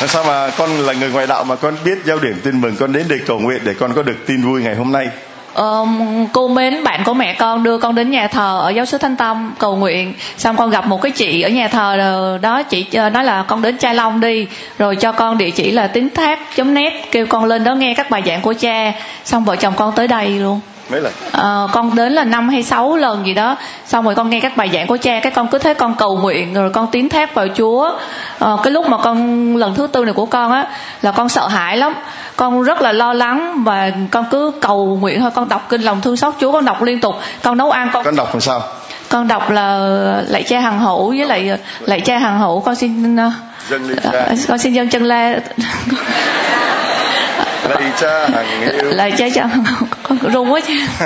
làm 0.00 0.08
sao 0.08 0.24
mà 0.24 0.50
con 0.50 0.70
là 0.70 0.92
người 0.92 1.10
ngoại 1.10 1.26
đạo 1.26 1.44
mà 1.44 1.56
con 1.56 1.74
biết 1.84 1.98
giao 2.04 2.18
điểm 2.18 2.40
tin 2.44 2.60
mừng 2.60 2.76
con 2.76 2.92
đến 2.92 3.06
để 3.08 3.16
cầu 3.26 3.38
nguyện 3.38 3.60
để 3.64 3.74
con 3.74 3.94
có 3.94 4.02
được 4.02 4.26
tin 4.26 4.42
vui 4.42 4.62
ngày 4.62 4.74
hôm 4.74 4.92
nay? 4.92 5.08
Um, 5.54 6.26
cô 6.32 6.48
mến 6.48 6.84
bạn 6.84 7.04
của 7.04 7.14
mẹ 7.14 7.34
con 7.34 7.62
đưa 7.62 7.78
con 7.78 7.94
đến 7.94 8.10
nhà 8.10 8.28
thờ 8.28 8.60
ở 8.62 8.70
giáo 8.70 8.84
sứ 8.84 8.98
Thanh 8.98 9.16
Tâm 9.16 9.54
cầu 9.58 9.76
nguyện. 9.76 10.14
Xong 10.36 10.56
con 10.56 10.70
gặp 10.70 10.86
một 10.86 11.02
cái 11.02 11.12
chị 11.12 11.42
ở 11.42 11.48
nhà 11.48 11.68
thờ 11.68 11.96
ờ, 11.98 12.38
đó 12.38 12.62
chị 12.62 12.86
ờ, 12.92 13.10
nói 13.10 13.24
là 13.24 13.44
con 13.48 13.62
đến 13.62 13.78
Chai 13.78 13.94
Long 13.94 14.20
đi 14.20 14.46
rồi 14.78 14.96
cho 14.96 15.12
con 15.12 15.38
địa 15.38 15.50
chỉ 15.50 15.70
là 15.70 15.86
tín 15.86 16.08
thác 16.10 16.58
net 16.58 16.92
kêu 17.10 17.26
con 17.26 17.44
lên 17.44 17.64
đó 17.64 17.74
nghe 17.74 17.94
các 17.96 18.10
bài 18.10 18.22
giảng 18.26 18.40
của 18.40 18.54
cha. 18.58 18.92
Xong 19.24 19.44
vợ 19.44 19.56
chồng 19.56 19.74
con 19.76 19.92
tới 19.94 20.08
đây 20.08 20.28
luôn 20.28 20.60
mấy 20.90 21.00
lần? 21.00 21.12
Ờ, 21.32 21.68
con 21.72 21.94
đến 21.94 22.12
là 22.12 22.24
năm 22.24 22.48
hay 22.48 22.62
sáu 22.62 22.96
lần 22.96 23.26
gì 23.26 23.34
đó. 23.34 23.56
Xong 23.86 24.04
rồi 24.04 24.14
con 24.14 24.30
nghe 24.30 24.40
các 24.40 24.56
bài 24.56 24.70
giảng 24.72 24.86
của 24.86 24.96
cha 24.96 25.20
cái 25.22 25.32
con 25.32 25.48
cứ 25.48 25.58
thấy 25.58 25.74
con 25.74 25.94
cầu 25.94 26.16
nguyện 26.16 26.54
rồi 26.54 26.70
con 26.70 26.86
tín 26.92 27.08
thác 27.08 27.34
vào 27.34 27.46
chúa. 27.56 27.92
Ờ, 28.38 28.58
cái 28.62 28.70
lúc 28.70 28.88
mà 28.88 28.98
con 28.98 29.56
lần 29.56 29.74
thứ 29.74 29.86
tư 29.86 30.04
này 30.04 30.14
của 30.14 30.26
con 30.26 30.52
á 30.52 30.66
là 31.02 31.12
con 31.12 31.28
sợ 31.28 31.48
hãi 31.48 31.76
lắm. 31.76 31.94
Con 32.36 32.62
rất 32.62 32.82
là 32.82 32.92
lo 32.92 33.12
lắng 33.12 33.64
và 33.64 33.90
con 34.10 34.24
cứ 34.30 34.52
cầu 34.60 34.98
nguyện 35.00 35.20
thôi. 35.20 35.30
Con 35.34 35.48
đọc 35.48 35.66
kinh 35.68 35.82
lòng 35.82 36.00
thương 36.00 36.16
xót 36.16 36.34
chúa 36.40 36.52
con 36.52 36.64
đọc 36.64 36.82
liên 36.82 37.00
tục. 37.00 37.14
Con 37.42 37.58
nấu 37.58 37.70
ăn 37.70 37.90
con 37.92 38.04
con 38.04 38.16
đọc 38.16 38.34
làm 38.34 38.40
sao? 38.40 38.62
Con 39.08 39.28
đọc 39.28 39.50
là 39.50 39.78
lạy 40.28 40.42
cha 40.42 40.60
hằng 40.60 40.80
hữu 40.80 41.08
với 41.08 41.26
lại 41.26 41.58
lạy 41.80 42.00
cha 42.00 42.18
hằng 42.18 42.38
hữu. 42.40 42.60
Con 42.60 42.74
xin 42.74 43.16
ờ, 43.16 43.30
dâng 43.68 43.88
lên 43.88 43.98
cha. 44.02 44.10
ờ, 44.12 44.34
con 44.48 44.58
xin 44.58 44.72
dâng 44.72 44.88
chân 44.88 45.04
la 45.04 45.36
lạy 47.70 47.92
cha 48.00 48.28
hằng 48.28 48.60
yêu. 48.60 48.90
Lạy 48.90 49.12
cha 49.18 49.26
cha 49.34 49.48
con 50.02 50.18
run 50.32 50.52
quá 50.52 50.60
cha 50.68 51.04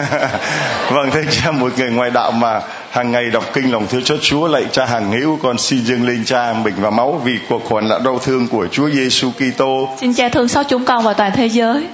vâng 0.91 1.11
thưa 1.11 1.23
cha 1.31 1.51
một 1.51 1.79
người 1.79 1.91
ngoại 1.91 2.11
đạo 2.11 2.31
mà 2.31 2.61
hàng 2.91 3.13
ngày 3.13 3.31
đọc 3.33 3.45
kinh 3.53 3.73
lòng 3.73 3.87
thương 3.87 4.05
cho 4.05 4.17
Chúa 4.23 4.49
lạy 4.49 4.65
cha 4.73 4.85
hàng 4.85 5.13
hữu 5.13 5.39
con 5.43 5.59
xin 5.59 5.85
dâng 5.85 6.07
lên 6.07 6.25
cha 6.25 6.53
mình 6.53 6.75
và 6.77 6.91
máu 6.91 7.21
vì 7.25 7.39
cuộc 7.49 7.71
hoàn 7.71 7.89
nạn 7.89 8.05
đau 8.05 8.19
thương 8.19 8.49
của 8.49 8.67
Chúa 8.73 8.91
Giêsu 8.91 9.31
Kitô. 9.31 9.89
Xin 10.01 10.15
cha 10.15 10.29
thương 10.29 10.49
xót 10.49 10.67
chúng 10.69 10.85
con 10.85 11.05
và 11.05 11.13
toàn 11.13 11.33
thế 11.37 11.47
giới 11.47 11.87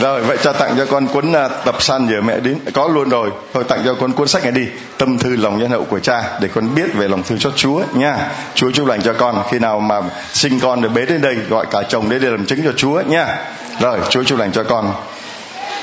rồi, 0.00 0.22
vậy 0.22 0.36
cha 0.42 0.52
tặng 0.52 0.74
cho 0.78 0.86
con 0.86 1.06
cuốn 1.06 1.32
à, 1.32 1.48
tập 1.48 1.82
san 1.82 2.08
giờ 2.08 2.20
mẹ 2.20 2.40
đến, 2.40 2.58
có 2.74 2.88
luôn 2.88 3.08
rồi. 3.08 3.30
Thôi 3.54 3.64
tặng 3.68 3.82
cho 3.84 3.94
con 3.94 4.12
cuốn 4.12 4.28
sách 4.28 4.42
này 4.42 4.52
đi, 4.52 4.66
tâm 4.98 5.18
thư 5.18 5.36
lòng 5.36 5.58
nhân 5.58 5.70
hậu 5.70 5.84
của 5.84 5.98
cha, 5.98 6.22
để 6.40 6.48
con 6.54 6.74
biết 6.74 6.94
về 6.94 7.08
lòng 7.08 7.22
thương 7.22 7.38
xót 7.38 7.56
Chúa, 7.56 7.82
nha. 7.94 8.16
Chúa 8.54 8.70
chúc 8.70 8.86
lành 8.86 9.02
cho 9.02 9.12
con, 9.12 9.42
khi 9.50 9.58
nào 9.58 9.80
mà 9.80 10.00
sinh 10.32 10.60
con 10.60 10.82
được 10.82 10.88
bế 10.88 11.06
đến 11.06 11.22
đây, 11.22 11.34
gọi 11.34 11.66
cả 11.70 11.82
chồng 11.88 12.10
đến 12.10 12.22
đây 12.22 12.30
làm 12.30 12.46
chứng 12.46 12.64
cho 12.64 12.72
Chúa, 12.76 13.00
nha. 13.00 13.36
Rồi, 13.80 13.98
Chúa 14.10 14.24
chúc 14.24 14.38
lành 14.38 14.52
cho 14.52 14.64
con. 14.64 14.92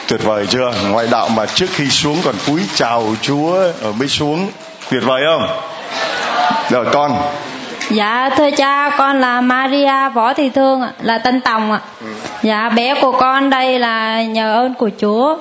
Tuyệt 0.07 0.24
vời 0.24 0.47
chưa? 0.49 0.72
Ngoại 0.89 1.07
đạo 1.11 1.30
mà 1.30 1.45
trước 1.45 1.68
khi 1.74 1.89
xuống 1.89 2.18
còn 2.26 2.36
cúi 2.47 2.61
chào 2.76 3.16
Chúa 3.22 3.53
ở 3.82 3.91
mới 3.91 4.07
xuống. 4.07 4.49
Tuyệt 4.91 5.03
vời 5.05 5.22
không? 5.26 5.59
Rồi, 6.70 6.86
con 6.93 7.22
Dạ 7.89 8.29
thưa 8.38 8.51
cha 8.51 8.89
con 8.97 9.19
là 9.19 9.41
Maria 9.41 10.09
Võ 10.13 10.33
Thị 10.33 10.49
Thương 10.49 10.81
ạ, 10.81 10.91
là 11.01 11.17
Tân 11.17 11.41
Tòng 11.41 11.71
ạ. 11.71 11.79
Dạ 12.41 12.69
bé 12.69 12.95
của 13.01 13.11
con 13.11 13.49
đây 13.49 13.79
là 13.79 14.23
nhờ 14.23 14.53
ơn 14.53 14.73
của 14.73 14.89
Chúa. 15.01 15.38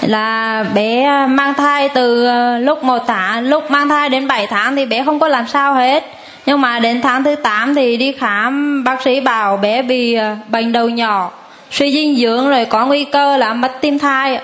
Là 0.00 0.64
bé 0.74 1.08
mang 1.26 1.54
thai 1.54 1.88
từ 1.88 2.26
ờ, 2.26 2.58
lúc 2.58 2.84
một 2.84 3.02
tháng, 3.06 3.48
lúc 3.48 3.70
mang 3.70 3.88
thai 3.88 4.08
đến 4.08 4.26
7 4.28 4.46
tháng 4.46 4.76
thì 4.76 4.86
bé 4.86 5.04
không 5.04 5.20
có 5.20 5.28
làm 5.28 5.46
sao 5.46 5.74
hết. 5.74 6.04
Nhưng 6.46 6.60
mà 6.60 6.78
đến 6.78 7.02
tháng 7.02 7.24
thứ 7.24 7.34
8 7.34 7.74
thì 7.74 7.96
đi 7.96 8.12
khám 8.12 8.84
bác 8.84 9.02
sĩ 9.02 9.20
bảo 9.20 9.56
bé 9.56 9.82
bị 9.82 10.14
ờ, 10.14 10.36
bệnh 10.48 10.72
đầu 10.72 10.88
nhỏ, 10.88 11.30
suy 11.70 11.92
dinh 11.92 12.16
dưỡng 12.16 12.50
rồi 12.50 12.64
có 12.64 12.86
nguy 12.86 13.04
cơ 13.04 13.36
là 13.36 13.54
mất 13.54 13.80
tim 13.80 13.98
thai. 13.98 14.38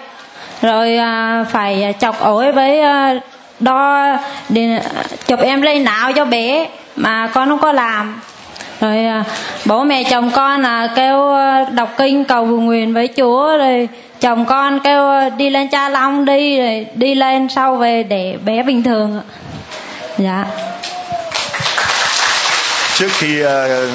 Rồi 0.62 0.96
à, 0.96 1.44
phải 1.50 1.94
chọc 1.98 2.20
ối 2.20 2.52
với 2.52 2.80
đo 3.60 4.06
để 4.48 4.80
chụp 5.26 5.40
em 5.40 5.62
lên 5.62 5.84
não 5.84 6.12
cho 6.12 6.24
bé 6.24 6.66
mà 6.98 7.30
con 7.34 7.48
không 7.48 7.58
có 7.58 7.72
làm. 7.72 8.20
Rồi 8.80 9.04
à, 9.04 9.24
bố 9.64 9.84
mẹ 9.84 10.04
chồng 10.10 10.30
con 10.30 10.62
là 10.62 10.88
kêu 10.96 11.32
à, 11.34 11.64
đọc 11.70 11.94
kinh 11.96 12.24
cầu 12.24 12.46
nguyện 12.46 12.94
với 12.94 13.08
chúa 13.16 13.58
rồi 13.58 13.88
chồng 14.20 14.44
con 14.44 14.80
kêu 14.84 15.08
à, 15.08 15.28
đi 15.28 15.50
lên 15.50 15.68
cha 15.68 15.88
long 15.88 16.24
đi 16.24 16.58
rồi 16.58 16.86
đi 16.94 17.14
lên 17.14 17.48
sau 17.48 17.76
về 17.76 18.02
để 18.02 18.36
bé 18.44 18.62
bình 18.62 18.82
thường 18.82 19.20
dạ. 20.18 20.44
Trước 22.98 23.08
khi 23.12 23.42
uh, 23.42 23.48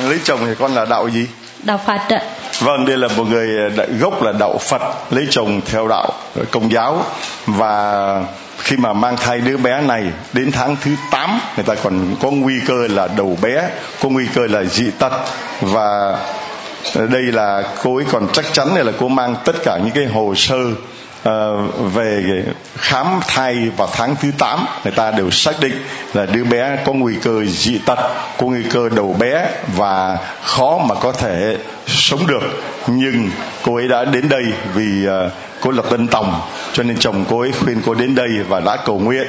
lấy 0.10 0.20
chồng 0.24 0.40
thì 0.46 0.54
con 0.60 0.76
là 0.76 0.86
đạo 0.86 1.08
gì? 1.08 1.28
Đạo 1.64 1.80
phật 1.86 2.02
ạ. 2.10 2.22
Vâng 2.60 2.86
đây 2.86 2.98
là 2.98 3.08
một 3.18 3.24
người 3.30 3.72
gốc 4.00 4.24
là 4.24 4.32
đạo 4.32 4.58
phật 4.58 4.82
lấy 5.12 5.28
chồng 5.30 5.62
theo 5.72 5.88
đạo 5.88 6.10
công 6.52 6.72
giáo. 6.72 7.04
Và 7.46 8.22
khi 8.64 8.78
mà 8.78 8.94
mang 8.94 9.18
thai 9.18 9.42
đứa 9.42 9.58
bé 9.58 9.82
này, 9.82 10.12
đến 10.34 10.52
tháng 10.52 10.76
thứ 10.82 10.92
8 11.12 11.40
người 11.56 11.66
ta 11.66 11.76
còn 11.84 12.16
có 12.22 12.32
nguy 12.32 12.60
cơ 12.68 12.88
là 12.88 13.08
đầu 13.18 13.38
bé, 13.42 13.70
có 14.02 14.10
nguy 14.10 14.28
cơ 14.34 14.48
là 14.48 14.64
dị 14.64 14.92
tật. 15.00 15.14
Và 15.62 16.18
đây 16.96 17.24
là 17.24 17.64
cô 17.84 17.96
ấy 17.96 18.06
còn 18.12 18.28
chắc 18.34 18.46
chắn 18.54 18.76
là 18.76 18.92
cô 19.00 19.08
mang 19.08 19.36
tất 19.46 19.56
cả 19.64 19.80
những 19.84 19.94
cái 19.94 20.06
hồ 20.06 20.34
sơ 20.36 20.58
ờ, 21.24 21.62
về 21.94 22.44
khám 22.78 23.20
thai 23.28 23.70
vào 23.78 23.88
tháng 23.94 24.16
thứ 24.22 24.32
8 24.38 24.66
người 24.84 24.94
ta 24.94 25.12
đều 25.12 25.32
xác 25.32 25.60
định 25.60 25.74
là 26.14 26.26
đứa 26.26 26.44
bé 26.44 26.78
có 26.86 26.94
nguy 26.94 27.16
cơ 27.24 27.44
dị 27.46 27.78
tật 27.86 28.00
có 28.38 28.48
nguy 28.48 28.64
cơ 28.64 28.90
đầu 28.90 29.16
bé 29.20 29.48
và 29.76 30.18
khó 30.44 30.78
mà 30.78 30.96
có 30.96 31.12
thể 31.12 31.58
sống 31.88 32.28
được. 32.28 32.44
Nhưng 32.88 33.30
cô 33.64 33.76
ấy 33.76 33.88
đã 33.88 34.06
đến 34.06 34.30
đây 34.30 34.44
vì 34.74 35.06
ờ, 35.06 35.30
cô 35.62 35.72
là 35.72 35.84
tân 35.90 36.08
tòng 36.08 36.42
cho 36.74 36.84
nên 36.84 36.98
chồng 37.00 37.26
cô 37.30 37.40
ấy 37.40 37.52
khuyên 37.52 37.82
cô 37.86 37.94
đến 37.94 38.16
đây 38.16 38.30
và 38.48 38.60
đã 38.60 38.78
cầu 38.86 39.00
nguyện. 39.00 39.28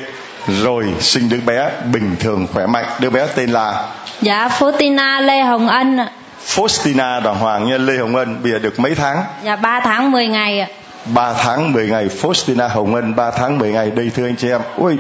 Rồi 0.63 0.85
sinh 1.01 1.29
đứa 1.29 1.41
bé 1.41 1.71
bình 1.93 2.17
thường 2.21 2.47
khỏe 2.53 2.67
mạnh. 2.67 2.85
Đứa 3.01 3.11
bé 3.11 3.27
tên 3.35 3.51
là 3.51 3.87
dạ 4.21 4.49
Futina 4.59 5.21
Lê 5.21 5.43
Hồng 5.43 5.69
Ân 5.69 5.99
Faustina 6.47 7.23
Đoàn 7.23 7.39
Hoàng 7.39 7.69
nha 7.69 7.77
Lê 7.77 7.97
Hồng 7.97 8.17
Ân 8.17 8.43
bây 8.43 8.53
giờ 8.53 8.59
được 8.59 8.81
mấy 8.81 8.95
tháng? 8.95 9.25
Dạ 9.45 9.57
3 9.57 9.81
tháng 9.81 10.11
10 10.11 10.27
ngày 10.27 10.61
ạ 10.61 10.69
3 11.05 11.33
tháng 11.43 11.73
10 11.73 11.87
ngày 11.87 12.09
Faustina 12.23 12.69
Hồng 12.69 12.95
Ân 12.95 13.17
3 13.17 13.31
tháng 13.31 13.59
10 13.59 13.73
ngày 13.73 13.91
đây 13.91 14.11
thưa 14.15 14.27
anh 14.27 14.37
chị 14.37 14.49
em. 14.51 14.61
Ui. 14.77 14.97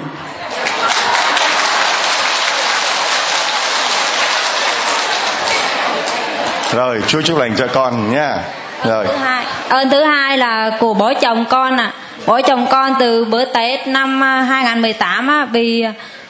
Rồi 6.72 7.02
Chúa 7.06 7.22
chúc 7.22 7.38
lành 7.38 7.54
cho 7.56 7.66
con 7.66 8.12
nha. 8.12 8.38
Rồi. 8.84 9.06
thứ 9.06 9.16
hai 9.16 9.44
ơn 9.68 9.90
thứ 9.90 10.04
hai 10.04 10.38
là 10.38 10.70
của 10.80 10.94
bố 10.94 11.12
chồng 11.20 11.44
con 11.50 11.76
à 11.76 11.92
bố 12.26 12.40
chồng 12.40 12.66
con 12.70 12.94
từ 13.00 13.24
bữa 13.24 13.44
tết 13.44 13.88
năm 13.88 14.24
à, 14.24 14.42
2018 14.42 15.28
á 15.28 15.44
bị 15.44 15.84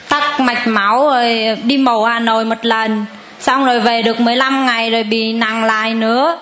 tắc 0.09 0.39
mạch 0.39 0.67
máu 0.67 1.09
rồi 1.09 1.57
đi 1.63 1.77
mổ 1.77 2.03
Hà 2.03 2.19
Nội 2.19 2.45
một 2.45 2.65
lần. 2.65 3.05
Xong 3.39 3.65
rồi 3.65 3.79
về 3.79 4.01
được 4.01 4.19
15 4.19 4.65
ngày 4.65 4.91
rồi 4.91 5.03
bị 5.03 5.33
nặng 5.33 5.63
lại 5.63 5.93
nữa 5.93 6.37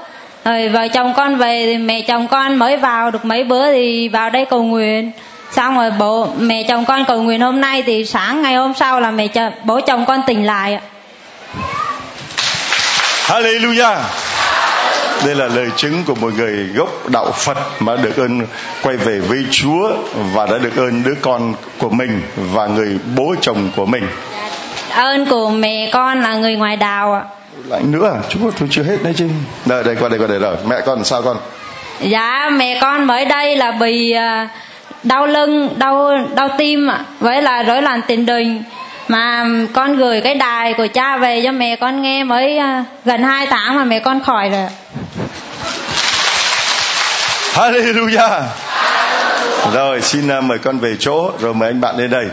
rồi 0.45 0.69
vợ 0.69 0.87
chồng 0.87 1.13
con 1.17 1.35
về 1.35 1.63
thì 1.65 1.77
mẹ 1.77 2.01
chồng 2.01 2.27
con 2.27 2.55
mới 2.55 2.77
vào 2.77 3.11
được 3.11 3.25
mấy 3.25 3.43
bữa 3.43 3.71
thì 3.71 4.09
vào 4.09 4.29
đây 4.29 4.45
cầu 4.45 4.63
nguyện. 4.63 5.11
Xong 5.51 5.75
rồi 5.77 5.91
bố 5.99 6.27
mẹ 6.39 6.63
chồng 6.63 6.85
con 6.85 7.05
cầu 7.05 7.21
nguyện 7.21 7.41
hôm 7.41 7.61
nay 7.61 7.83
thì 7.85 8.05
sáng 8.05 8.41
ngày 8.41 8.55
hôm 8.55 8.73
sau 8.73 8.99
là 8.99 9.11
mẹ 9.11 9.27
chồng 9.27 9.51
bố 9.63 9.79
chồng 9.81 10.05
con 10.05 10.21
tỉnh 10.27 10.45
lại 10.45 10.79
Hallelujah. 13.27 13.97
Đây 15.25 15.35
là 15.35 15.47
lời 15.47 15.69
chứng 15.75 16.03
của 16.07 16.15
một 16.15 16.33
người 16.37 16.67
gốc 16.75 17.09
đạo 17.09 17.31
Phật 17.31 17.57
mà 17.79 17.95
được 17.95 18.17
ơn 18.17 18.41
quay 18.81 18.97
về 18.97 19.19
với 19.19 19.45
Chúa 19.51 19.91
và 20.33 20.45
đã 20.45 20.57
được 20.57 20.75
ơn 20.75 21.03
đứa 21.03 21.15
con 21.21 21.53
của 21.77 21.89
mình 21.89 22.21
và 22.35 22.67
người 22.67 22.97
bố 23.15 23.35
chồng 23.41 23.69
của 23.75 23.85
mình. 23.85 24.07
Ơn 24.89 25.25
của 25.25 25.49
mẹ 25.49 25.89
con 25.93 26.21
là 26.21 26.35
người 26.35 26.55
ngoài 26.55 26.77
đào 26.77 27.13
ạ 27.13 27.23
lại 27.67 27.81
nữa 27.83 28.11
à? 28.13 28.19
Chúa 28.29 28.51
tôi 28.59 28.69
chưa 28.71 28.83
hết 28.83 28.97
đấy 29.03 29.13
chứ 29.17 29.27
đây 29.65 29.83
đây 29.83 29.95
qua 29.99 30.09
đây 30.09 30.19
qua 30.19 30.27
đây 30.27 30.39
rồi 30.39 30.55
mẹ 30.67 30.81
con 30.85 31.03
sao 31.03 31.21
con 31.21 31.37
Dạ 31.99 32.49
mẹ 32.49 32.79
con 32.81 33.07
mới 33.07 33.25
đây 33.25 33.55
là 33.55 33.71
bị 33.71 34.11
à, 34.11 34.49
đau 35.03 35.27
lưng, 35.27 35.69
đau 35.77 36.11
đau 36.35 36.49
tim 36.57 36.87
ạ, 36.87 36.99
với 37.19 37.41
là 37.41 37.63
rối 37.63 37.81
loạn 37.81 38.01
tiền 38.07 38.25
đình. 38.25 38.63
Mà 39.07 39.45
con 39.73 39.97
gửi 39.97 40.21
cái 40.21 40.35
đài 40.35 40.73
của 40.73 40.87
cha 40.93 41.17
về 41.17 41.41
cho 41.43 41.51
mẹ 41.51 41.75
con 41.75 42.01
nghe 42.01 42.23
mới 42.23 42.57
à, 42.57 42.85
gần 43.05 43.23
2 43.23 43.47
tháng 43.47 43.75
mà 43.75 43.83
mẹ 43.83 43.99
con 43.99 44.23
khỏi 44.23 44.49
rồi. 44.49 44.67
Hallelujah 47.53 48.41
rồi 49.73 50.01
xin 50.01 50.27
à, 50.27 50.41
mời 50.41 50.57
con 50.57 50.79
về 50.79 50.95
chỗ 50.99 51.31
rồi 51.39 51.53
mời 51.53 51.69
anh 51.69 51.81
bạn 51.81 51.97
lên 51.97 52.09
đây 52.09 52.25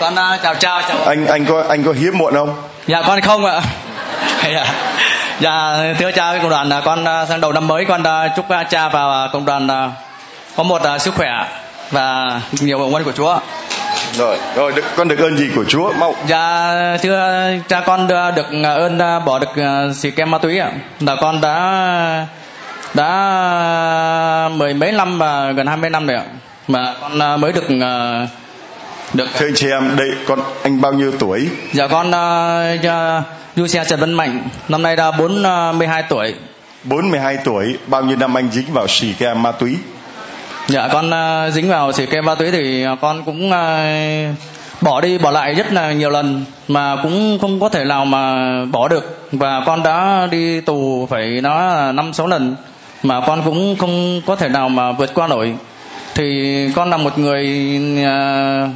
con 0.00 0.14
uh, 0.14 0.42
chào 0.42 0.54
chào 0.54 0.82
chào. 0.88 0.98
Anh 1.06 1.26
anh 1.26 1.44
có 1.44 1.64
anh 1.68 1.84
có 1.84 1.92
hiếm 1.92 2.18
muộn 2.18 2.34
không? 2.34 2.54
Dạ 2.86 3.02
con 3.06 3.20
không 3.20 3.44
ạ. 3.44 3.60
Dạ. 4.54 4.66
Dạ 5.40 5.76
thưa 5.98 6.10
cha 6.10 6.38
cộng 6.42 6.50
đoàn 6.50 6.72
à, 6.72 6.80
con 6.84 7.04
à, 7.04 7.26
sang 7.26 7.40
đầu 7.40 7.52
năm 7.52 7.66
mới 7.66 7.84
con 7.84 8.02
chúc 8.36 8.46
cha 8.70 8.88
và 8.88 9.28
cộng 9.32 9.44
đoàn 9.44 9.68
có 10.56 10.62
một 10.62 10.82
sức 11.00 11.14
khỏe 11.14 11.30
và 11.90 12.40
nhiều 12.60 12.94
ân 12.94 13.04
của 13.04 13.12
chúa. 13.12 13.38
Rồi 14.12 14.38
rồi 14.54 14.72
được, 14.72 14.84
con 14.96 15.08
được 15.08 15.18
ơn 15.18 15.36
gì 15.36 15.50
của 15.54 15.64
Chúa? 15.64 15.92
Mau. 15.92 16.14
Dạ 16.26 16.74
thưa 17.02 17.48
cha 17.68 17.80
con 17.80 18.08
được 18.08 18.46
ơn 18.64 18.98
bỏ 19.24 19.38
được 19.38 19.62
xì 19.94 20.10
kem 20.10 20.30
ma 20.30 20.38
túy 20.38 20.58
ạ. 20.58 20.70
Là 21.00 21.16
con 21.20 21.40
đã 21.40 22.26
đã 22.94 24.48
mười 24.52 24.74
mấy 24.74 24.92
năm 24.92 25.18
và 25.18 25.52
gần 25.52 25.66
20 25.66 25.90
năm 25.90 26.06
rồi 26.06 26.16
ạ. 26.16 26.24
Mà 26.68 26.94
con 27.00 27.40
mới 27.40 27.52
được 27.52 27.70
được. 29.14 29.28
Thưa 29.34 29.46
anh 29.46 29.54
chị 29.54 29.70
em 29.70 29.96
đây 29.96 30.08
con 30.26 30.38
anh 30.62 30.80
bao 30.80 30.92
nhiêu 30.92 31.12
tuổi? 31.18 31.48
Dạ 31.72 31.88
con 31.88 32.08
uh, 32.08 33.24
du 33.56 33.66
xe 33.66 33.84
Trần 33.84 34.00
Văn 34.00 34.12
Mạnh. 34.12 34.42
Năm 34.68 34.82
nay 34.82 34.96
đã 34.96 35.10
42 35.10 36.02
tuổi. 36.02 36.34
42 36.84 37.36
tuổi. 37.44 37.78
Bao 37.86 38.02
nhiêu 38.02 38.16
năm 38.16 38.38
anh 38.38 38.48
dính 38.52 38.72
vào 38.72 38.86
xì 38.88 39.12
ke 39.12 39.34
ma 39.34 39.52
túy? 39.52 39.76
Dạ 40.68 40.88
con 40.92 41.10
uh, 41.10 41.52
dính 41.54 41.68
vào 41.68 41.92
xì 41.92 42.06
ke 42.06 42.20
ma 42.20 42.34
túy 42.34 42.50
thì 42.50 42.84
con 43.00 43.24
cũng 43.24 43.50
uh, 43.50 44.36
bỏ 44.80 45.00
đi 45.00 45.18
bỏ 45.18 45.30
lại 45.30 45.54
rất 45.54 45.72
là 45.72 45.92
nhiều 45.92 46.10
lần 46.10 46.44
mà 46.68 46.96
cũng 47.02 47.38
không 47.40 47.60
có 47.60 47.68
thể 47.68 47.84
nào 47.84 48.04
mà 48.04 48.34
bỏ 48.64 48.88
được. 48.88 49.28
Và 49.32 49.62
con 49.66 49.82
đã 49.82 50.28
đi 50.30 50.60
tù 50.60 51.06
phải 51.10 51.40
nó 51.42 51.92
năm 51.92 52.12
sáu 52.12 52.26
lần 52.26 52.56
mà 53.02 53.20
con 53.26 53.42
cũng 53.44 53.76
không 53.76 54.20
có 54.26 54.36
thể 54.36 54.48
nào 54.48 54.68
mà 54.68 54.92
vượt 54.92 55.14
qua 55.14 55.26
nổi. 55.26 55.54
Thì 56.14 56.68
con 56.74 56.90
là 56.90 56.96
một 56.96 57.18
người 57.18 57.46
uh, 58.02 58.70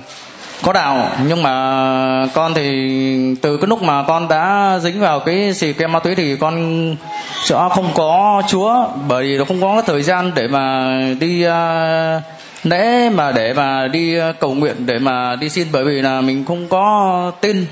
có 0.63 0.73
đạo 0.73 1.11
nhưng 1.29 1.43
mà 1.43 2.27
con 2.35 2.55
thì 2.55 3.35
từ 3.43 3.57
cái 3.57 3.69
lúc 3.69 3.83
mà 3.83 4.03
con 4.03 4.29
đã 4.29 4.79
dính 4.83 5.01
vào 5.01 5.21
cái 5.21 5.55
xì 5.55 5.73
kem 5.73 5.93
ma 5.93 5.99
túy 5.99 6.15
thì 6.15 6.37
con 6.37 6.97
sẽ 7.45 7.57
không 7.71 7.91
có 7.95 8.43
chúa 8.49 8.87
bởi 9.09 9.25
vì 9.25 9.39
nó 9.39 9.45
không 9.45 9.61
có 9.61 9.73
cái 9.73 9.83
thời 9.87 10.03
gian 10.03 10.33
để 10.35 10.49
mà 10.49 10.93
đi 11.21 11.47
uh, 11.47 12.23
lễ 12.65 13.11
mà 13.11 13.33
để 13.33 13.53
mà 13.53 13.89
đi 13.89 14.19
à, 14.19 14.33
cầu 14.33 14.55
nguyện 14.55 14.87
để 14.87 14.99
mà 14.99 15.37
đi 15.37 15.49
xin 15.49 15.67
bởi 15.73 15.85
vì 15.85 16.03
là 16.03 16.21
mình 16.21 16.45
không 16.45 16.69
có 16.69 17.33
tin. 17.41 17.67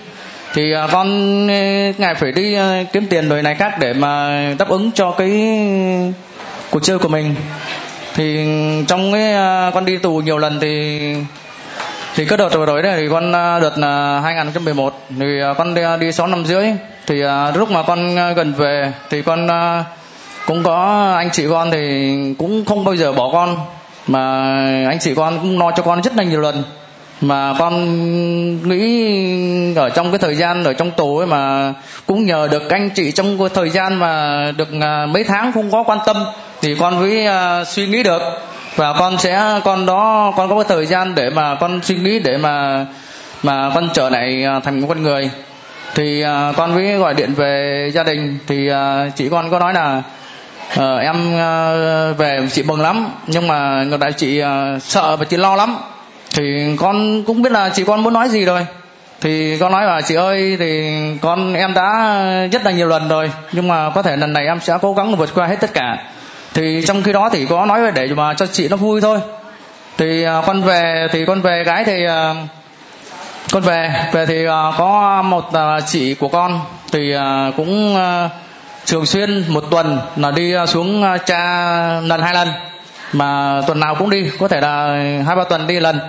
Thì 0.54 0.72
à, 0.72 0.86
con 0.92 1.46
ngài 1.98 2.14
phải 2.14 2.32
đi 2.32 2.56
kiếm 2.92 3.06
tiền 3.10 3.28
đời 3.28 3.42
này 3.42 3.54
khác 3.54 3.72
để 3.80 3.92
mà 3.92 4.42
đáp 4.58 4.68
ứng 4.68 4.90
cho 4.94 5.10
cái 5.10 5.30
cuộc 6.70 6.80
chơi 6.82 6.98
của 6.98 7.08
mình. 7.08 7.34
Thì 8.14 8.46
trong 8.86 9.12
cái 9.12 9.34
con 9.74 9.84
đi 9.84 9.96
tù 9.96 10.20
nhiều 10.20 10.38
lần 10.38 10.60
thì 10.60 11.00
thì 12.18 12.24
cái 12.24 12.36
đợt 12.36 12.54
vừa 12.54 12.66
rồi 12.66 12.82
đấy 12.82 12.92
thì 12.96 13.08
con 13.10 13.32
à, 13.32 13.58
đợt 13.58 13.78
là 13.78 14.20
2011 14.20 14.94
thì 15.18 15.40
à, 15.40 15.54
con 15.58 15.74
đi, 15.74 15.82
à, 15.82 15.96
đi 15.96 16.12
6 16.12 16.26
năm 16.26 16.44
rưỡi. 16.44 16.64
Thì 17.06 17.22
lúc 17.54 17.70
mà 17.70 17.82
con 17.82 18.14
gần 18.34 18.52
về 18.52 18.92
thì 19.10 19.22
con 19.22 19.48
cũng 20.46 20.62
có 20.62 21.08
anh 21.16 21.30
chị 21.32 21.46
con 21.50 21.70
thì 21.70 22.14
cũng 22.38 22.64
không 22.64 22.84
bao 22.84 22.94
giờ 22.94 23.12
bỏ 23.12 23.30
con. 23.32 23.56
Mà 24.06 24.50
anh 24.88 24.98
chị 25.00 25.14
con 25.14 25.38
cũng 25.42 25.58
lo 25.58 25.70
cho 25.70 25.82
con 25.82 26.00
rất 26.00 26.16
là 26.16 26.22
nhiều 26.22 26.40
lần. 26.40 26.62
Mà 27.20 27.54
con 27.58 28.68
nghĩ 28.68 29.74
ở 29.76 29.88
trong 29.88 30.10
cái 30.10 30.18
thời 30.18 30.34
gian 30.34 30.64
ở 30.64 30.72
trong 30.72 30.90
tù 30.90 31.18
ấy 31.18 31.26
mà 31.26 31.72
cũng 32.06 32.26
nhờ 32.26 32.48
được 32.50 32.70
anh 32.70 32.90
chị 32.94 33.12
trong 33.12 33.38
cái 33.38 33.48
thời 33.54 33.70
gian 33.70 33.94
mà 33.94 34.42
được 34.56 34.68
mấy 35.08 35.24
tháng 35.24 35.52
không 35.52 35.70
có 35.70 35.82
quan 35.82 35.98
tâm 36.06 36.16
thì 36.62 36.74
con 36.80 37.00
mới 37.00 37.26
suy 37.66 37.86
nghĩ 37.86 38.02
được 38.02 38.22
và 38.78 38.92
con 38.92 39.18
sẽ 39.18 39.60
con 39.64 39.86
đó 39.86 40.32
con 40.36 40.48
có 40.48 40.54
cái 40.54 40.64
thời 40.68 40.86
gian 40.86 41.14
để 41.14 41.30
mà 41.30 41.54
con 41.54 41.80
suy 41.82 41.94
nghĩ 41.94 42.18
để 42.18 42.36
mà 42.36 42.86
mà 43.42 43.70
con 43.74 43.88
trở 43.94 44.08
lại 44.08 44.44
à, 44.44 44.60
thành 44.60 44.80
một 44.80 44.86
con 44.88 45.02
người. 45.02 45.30
Thì 45.94 46.24
uh, 46.24 46.56
con 46.56 46.74
mới 46.74 46.96
gọi 46.96 47.14
điện 47.14 47.34
về 47.34 47.90
gia 47.94 48.02
đình. 48.02 48.38
Thì 48.46 48.70
uh, 48.70 49.16
chị 49.16 49.28
con 49.28 49.50
có 49.50 49.58
nói 49.58 49.74
là 49.74 50.02
uh, 50.74 51.00
em 51.00 51.34
uh, 51.34 52.18
về 52.18 52.40
chị 52.52 52.62
mừng 52.62 52.80
lắm. 52.80 53.06
Nhưng 53.26 53.48
mà 53.48 53.84
ngược 53.84 54.00
lại 54.00 54.12
chị 54.12 54.42
uh, 54.42 54.82
sợ 54.82 55.16
và 55.16 55.24
chị 55.24 55.36
lo 55.36 55.56
lắm. 55.56 55.76
Thì 56.34 56.76
con 56.80 57.22
cũng 57.22 57.42
biết 57.42 57.52
là 57.52 57.68
chị 57.68 57.84
con 57.84 58.02
muốn 58.02 58.12
nói 58.12 58.28
gì 58.28 58.44
rồi. 58.44 58.66
Thì 59.20 59.58
con 59.58 59.72
nói 59.72 59.84
là 59.84 60.00
chị 60.00 60.14
ơi 60.14 60.56
thì 60.58 60.90
con 61.22 61.54
em 61.54 61.74
đã 61.74 62.20
rất 62.52 62.64
là 62.64 62.70
nhiều 62.70 62.88
lần 62.88 63.08
rồi. 63.08 63.30
Nhưng 63.52 63.68
mà 63.68 63.90
có 63.90 64.02
thể 64.02 64.16
lần 64.16 64.32
này 64.32 64.46
em 64.46 64.60
sẽ 64.60 64.78
cố 64.82 64.94
gắng 64.94 65.16
vượt 65.16 65.34
qua 65.34 65.46
hết 65.46 65.56
tất 65.60 65.74
cả 65.74 65.96
thì 66.58 66.82
trong 66.86 67.02
khi 67.02 67.12
đó 67.12 67.28
thì 67.32 67.46
có 67.46 67.66
nói 67.66 67.80
để 67.94 68.06
mà 68.06 68.34
cho 68.34 68.46
chị 68.46 68.68
nó 68.68 68.76
vui 68.76 69.00
thôi. 69.00 69.18
Thì 69.98 70.26
uh, 70.26 70.46
con 70.46 70.62
về 70.62 71.08
thì 71.12 71.24
con 71.24 71.40
về 71.40 71.64
gái 71.64 71.84
thì 71.84 72.06
uh, 72.06 72.36
con 73.52 73.62
về 73.62 73.90
về 74.12 74.26
thì 74.26 74.46
uh, 74.46 74.50
có 74.78 75.22
một 75.22 75.44
uh, 75.48 75.86
chị 75.86 76.14
của 76.14 76.28
con 76.28 76.60
thì 76.92 77.16
uh, 77.16 77.20
cũng 77.56 77.96
uh, 77.96 78.30
thường 78.86 79.06
xuyên 79.06 79.44
một 79.48 79.64
tuần 79.70 79.98
là 80.16 80.30
đi 80.30 80.56
uh, 80.56 80.68
xuống 80.68 81.04
uh, 81.14 81.26
cha 81.26 81.40
lần 82.00 82.22
hai 82.22 82.34
lần. 82.34 82.48
Mà 83.12 83.60
tuần 83.66 83.80
nào 83.80 83.94
cũng 83.94 84.10
đi 84.10 84.30
có 84.38 84.48
thể 84.48 84.60
là 84.60 84.86
hai 85.26 85.36
ba 85.36 85.44
tuần 85.44 85.66
đi 85.66 85.80
lần. 85.80 86.00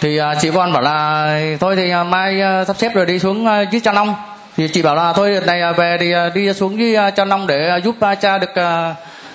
Thì 0.00 0.20
uh, 0.20 0.24
chị 0.40 0.50
con 0.54 0.72
bảo 0.72 0.82
là 0.82 1.26
thôi 1.60 1.76
thì 1.76 1.94
uh, 2.00 2.06
mai 2.06 2.42
uh, 2.60 2.66
sắp 2.66 2.76
xếp 2.76 2.94
rồi 2.94 3.06
đi 3.06 3.18
xuống 3.18 3.46
uh, 3.46 3.70
dưới 3.70 3.80
cha 3.80 3.92
long. 3.92 4.14
Thì 4.56 4.68
chị 4.68 4.82
bảo 4.82 4.94
là 4.94 5.12
thôi 5.12 5.30
đợt 5.30 5.46
này 5.46 5.72
về 5.72 5.96
thì 6.00 6.12
đi 6.34 6.52
xuống 6.54 6.78
dưới 6.78 6.96
cha 7.16 7.24
long 7.24 7.46
để 7.46 7.80
giúp 7.84 7.96
cha 8.20 8.38
được 8.38 8.52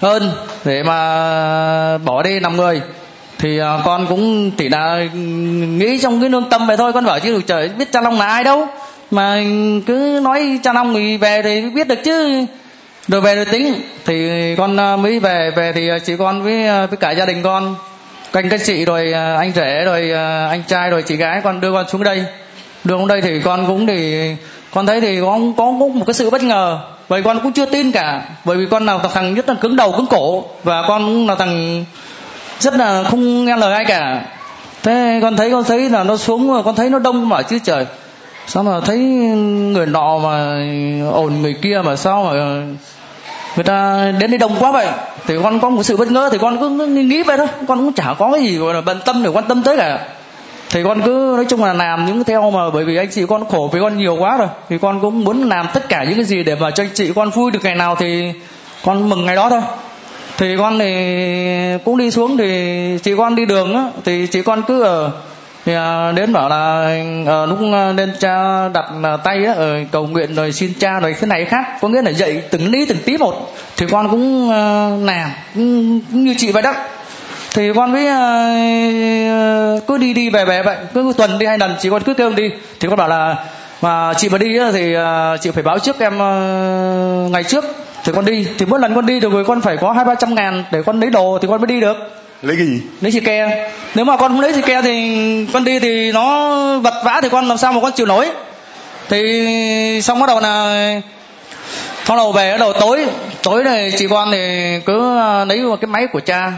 hơn 0.02 0.32
để 0.66 0.84
mà 0.84 1.98
bỏ 1.98 2.24
đi 2.24 2.40
năm 2.40 2.58
người. 2.58 2.82
Thì 3.40 3.60
à, 3.60 3.80
con 3.86 4.08
cũng 4.08 4.52
chỉ 4.52 4.70
là 4.70 5.04
nghĩ 5.78 6.00
trong 6.02 6.22
cái 6.22 6.30
lương 6.30 6.50
tâm 6.50 6.68
vậy 6.68 6.78
thôi. 6.78 6.94
Con 6.94 7.06
bảo 7.06 7.20
chứ 7.20 7.42
trời 7.48 7.70
biết 7.70 7.92
cha 7.92 8.02
long 8.02 8.20
là 8.20 8.26
ai 8.26 8.44
đâu. 8.44 8.68
Mà 9.12 9.44
cứ 9.88 10.20
nói 10.24 10.60
cha 10.64 10.74
long 10.74 10.94
thì 10.94 11.18
về 11.18 11.42
thì 11.42 11.62
biết 11.62 11.88
được 11.88 12.04
chứ. 12.04 12.46
Rồi 13.08 13.22
về 13.22 13.36
rồi 13.36 13.46
tính. 13.46 13.74
Thì 14.06 14.56
con 14.56 14.78
à, 14.80 14.96
mới 14.96 15.20
về 15.20 15.52
về 15.56 15.72
thì 15.76 15.90
à, 15.90 16.00
chị 16.00 16.14
con 16.18 16.42
với 16.42 16.64
với 16.88 16.98
cả 17.00 17.12
gia 17.12 17.26
đình 17.26 17.44
con 17.44 17.76
canh 18.34 18.50
các 18.50 18.62
chị 18.66 18.86
rồi 18.86 19.14
anh 19.14 19.52
rể 19.56 19.84
rồi 19.86 20.12
anh 20.50 20.64
trai 20.68 20.90
rồi 20.90 21.02
chị 21.02 21.16
gái 21.16 21.42
con 21.44 21.62
đưa 21.62 21.72
con 21.72 21.90
xuống 21.90 22.04
đây. 22.04 22.24
Đưa 22.84 22.96
xuống 22.96 23.08
đây 23.08 23.22
thì 23.22 23.40
con 23.44 23.68
cũng 23.68 23.88
thì 23.88 24.30
con 24.72 24.86
thấy 24.86 25.02
thì 25.02 25.22
con 25.22 25.54
có, 25.54 25.66
có 25.80 25.88
một 25.88 26.06
cái 26.08 26.14
sự 26.14 26.30
bất 26.30 26.44
ngờ 26.44 26.80
bởi 27.10 27.22
con 27.22 27.40
cũng 27.44 27.54
chưa 27.54 27.66
tin 27.66 27.92
cả. 27.92 28.22
Bởi 28.46 28.58
vì 28.58 28.66
con 28.72 28.86
là 28.86 28.98
thằng 29.14 29.34
nhất 29.34 29.50
là 29.50 29.56
cứng 29.62 29.76
đầu, 29.76 29.92
cứng 29.92 30.08
cổ. 30.08 30.46
Và 30.64 30.84
con 30.88 31.06
cũng 31.06 31.28
là 31.28 31.36
thằng 31.36 31.86
rất 32.60 32.74
là 32.74 33.04
không 33.04 33.46
nghe 33.46 33.58
lời 33.58 33.74
ai 33.74 33.86
cả. 33.86 34.26
Thế 34.84 35.20
con 35.22 35.36
thấy 35.36 35.52
con 35.52 35.64
thấy 35.64 35.90
là 35.90 36.04
nó 36.04 36.18
xuống 36.18 36.52
rồi 36.52 36.64
con 36.64 36.76
thấy 36.76 36.90
nó 36.90 37.00
đông 37.00 37.30
mà 37.30 37.42
chứ 37.42 37.60
trời, 37.64 37.86
sao 38.48 38.64
mà 38.64 38.80
thấy 38.80 38.98
người 38.98 39.86
nọ 39.86 40.18
mà 40.18 40.54
ổn 41.12 41.42
người 41.42 41.56
kia 41.62 41.82
mà 41.86 41.96
sao 41.96 42.24
mà 42.24 42.32
người 43.56 43.64
ta 43.64 44.06
đến 44.20 44.32
đây 44.32 44.38
đông 44.38 44.56
quá 44.60 44.72
vậy? 44.72 44.88
Thì 45.28 45.36
con 45.44 45.60
có 45.60 45.70
một 45.70 45.84
sự 45.84 45.98
bất 45.98 46.12
ngờ, 46.12 46.30
thì 46.32 46.38
con 46.38 46.60
cứ 46.60 46.86
nghĩ 46.86 47.24
vậy 47.24 47.38
thôi. 47.38 47.48
Con 47.68 47.78
cũng 47.78 47.94
chả 47.94 48.16
có 48.20 48.32
cái 48.32 48.42
gì 48.42 48.58
gọi 48.58 48.74
là 48.74 48.82
bận 48.82 49.00
tâm 49.06 49.24
để 49.24 49.30
quan 49.30 49.46
tâm 49.48 49.64
tới 49.64 49.78
cả 49.78 50.00
thì 50.76 50.84
con 50.84 51.02
cứ 51.02 51.34
nói 51.36 51.46
chung 51.50 51.64
là 51.64 51.74
làm 51.74 52.06
những 52.06 52.24
theo 52.24 52.52
mà 52.52 52.70
bởi 52.70 52.86
vì 52.86 52.98
anh 52.98 53.08
chị 53.12 53.26
con 53.26 53.46
khổ 53.50 53.70
với 53.72 53.82
con 53.82 53.98
nhiều 53.98 54.16
quá 54.16 54.38
rồi. 54.38 54.48
Thì 54.70 54.78
con 54.78 55.00
cũng 55.02 55.24
muốn 55.24 55.50
làm 55.50 55.68
tất 55.74 55.90
cả 55.90 56.04
những 56.04 56.16
cái 56.16 56.24
gì 56.24 56.44
để 56.44 56.56
mà 56.56 56.72
cho 56.72 56.84
anh 56.84 56.90
chị 56.94 57.12
con 57.16 57.30
vui 57.30 57.52
được 57.52 57.60
ngày 57.64 57.76
nào 57.76 57.96
thì 57.96 58.34
con 58.84 59.10
mừng 59.10 59.26
ngày 59.26 59.36
đó 59.36 59.50
thôi. 59.50 59.62
Thì 60.38 60.58
con 60.58 60.80
thì 60.80 60.94
cũng 61.86 61.98
đi 61.98 62.12
xuống 62.12 62.38
thì 62.38 62.98
chị 63.04 63.16
con 63.18 63.36
đi 63.36 63.46
đường 63.46 63.74
á 63.74 63.90
thì 64.06 64.28
chị 64.28 64.42
con 64.42 64.64
cứ 64.68 64.82
ở 64.82 65.12
thì 65.66 65.74
à, 65.74 66.12
đến 66.12 66.34
bảo 66.34 66.50
là 66.50 66.82
à, 67.28 67.46
lúc 67.46 67.60
ờ, 67.72 67.94
lên 67.94 68.14
cha 68.20 68.68
đặt 68.70 68.86
ờ, 69.04 69.18
tay 69.24 69.46
á 69.46 69.54
ở 69.54 69.76
cầu 69.92 70.08
nguyện 70.08 70.36
rồi 70.36 70.52
xin 70.52 70.74
cha 70.80 71.00
rồi 71.00 71.16
thế 71.20 71.28
này 71.28 71.46
khác. 71.46 71.66
Có 71.82 71.88
nghĩa 71.88 72.02
là 72.02 72.12
dạy 72.12 72.42
từng 72.52 72.72
lý 72.72 72.86
từng 72.86 72.98
tí 73.06 73.18
một. 73.18 73.54
Thì 73.78 73.86
con 73.92 74.10
cũng 74.12 74.52
à, 74.52 74.90
làm 75.02 75.30
cũng, 75.56 76.02
cũng 76.12 76.24
như 76.24 76.36
chị 76.38 76.52
vậy 76.52 76.62
đó 76.62 76.74
thì 77.56 77.74
con 77.76 77.92
với 77.92 78.04
uh, 78.04 79.88
cứ 79.88 79.98
đi 79.98 80.14
đi 80.14 80.30
về 80.30 80.46
về 80.46 80.64
vậy 80.64 80.76
cứ 80.94 81.14
tuần 81.18 81.40
đi 81.40 81.46
hai 81.46 81.58
lần 81.58 81.76
chị 81.80 81.90
con 81.90 82.04
cứ 82.04 82.14
kêu 82.14 82.30
đi. 82.30 82.50
Thì 82.80 82.88
con 82.88 82.98
bảo 82.98 83.08
là 83.08 83.36
mà 83.82 84.14
chị 84.14 84.30
mà 84.30 84.38
đi 84.38 84.48
thì 84.74 84.98
uh, 84.98 85.42
chị 85.42 85.52
phải 85.52 85.64
báo 85.64 85.80
trước 85.80 86.00
em 86.00 86.14
uh, 86.16 87.32
ngày 87.32 87.44
trước. 87.44 87.66
Thì 88.04 88.12
con 88.16 88.26
đi. 88.26 88.48
Thì 88.58 88.66
mỗi 88.66 88.80
lần 88.80 88.96
con 88.96 89.06
đi 89.06 89.20
được 89.20 89.32
rồi 89.32 89.46
con 89.46 89.62
phải 89.62 89.78
có 89.78 89.92
hai 89.92 90.06
ba 90.06 90.16
trăm 90.16 90.36
ngàn 90.36 90.64
để 90.72 90.82
con 90.86 91.00
lấy 91.00 91.10
đồ 91.10 91.38
thì 91.42 91.48
con 91.48 91.62
mới 91.62 91.68
đi 91.68 91.82
được. 91.82 91.98
Lấy 92.42 92.56
cái 92.56 92.66
gì? 92.66 92.82
Lấy 93.02 93.12
xì 93.12 93.20
ke. 93.20 93.72
Nếu 93.96 94.06
mà 94.06 94.18
con 94.18 94.32
không 94.32 94.42
lấy 94.42 94.54
xì 94.54 94.62
ke 94.62 94.82
thì 94.82 95.46
con 95.54 95.64
đi 95.64 95.80
thì 95.80 96.12
nó 96.12 96.80
vật 96.80 96.94
vã 97.06 97.20
thì 97.24 97.30
con 97.30 97.48
làm 97.48 97.58
sao 97.58 97.74
mà 97.74 97.82
con 97.82 97.92
chịu 97.92 98.06
nổi? 98.06 98.30
Thì 99.10 100.02
xong 100.04 100.20
bắt 100.20 100.28
đầu 100.28 100.40
là 100.40 101.02
bắt 102.10 102.16
đầu 102.16 102.32
về 102.32 102.52
bắt 102.52 102.60
đầu 102.60 102.74
tối. 102.74 103.06
Tối 103.44 103.64
này 103.64 103.92
chị 103.98 104.08
con 104.08 104.32
thì 104.32 104.80
cứ 104.86 105.20
lấy 105.48 105.62
một 105.62 105.76
cái 105.82 105.88
máy 105.88 106.08
của 106.08 106.20
cha 106.20 106.52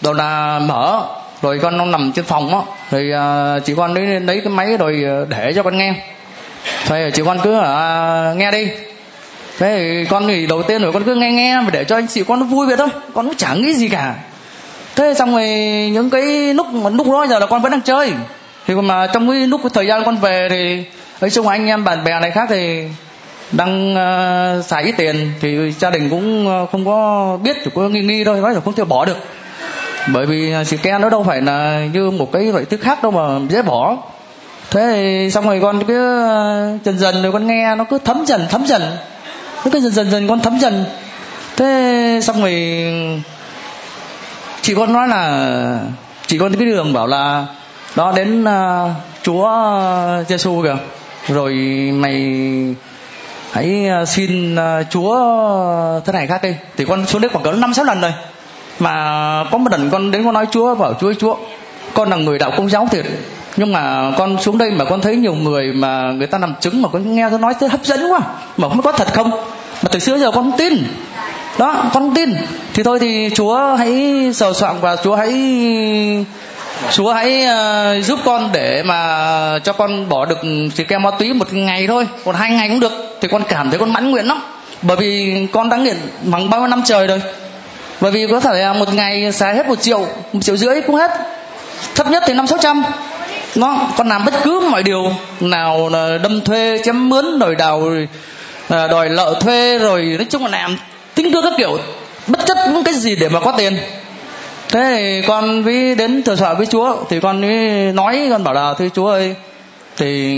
đầu 0.00 0.12
là 0.12 0.58
mở 0.58 1.06
rồi 1.42 1.58
con 1.62 1.76
nó 1.76 1.84
nằm 1.84 2.12
trên 2.12 2.24
phòng 2.24 2.54
á 2.54 2.60
rồi 2.90 3.08
uh, 3.10 3.14
à, 3.14 3.58
chị 3.64 3.74
con 3.76 3.94
lấy 3.94 4.20
lấy 4.20 4.40
cái 4.40 4.48
máy 4.48 4.76
rồi 4.76 5.04
à, 5.04 5.14
để 5.28 5.52
cho 5.52 5.62
con 5.62 5.78
nghe. 5.78 5.94
Thôi 6.86 7.10
chị 7.14 7.22
con 7.26 7.38
cứ 7.42 7.58
uh, 7.58 8.36
nghe 8.36 8.50
đi. 8.50 8.68
Thế 9.58 9.76
thì 9.76 10.04
con 10.04 10.28
thì 10.28 10.46
đầu 10.46 10.62
tiên 10.62 10.82
rồi 10.82 10.92
con 10.92 11.04
cứ 11.04 11.14
nghe 11.14 11.32
nghe 11.32 11.60
mà 11.60 11.70
để 11.72 11.84
cho 11.84 11.96
anh 11.96 12.06
chị 12.06 12.24
con 12.24 12.40
nó 12.40 12.46
vui 12.46 12.66
vậy 12.66 12.76
thôi 12.76 12.88
con 13.14 13.26
cũng 13.26 13.36
chẳng 13.36 13.62
nghĩ 13.62 13.74
gì 13.74 13.88
cả. 13.88 14.14
Thế 14.96 15.14
xong 15.14 15.32
rồi 15.32 15.48
những 15.92 16.10
cái 16.10 16.54
lúc 16.54 16.66
mà 16.66 16.90
lúc 16.90 17.06
đó 17.06 17.26
giờ 17.30 17.38
là 17.38 17.46
con 17.46 17.62
vẫn 17.62 17.72
đang 17.72 17.82
chơi. 17.82 18.12
Thì 18.66 18.74
mà 18.74 19.06
trong 19.06 19.30
cái 19.30 19.46
lúc 19.46 19.60
cái 19.64 19.70
thời 19.74 19.86
gian 19.86 20.04
con 20.04 20.16
về 20.16 20.48
thì 20.50 20.84
nói 21.20 21.30
chung 21.30 21.48
anh 21.48 21.66
em 21.66 21.84
bạn 21.84 22.04
bè 22.04 22.20
này 22.20 22.30
khác 22.30 22.46
thì 22.48 22.84
đang 23.52 23.92
uh, 23.92 24.64
xài 24.64 24.82
ít 24.82 24.94
tiền 24.96 25.32
thì 25.40 25.72
gia 25.72 25.90
đình 25.90 26.10
cũng 26.10 26.46
không 26.72 26.84
có 26.86 27.38
biết 27.42 27.56
chỉ 27.64 27.70
có 27.74 27.82
nghi 27.82 28.00
nghi 28.00 28.24
thôi 28.24 28.40
nói 28.40 28.54
là 28.54 28.60
không 28.60 28.74
thể 28.74 28.84
bỏ 28.84 29.04
được 29.04 29.16
bởi 30.12 30.26
vì 30.26 30.54
xì 30.66 30.76
ke 30.76 30.98
nó 30.98 31.08
đâu 31.08 31.22
phải 31.22 31.40
là 31.42 31.86
như 31.92 32.10
một 32.10 32.32
cái 32.32 32.42
loại 32.42 32.64
thức 32.64 32.80
khác 32.80 33.02
đâu 33.02 33.12
mà 33.12 33.46
dễ 33.48 33.62
bỏ. 33.62 33.96
Thế 34.70 34.92
thì 34.92 35.30
xong 35.30 35.46
rồi 35.46 35.60
con 35.62 35.84
cứ 35.84 36.26
à, 36.28 36.68
dần 36.84 36.98
dần 36.98 37.22
rồi 37.22 37.32
con 37.32 37.46
nghe 37.46 37.74
nó 37.74 37.84
cứ 37.84 37.98
thấm 38.04 38.24
dần 38.26 38.46
thấm 38.50 38.66
dần. 38.66 38.82
Nó 39.64 39.70
cứ 39.72 39.80
dần 39.80 39.92
dần 39.92 40.10
dần 40.10 40.28
con 40.28 40.40
thấm 40.40 40.58
dần. 40.58 40.84
Thế 41.56 42.20
xong 42.22 42.40
rồi 42.40 42.52
chị 44.62 44.74
con 44.74 44.92
nói 44.92 45.08
là 45.08 45.80
chị 46.26 46.38
con 46.38 46.56
cái 46.56 46.66
đường 46.66 46.92
bảo 46.92 47.06
là 47.06 47.46
đó 47.96 48.12
đến 48.16 48.44
uh, 48.44 48.90
chúa 49.22 49.50
giêsu 50.28 50.62
kìa. 50.62 50.76
Rồi 51.28 51.52
mày 51.94 52.34
hãy 53.52 53.88
à, 53.88 54.04
xin 54.04 54.54
uh, 54.54 54.86
chúa 54.90 55.16
thế 56.04 56.12
này 56.12 56.26
khác 56.26 56.42
đi. 56.42 56.54
Thì 56.76 56.84
con 56.84 57.06
xuống 57.06 57.22
đấy 57.22 57.28
khoảng 57.32 57.44
cỡ 57.44 57.52
năm 57.52 57.74
sáu 57.74 57.84
lần 57.84 58.00
rồi 58.00 58.12
mà 58.78 59.44
có 59.50 59.58
một 59.58 59.72
lần 59.72 59.90
con 59.90 60.10
đến 60.10 60.24
con 60.24 60.34
nói 60.34 60.46
chúa 60.50 60.74
bảo 60.74 60.94
chúa 61.00 61.12
chúa 61.12 61.36
con 61.94 62.10
là 62.10 62.16
người 62.16 62.38
đạo 62.38 62.50
công 62.56 62.70
giáo 62.70 62.88
thiệt. 62.90 63.06
Nhưng 63.56 63.72
mà 63.72 64.12
con 64.18 64.42
xuống 64.42 64.58
đây 64.58 64.70
mà 64.70 64.84
con 64.84 65.00
thấy 65.00 65.16
nhiều 65.16 65.34
người 65.34 65.72
mà 65.72 66.12
người 66.12 66.26
ta 66.26 66.38
làm 66.38 66.54
chứng 66.60 66.82
mà 66.82 66.88
con 66.92 67.14
nghe 67.14 67.30
nó 67.30 67.38
nói 67.38 67.54
thấy 67.60 67.68
hấp 67.68 67.84
dẫn 67.84 68.12
quá. 68.12 68.20
Mà 68.56 68.68
không 68.68 68.82
có 68.82 68.92
thật 68.92 69.14
không? 69.14 69.30
Mà 69.82 69.88
từ 69.92 69.98
xưa 69.98 70.18
giờ 70.18 70.30
con 70.30 70.50
không 70.50 70.58
tin. 70.58 70.84
Đó 71.58 71.74
con 71.74 71.90
không 71.92 72.14
tin. 72.14 72.34
Thì 72.74 72.82
thôi 72.82 72.98
thì 72.98 73.30
chúa 73.34 73.74
hãy 73.74 74.12
sờ 74.34 74.52
soạn 74.52 74.76
và 74.80 74.96
chúa 74.96 75.16
hãy 75.16 75.32
chúa 76.90 77.12
hãy 77.12 77.46
uh, 77.46 78.04
giúp 78.04 78.18
con 78.24 78.50
để 78.52 78.82
mà 78.82 79.58
cho 79.64 79.72
con 79.72 80.08
bỏ 80.08 80.24
được 80.24 80.38
chỉ 80.74 80.84
ke 80.84 80.98
ma 80.98 81.10
túy 81.10 81.32
một 81.32 81.52
ngày 81.52 81.86
thôi. 81.86 82.06
Còn 82.24 82.34
hai 82.34 82.50
ngày 82.50 82.68
cũng 82.68 82.80
được. 82.80 82.92
Thì 83.20 83.28
con 83.28 83.42
cảm 83.48 83.70
thấy 83.70 83.78
con 83.78 83.92
mãn 83.92 84.10
nguyện 84.10 84.26
lắm. 84.26 84.40
Bởi 84.82 84.96
vì 84.96 85.46
con 85.52 85.68
đã 85.68 85.76
nghiện 85.76 85.96
bằng 86.22 86.50
bao 86.50 86.60
nhiêu 86.60 86.68
năm 86.68 86.82
trời 86.84 87.06
rồi 87.06 87.22
bởi 88.00 88.10
vì 88.10 88.26
có 88.30 88.40
thể 88.40 88.62
là 88.62 88.72
một 88.72 88.94
ngày 88.94 89.32
xài 89.32 89.54
hết 89.54 89.68
một 89.68 89.82
triệu 89.82 90.06
một 90.32 90.40
triệu 90.42 90.56
rưỡi 90.56 90.80
cũng 90.80 90.96
hết. 90.96 91.10
Thấp 91.94 92.10
nhất 92.10 92.22
thì 92.26 92.34
năm 92.34 92.46
sáu 92.46 92.58
trăm. 92.58 92.82
Nó 93.54 93.88
con 93.96 94.08
làm 94.08 94.24
bất 94.24 94.34
cứ 94.44 94.68
mọi 94.70 94.82
điều 94.82 95.12
nào 95.40 95.88
là 95.88 96.18
đâm 96.22 96.40
thuê, 96.40 96.78
chém 96.84 97.08
mướn, 97.08 97.38
đòi 97.38 97.54
đào 97.54 97.90
à, 98.68 98.86
đòi 98.86 99.08
lợ 99.08 99.38
thuê, 99.40 99.78
rồi 99.78 100.02
nói 100.02 100.26
chung 100.30 100.44
là 100.44 100.50
làm 100.50 100.78
tính 101.14 101.32
cưa 101.32 101.42
các 101.42 101.52
kiểu. 101.58 101.78
Bất 102.26 102.46
chấp 102.46 102.58
những 102.72 102.84
cái 102.84 102.94
gì 102.94 103.16
để 103.16 103.28
mà 103.28 103.40
có 103.40 103.52
tiền. 103.52 103.76
Thế 104.68 104.94
thì 104.96 105.26
con 105.28 105.62
với 105.62 105.94
đến 105.94 106.22
thờ 106.22 106.36
sợ 106.36 106.54
với 106.54 106.66
chúa, 106.66 106.96
thì 107.10 107.20
con 107.20 107.40
mới 107.40 107.58
nói, 107.92 108.26
con 108.30 108.44
bảo 108.44 108.54
là, 108.54 108.74
thưa 108.78 108.88
chúa 108.94 109.06
ơi, 109.06 109.34
thì 109.96 110.34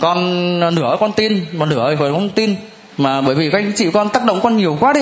con 0.00 0.74
nửa 0.74 0.96
con 1.00 1.12
tin, 1.12 1.44
mà 1.52 1.66
nửa 1.66 1.94
hồi 1.94 2.12
không 2.12 2.28
tin. 2.28 2.54
Mà 2.96 3.20
bởi 3.20 3.34
vì 3.34 3.50
các 3.50 3.58
anh 3.58 3.72
chị 3.76 3.90
con 3.90 4.08
tác 4.08 4.24
động 4.24 4.40
con 4.42 4.56
nhiều 4.56 4.76
quá 4.80 4.92
đi 4.92 5.00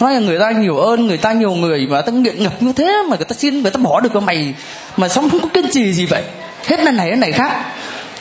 nói 0.00 0.14
là 0.14 0.20
người 0.20 0.38
ta 0.38 0.50
nhiều 0.50 0.76
ơn 0.76 1.06
người 1.06 1.18
ta 1.18 1.32
nhiều 1.32 1.50
người 1.50 1.86
mà 1.90 2.02
ta 2.02 2.12
nghiện 2.12 2.42
ngập 2.42 2.62
như 2.62 2.72
thế 2.72 3.02
mà 3.08 3.16
người 3.16 3.24
ta 3.24 3.34
xin 3.38 3.62
người 3.62 3.70
ta 3.70 3.78
bỏ 3.78 4.00
được 4.00 4.10
cái 4.12 4.22
mày 4.22 4.54
mà 4.96 5.08
xong 5.08 5.30
không 5.30 5.40
có 5.40 5.48
kiên 5.48 5.70
trì 5.70 5.92
gì 5.92 6.06
vậy. 6.06 6.22
Hết 6.66 6.80
lần 6.80 6.96
này 6.96 7.10
đến 7.10 7.20
này 7.20 7.32
khác. 7.32 7.64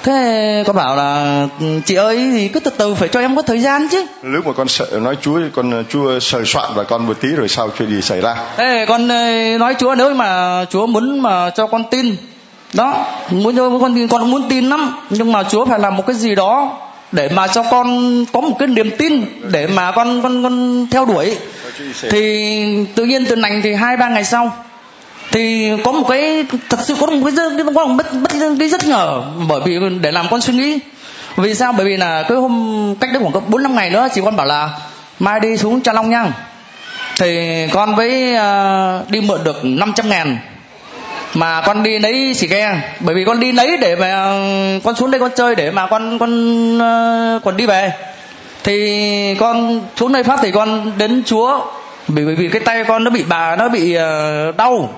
Thế 0.03 0.63
con 0.67 0.75
bảo 0.75 0.95
là 0.95 1.47
chị 1.86 1.95
ơi 1.95 2.30
thì 2.32 2.47
cứ 2.47 2.59
từ 2.59 2.71
từ 2.78 2.95
phải 2.95 3.09
cho 3.09 3.19
em 3.19 3.36
có 3.36 3.41
thời 3.41 3.59
gian 3.59 3.88
chứ. 3.89 4.05
Lúc 4.21 4.47
mà 4.47 4.53
con 4.53 4.67
sợ 4.67 4.86
nói 5.01 5.17
chúa 5.21 5.39
con 5.55 5.84
chúa 5.89 6.19
sờ 6.19 6.43
soạn 6.45 6.69
và 6.75 6.84
con 6.84 7.07
một 7.07 7.21
tí 7.21 7.30
rồi 7.30 7.47
sao 7.47 7.69
chuyện 7.78 7.89
gì 7.89 8.01
xảy 8.01 8.21
ra. 8.21 8.36
Thế 8.57 8.86
con 8.88 9.07
nói 9.59 9.75
chúa 9.80 9.95
nếu 9.95 10.13
mà 10.13 10.65
chúa 10.69 10.88
muốn 10.88 11.19
mà 11.19 11.49
cho 11.49 11.67
con 11.67 11.84
tin 11.91 12.15
đó 12.73 13.05
muốn 13.30 13.55
cho 13.55 13.80
con 13.80 13.95
tin 13.95 14.07
con 14.07 14.21
cũng 14.21 14.32
muốn 14.32 14.49
tin 14.49 14.69
lắm 14.69 14.93
nhưng 15.09 15.32
mà 15.32 15.43
chúa 15.43 15.65
phải 15.65 15.80
làm 15.80 15.97
một 15.97 16.05
cái 16.07 16.15
gì 16.15 16.36
đó 16.36 16.78
để 17.11 17.29
mà 17.29 17.47
cho 17.47 17.63
con 17.63 18.25
có 18.33 18.41
một 18.41 18.55
cái 18.59 18.67
niềm 18.67 18.91
tin 18.97 19.25
để 19.51 19.67
mà 19.67 19.91
con 19.91 20.21
con 20.21 20.43
con 20.43 20.87
theo 20.91 21.05
đuổi. 21.05 21.37
Thì 22.09 22.65
tự 22.95 23.05
nhiên 23.05 23.25
từ 23.25 23.35
nành 23.35 23.61
thì 23.61 23.73
hai 23.73 23.97
ba 23.97 24.09
ngày 24.09 24.23
sau 24.23 24.51
thì 25.31 25.71
có 25.83 25.91
một 25.91 26.07
cái 26.09 26.45
thật 26.69 26.79
sự 26.83 26.95
có 26.99 27.07
một 27.07 27.29
cái 27.37 27.65
có 27.75 27.85
một 27.85 27.93
bất 27.97 28.13
bất 28.13 28.31
cái 28.59 28.69
rất 28.69 28.87
ngờ 28.87 29.23
bởi 29.47 29.61
vì 29.65 29.79
để 30.01 30.11
làm 30.11 30.27
con 30.31 30.41
suy 30.41 30.53
nghĩ. 30.53 30.79
Vì 31.37 31.55
sao? 31.55 31.73
Bởi 31.73 31.85
vì 31.85 31.97
là 31.97 32.23
cái 32.23 32.37
hôm 32.37 32.95
cách 32.99 33.09
đấy 33.13 33.23
khoảng 33.31 33.51
bốn 33.51 33.63
năm 33.63 33.75
ngày 33.75 33.89
nữa 33.89 34.07
chị 34.15 34.21
con 34.25 34.35
bảo 34.35 34.47
là 34.47 34.69
mai 35.19 35.39
đi 35.39 35.57
xuống 35.57 35.81
cha 35.81 35.93
long 35.93 36.09
nha. 36.09 36.33
Thì 37.19 37.37
con 37.73 37.95
với 37.95 38.35
uh, 38.35 39.11
đi 39.11 39.21
mượn 39.21 39.43
được 39.43 39.59
500 39.63 40.09
ngàn 40.09 40.37
mà 41.34 41.61
con 41.61 41.84
đi 41.84 41.99
lấy 41.99 42.34
xì 42.34 42.47
ke. 42.47 42.80
Bởi 42.99 43.15
vì 43.15 43.23
con 43.25 43.39
đi 43.39 43.51
lấy 43.51 43.78
để 43.78 43.95
mà 43.95 44.34
con 44.84 44.95
xuống 44.95 45.11
đây 45.11 45.19
con 45.19 45.32
chơi 45.36 45.55
để 45.55 45.71
mà 45.71 45.88
con 45.88 46.19
con 46.19 46.80
ờ, 46.80 47.39
còn 47.43 47.57
đi 47.57 47.65
về. 47.65 47.91
Thì 48.63 49.36
con 49.39 49.82
xuống 49.95 50.13
đây 50.13 50.23
pháp 50.23 50.39
thì 50.41 50.51
con 50.51 50.91
đến 50.97 51.23
chúa. 51.25 51.59
Bởi 52.07 52.25
vì, 52.25 52.36
vì 52.36 52.49
cái 52.49 52.61
tay 52.65 52.84
con 52.84 53.03
nó 53.03 53.11
bị 53.11 53.23
bà 53.28 53.55
nó 53.55 53.69
bị 53.69 53.93
ờ, 53.93 54.51
đau. 54.51 54.89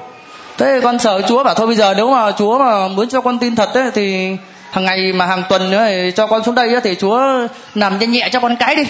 Thế 0.57 0.79
con 0.83 0.99
sợ 0.99 1.21
chúa 1.27 1.43
bảo 1.43 1.55
thôi 1.55 1.67
bây 1.67 1.75
giờ 1.75 1.93
nếu 1.97 2.11
mà 2.11 2.31
chúa 2.31 2.59
mà 2.59 2.87
muốn 2.87 3.09
cho 3.09 3.21
con 3.21 3.39
tin 3.39 3.55
thật 3.55 3.73
ấy, 3.73 3.91
thì 3.93 4.35
hàng 4.71 4.85
ngày 4.85 5.13
mà 5.13 5.25
hàng 5.25 5.43
tuần 5.49 5.71
nữa 5.71 5.85
thì 5.87 6.11
cho 6.15 6.27
con 6.27 6.43
xuống 6.43 6.55
đây 6.55 6.69
ấy, 6.69 6.81
thì 6.81 6.95
chúa 6.95 7.21
làm 7.75 7.99
nhẹ 7.99 8.07
nhẹ 8.07 8.29
cho 8.31 8.39
con 8.39 8.55
cái 8.55 8.75
đi 8.75 8.83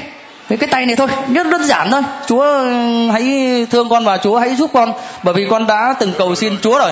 với 0.50 0.58
cái 0.58 0.70
tay 0.72 0.86
này 0.86 0.96
thôi 0.96 1.08
rất 1.34 1.48
đơn 1.48 1.64
giản 1.64 1.92
thôi. 1.92 2.02
Chúa 2.28 2.64
hãy 3.12 3.66
thương 3.72 3.90
con 3.90 4.06
và 4.06 4.18
chúa 4.18 4.40
hãy 4.40 4.56
giúp 4.56 4.72
con. 4.74 4.94
Bởi 5.24 5.34
vì 5.34 5.48
con 5.50 5.68
đã 5.68 5.94
từng 6.00 6.14
cầu 6.18 6.36
xin 6.36 6.58
chúa 6.62 6.80
rồi. 6.80 6.92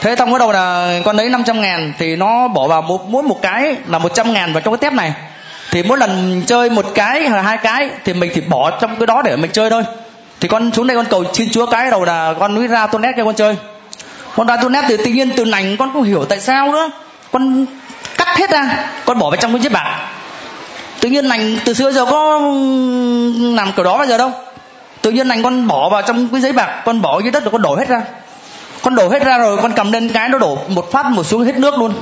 Thế 0.00 0.16
xong 0.16 0.32
bắt 0.32 0.38
đầu 0.38 0.52
là 0.52 0.98
con 1.04 1.16
lấy 1.16 1.28
500 1.28 1.60
ngàn 1.60 1.92
thì 1.98 2.16
nó 2.16 2.48
bỏ 2.48 2.66
vào 2.66 2.82
một 2.82 3.08
mỗi 3.08 3.22
một 3.22 3.42
cái 3.42 3.76
là 3.86 3.98
100 3.98 4.32
ngàn 4.32 4.52
vào 4.52 4.60
trong 4.60 4.74
cái 4.74 4.78
tép 4.78 4.92
này. 4.92 5.12
Thì 5.70 5.82
mỗi 5.82 5.98
lần 5.98 6.42
chơi 6.46 6.70
một 6.70 6.86
cái 6.94 7.28
hay 7.28 7.42
hai 7.42 7.56
cái 7.56 7.90
thì 8.04 8.14
mình 8.14 8.30
chỉ 8.34 8.40
bỏ 8.40 8.70
trong 8.70 8.96
cái 8.96 9.06
đó 9.06 9.22
để 9.22 9.36
mình 9.36 9.50
chơi 9.52 9.70
thôi. 9.70 9.82
Thì 10.40 10.48
con 10.48 10.72
xuống 10.72 10.86
đây 10.86 10.96
con 10.96 11.06
cầu 11.06 11.24
xin 11.32 11.48
chúa 11.52 11.66
cái 11.66 11.90
đầu 11.90 12.04
là 12.04 12.34
con 12.40 12.54
mới 12.54 12.66
ra 12.66 12.86
toilet 12.86 13.14
cho 13.16 13.24
con 13.24 13.34
chơi. 13.34 13.56
Con 14.36 14.46
ra 14.46 14.56
toilet 14.56 14.84
thì 14.88 14.96
tự 14.96 15.04
nhiên 15.04 15.30
từ 15.36 15.44
nành 15.44 15.76
con 15.76 15.92
không 15.92 16.02
hiểu 16.02 16.24
tại 16.24 16.40
sao 16.40 16.72
nữa. 16.72 16.90
Con 17.32 17.66
cắt 18.18 18.38
hết 18.38 18.50
ra 18.50 18.90
con 19.04 19.18
bỏ 19.18 19.30
vào 19.30 19.36
trong 19.36 19.52
cái 19.52 19.62
chiếc 19.62 19.72
bạc 19.72 20.08
tự 21.06 21.10
nhiên 21.10 21.24
lành 21.24 21.58
từ 21.64 21.74
xưa 21.74 21.90
giờ 21.90 22.04
có 22.04 22.40
làm 23.38 23.72
kiểu 23.76 23.84
đó 23.84 23.96
bao 23.98 24.06
giờ 24.06 24.18
đâu. 24.18 24.30
Tự 25.02 25.10
nhiên 25.10 25.28
lành 25.28 25.42
con 25.42 25.66
bỏ 25.66 25.88
vào 25.88 26.02
trong 26.02 26.28
cái 26.28 26.40
giấy 26.40 26.52
bạc 26.52 26.82
con 26.84 27.02
bỏ 27.02 27.20
dưới 27.20 27.30
đất 27.30 27.44
rồi 27.44 27.50
con 27.52 27.62
đổ 27.62 27.74
hết 27.74 27.88
ra. 27.88 28.02
Con 28.82 28.94
đổ 28.94 29.08
hết 29.08 29.24
ra 29.24 29.38
rồi 29.38 29.56
con 29.62 29.72
cầm 29.72 29.92
lên 29.92 30.08
cái 30.08 30.28
nó 30.28 30.38
đổ 30.38 30.58
một 30.68 30.92
phát 30.92 31.06
một 31.06 31.26
xuống 31.26 31.44
hết 31.44 31.56
nước 31.56 31.78
luôn. 31.78 31.92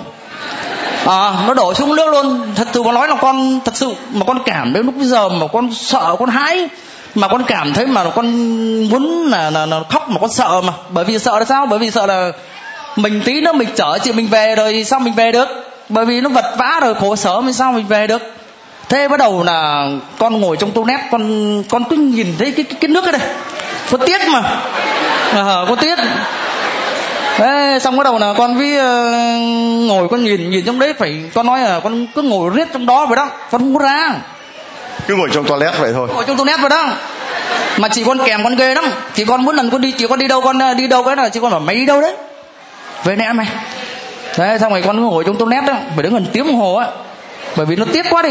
À, 1.07 1.33
nó 1.47 1.55
đổ 1.55 1.75
xuống 1.75 1.97
nước 1.97 2.13
luôn. 2.13 2.55
Thật 2.55 2.69
sự 2.73 2.83
mà 2.83 2.93
nói 2.93 3.09
là 3.09 3.17
con 3.21 3.61
thật 3.65 3.77
sự 3.77 3.95
mà 4.13 4.25
con 4.27 4.39
cảm 4.47 4.73
đến 4.73 4.87
lúc 4.87 4.95
bây 4.97 5.07
giờ 5.07 5.29
mà 5.29 5.47
con 5.53 5.75
sợ 5.75 6.17
con 6.19 6.29
hãi 6.29 6.69
mà 7.15 7.29
con 7.29 7.45
cảm 7.45 7.73
thấy 7.73 7.87
mà 7.87 8.05
con 8.11 8.27
muốn 8.89 9.27
là, 9.31 9.51
là, 9.51 9.67
là 9.67 9.81
khóc 9.91 10.11
mà 10.11 10.17
con 10.21 10.31
sợ 10.31 10.61
mà. 10.61 10.73
Bởi 10.91 11.05
vì 11.05 11.19
sợ 11.19 11.39
là 11.39 11.45
sao? 11.45 11.67
Bởi 11.67 11.79
vì 11.79 11.91
sợ 11.91 12.07
là 12.07 12.31
mình 12.97 13.23
tí 13.25 13.41
nữa 13.41 13.53
mình 13.53 13.69
chở 13.77 13.99
chị 14.03 14.13
mình 14.13 14.29
về 14.29 14.55
rồi 14.55 14.85
sao 14.85 15.01
mình 15.01 15.15
về 15.15 15.33
được? 15.33 15.49
Bởi 15.89 16.05
vì 16.05 16.21
nó 16.21 16.29
vật 16.29 16.55
vã 16.59 16.79
rồi 16.83 16.95
khổ 16.95 17.17
sở 17.17 17.41
mình 17.41 17.55
sao 17.55 17.73
mình 17.73 17.87
về 17.87 18.07
được? 18.07 18.23
Thế 18.89 19.09
bắt 19.09 19.17
đầu 19.17 19.43
là 19.43 19.89
con 20.19 20.41
ngồi 20.41 20.57
trong 20.57 20.71
toilet 20.71 21.01
con 21.11 21.63
con 21.69 21.85
cứ 21.91 21.97
nhìn 21.97 22.27
thấy 22.39 22.51
cái 22.51 22.65
cái, 22.65 22.79
cái 22.81 22.89
nước 22.89 23.05
cái 23.05 23.13
này 23.13 23.29
có 23.91 23.99
tiếc 23.99 24.29
mà. 24.29 24.41
À, 25.35 25.57
có 25.69 25.77
tiếc 25.81 25.99
Thế 27.37 27.79
xong 27.81 27.97
bắt 27.97 28.05
đầu 28.05 28.19
là 28.19 28.35
con 28.39 28.57
với 28.57 28.77
uh, 28.77 29.89
ngồi 29.89 30.09
con 30.09 30.25
nhìn 30.25 30.51
nhìn 30.51 30.65
trong 30.65 30.79
đấy 30.79 30.95
phải 30.99 31.23
con 31.35 31.47
nói 31.47 31.61
là 31.61 31.81
con 31.81 32.07
cứ 32.15 32.23
ngồi 32.23 32.51
riết 32.55 32.69
trong 32.73 32.87
đó 32.87 33.07
vậy 33.07 33.17
đó. 33.17 33.29
Con 33.51 33.61
không 33.61 33.75
có 33.75 33.85
ra. 33.85 34.15
Cứ 35.07 35.17
ngồi 35.17 35.29
trong 35.33 35.45
toilet 35.45 35.79
vậy 35.79 35.93
thôi. 35.95 36.09
Ngồi 36.15 36.25
trong 36.27 36.37
toilet 36.37 36.61
vậy 36.61 36.71
đó. 36.71 36.91
Mà 37.77 37.89
chị 37.89 38.05
con 38.05 38.19
kèm 38.25 38.45
con 38.45 38.57
ghê 38.57 38.75
lắm. 38.75 38.85
Chị 39.15 39.25
con 39.25 39.45
muốn 39.45 39.57
lần 39.57 39.71
con 39.71 39.81
đi 39.81 39.93
chị 39.93 40.07
con 40.07 40.19
đi 40.19 40.29
đâu 40.29 40.41
con 40.41 40.59
đi 40.77 40.87
đâu 40.87 41.03
cái 41.03 41.17
là 41.17 41.29
chị 41.29 41.41
con 41.41 41.51
bảo 41.51 41.61
mày 41.61 41.75
đi 41.75 41.87
đâu 41.87 42.01
đấy. 42.01 42.15
Về 43.05 43.17
nè 43.17 43.33
mày. 43.33 43.47
Thế 44.35 44.59
xong 44.61 44.73
rồi 44.73 44.83
con 44.83 45.01
ngồi 45.01 45.25
trong 45.25 45.37
toilet 45.37 45.65
đó 45.65 45.75
phải 45.95 46.03
đứng 46.03 46.15
gần 46.15 46.27
tiếng 46.33 46.47
đồng 46.47 46.57
hồ 46.57 46.75
á 46.75 46.87
bởi 47.57 47.67
vì 47.67 47.77
nó 47.77 47.85
tiếc 47.93 48.07
quá 48.11 48.23
đi. 48.23 48.31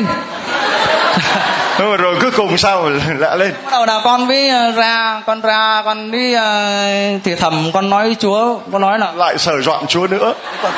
Rồi, 1.80 1.98
rồi 2.02 2.16
cuối 2.22 2.32
cùng 2.32 2.58
sao 2.58 2.90
lạ 3.18 3.36
lên? 3.36 3.54
Bắt 3.66 3.72
đầu 3.72 3.86
là 3.86 4.02
con 4.04 4.28
với 4.28 4.52
ra 4.76 5.22
con 5.26 5.42
ra 5.42 5.82
con 5.86 6.12
với 6.12 6.36
uh, 6.36 7.22
thì 7.24 7.36
thầm 7.36 7.72
con 7.74 7.90
nói 7.90 8.04
với 8.04 8.16
chúa 8.16 8.60
con 8.72 8.82
nói 8.82 9.00
là 9.00 9.12
lại 9.12 9.38
sờ 9.38 9.62
dọn 9.62 9.88
chúa 9.88 10.08
nữa. 10.08 10.34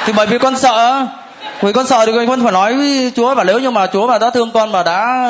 Thì 0.05 0.13
bởi 0.13 0.25
vì 0.27 0.37
con 0.37 0.57
sợ. 0.57 1.05
Vì 1.61 1.73
con 1.73 1.87
sợ 1.87 2.05
thì 2.05 2.11
con 2.27 2.43
phải 2.43 2.51
nói 2.51 2.73
với 2.73 3.11
chúa 3.15 3.35
và 3.35 3.43
nếu 3.43 3.59
như 3.59 3.71
mà 3.71 3.87
chúa 3.87 4.07
mà 4.07 4.17
đã 4.17 4.29
thương 4.29 4.51
con 4.51 4.71
và 4.71 4.83
đã 4.83 5.27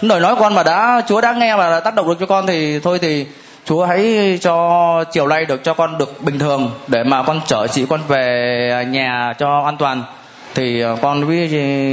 lời 0.00 0.20
nói 0.20 0.36
con 0.36 0.54
mà 0.54 0.62
đã 0.62 1.02
chúa 1.08 1.20
đã 1.20 1.32
nghe 1.32 1.56
và 1.56 1.70
đã 1.70 1.80
tác 1.80 1.94
động 1.94 2.08
được 2.08 2.16
cho 2.20 2.26
con 2.26 2.46
thì 2.46 2.80
thôi 2.80 2.98
thì 3.02 3.26
chúa 3.64 3.84
hãy 3.84 4.38
cho 4.42 5.04
chiều 5.12 5.26
nay 5.26 5.44
được 5.44 5.64
cho 5.64 5.74
con 5.74 5.98
được 5.98 6.22
bình 6.22 6.38
thường 6.38 6.70
để 6.86 7.04
mà 7.04 7.22
con 7.22 7.40
chở 7.46 7.66
chị 7.66 7.86
con 7.88 8.00
về 8.08 8.86
nhà 8.90 9.34
cho 9.38 9.62
an 9.64 9.76
toàn 9.76 10.02
thì 10.54 10.80
ờ, 10.80 10.96
con 11.02 11.26
với 11.26 11.50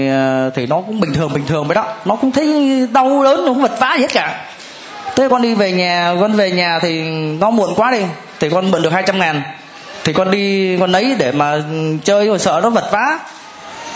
ờ, 0.09 0.51
thì 0.55 0.65
nó 0.65 0.75
cũng 0.75 0.99
bình 0.99 1.13
thường 1.13 1.33
bình 1.33 1.45
thường 1.47 1.67
vậy 1.67 1.75
đó. 1.75 1.85
Nó 2.05 2.15
cũng 2.15 2.31
thấy 2.31 2.87
đau 2.91 3.23
lớn 3.23 3.45
nó 3.45 3.53
cũng 3.53 3.61
vật 3.61 3.79
vã 3.79 3.93
gì 3.95 4.01
hết 4.01 4.13
cả. 4.13 4.45
Thế 5.15 5.27
con 5.29 5.41
đi 5.41 5.55
về 5.55 5.71
nhà 5.71 6.13
con 6.21 6.33
về 6.33 6.51
nhà 6.51 6.79
thì 6.81 7.03
nó 7.39 7.49
muộn 7.49 7.75
quá 7.75 7.91
đi 7.91 8.01
thì 8.39 8.49
con 8.49 8.71
mượn 8.71 8.81
được 8.81 8.93
200 8.93 9.19
ngàn. 9.19 9.41
Thì 10.03 10.13
con 10.13 10.31
đi 10.31 10.77
con 10.79 10.91
lấy 10.91 11.15
để 11.17 11.31
mà 11.31 11.57
chơi 12.03 12.27
rồi 12.27 12.39
sợ 12.39 12.59
nó 12.63 12.69
vật 12.69 12.91
vã. 12.91 13.19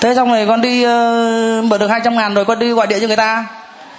Thế 0.02 0.16
xong 0.16 0.32
rồi 0.32 0.46
con 0.48 0.62
đi 0.62 0.86
uh, 0.86 1.64
mượn 1.64 1.80
được 1.80 1.88
200 1.88 2.16
ngàn 2.16 2.34
rồi 2.34 2.46
con 2.46 2.60
đi 2.60 2.72
gọi 2.72 2.88
điện 2.88 3.00
cho 3.02 3.08
người 3.08 3.16
ta. 3.16 3.46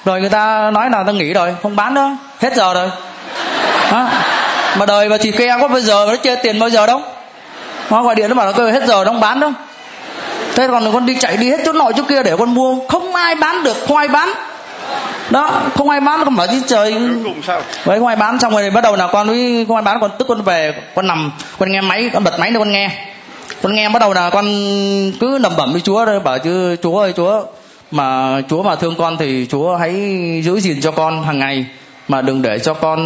Rồi 0.05 0.21
người 0.21 0.31
ta 0.31 0.71
nói 0.71 0.91
là 0.91 1.05
ta 1.07 1.13
nghỉ 1.13 1.33
rồi 1.33 1.57
không 1.63 1.77
bán 1.77 1.95
nữa. 1.95 2.17
Hết 2.41 2.57
giờ 2.57 2.75
rồi. 2.75 2.91
Đó. 3.93 4.09
mà 4.79 4.87
đời 4.87 5.09
mà 5.09 5.19
chỉ 5.19 5.31
kia 5.31 5.55
có 5.61 5.69
bây 5.69 5.83
giờ 5.83 6.07
nó 6.09 6.17
chơi 6.17 6.37
tiền 6.37 6.59
bao 6.59 6.69
giờ 6.69 6.87
đâu. 6.87 7.01
Nó 7.91 8.03
gọi 8.03 8.15
điện 8.15 8.29
nó 8.29 8.35
bảo 8.35 8.47
là 8.47 8.73
hết 8.73 8.87
giờ 8.87 9.05
nó 9.05 9.13
không 9.13 9.21
bán 9.21 9.41
đâu 9.41 9.53
thế 10.55 10.69
còn 10.69 10.93
con 10.93 11.07
đi 11.07 11.15
chạy 11.21 11.37
đi 11.37 11.51
hết 11.51 11.59
chỗ 11.65 11.73
nọ 11.73 11.91
chỗ 11.97 12.03
kia 12.09 12.23
để 12.23 12.37
con 12.39 12.55
mua. 12.55 12.77
Không 12.89 13.15
ai 13.15 13.35
bán 13.35 13.65
được 13.65 13.77
không 13.89 13.97
ai 13.97 14.09
bán. 14.09 14.29
Đó 15.31 15.63
không 15.75 15.89
ai 15.89 16.01
bán 16.01 16.25
con 16.25 16.37
bảo 16.37 16.47
chứ 16.47 16.63
trời. 16.67 16.95
Với 17.85 17.99
không 17.99 18.07
ai 18.07 18.17
bán 18.17 18.41
xong 18.41 18.53
rồi 18.53 18.71
bắt 18.71 18.81
đầu 18.81 18.97
là 18.97 19.07
con 19.07 19.29
với 19.29 19.65
không 19.69 19.77
ai 19.77 19.83
bán 19.83 20.01
con 20.01 20.11
tức 20.19 20.29
con 20.29 20.43
về 20.43 20.75
con 20.95 21.07
nằm 21.07 21.33
con 21.59 21.73
nghe 21.73 21.81
máy 21.81 22.11
con 22.13 22.25
bật 22.25 22.39
máy 22.39 22.51
để 22.51 22.59
con 22.59 22.73
nghe. 22.73 22.91
Con 23.63 23.75
nghe 23.75 23.89
bắt 23.89 23.99
đầu 23.99 24.13
là 24.13 24.31
con 24.31 24.47
cứ 25.21 25.39
nầm 25.41 25.53
bẩm 25.57 25.73
với 25.73 25.81
chúa 25.81 26.05
rồi 26.05 26.21
bảo 26.21 26.39
chứ 26.39 26.77
chúa 26.83 26.99
ơi 26.99 27.13
chúa 27.17 27.43
mà 27.91 28.41
chúa 28.51 28.63
mà 28.63 28.77
thương 28.77 28.95
con 28.99 29.17
thì 29.17 29.47
chúa 29.51 29.77
hãy 29.77 29.93
giữ 30.45 30.61
gìn 30.61 30.81
cho 30.81 30.91
con 30.91 31.23
hàng 31.23 31.39
ngày 31.39 31.67
mà 32.09 32.23
đừng 32.23 32.43
để 32.43 32.59
cho 32.59 32.75
con 32.75 32.99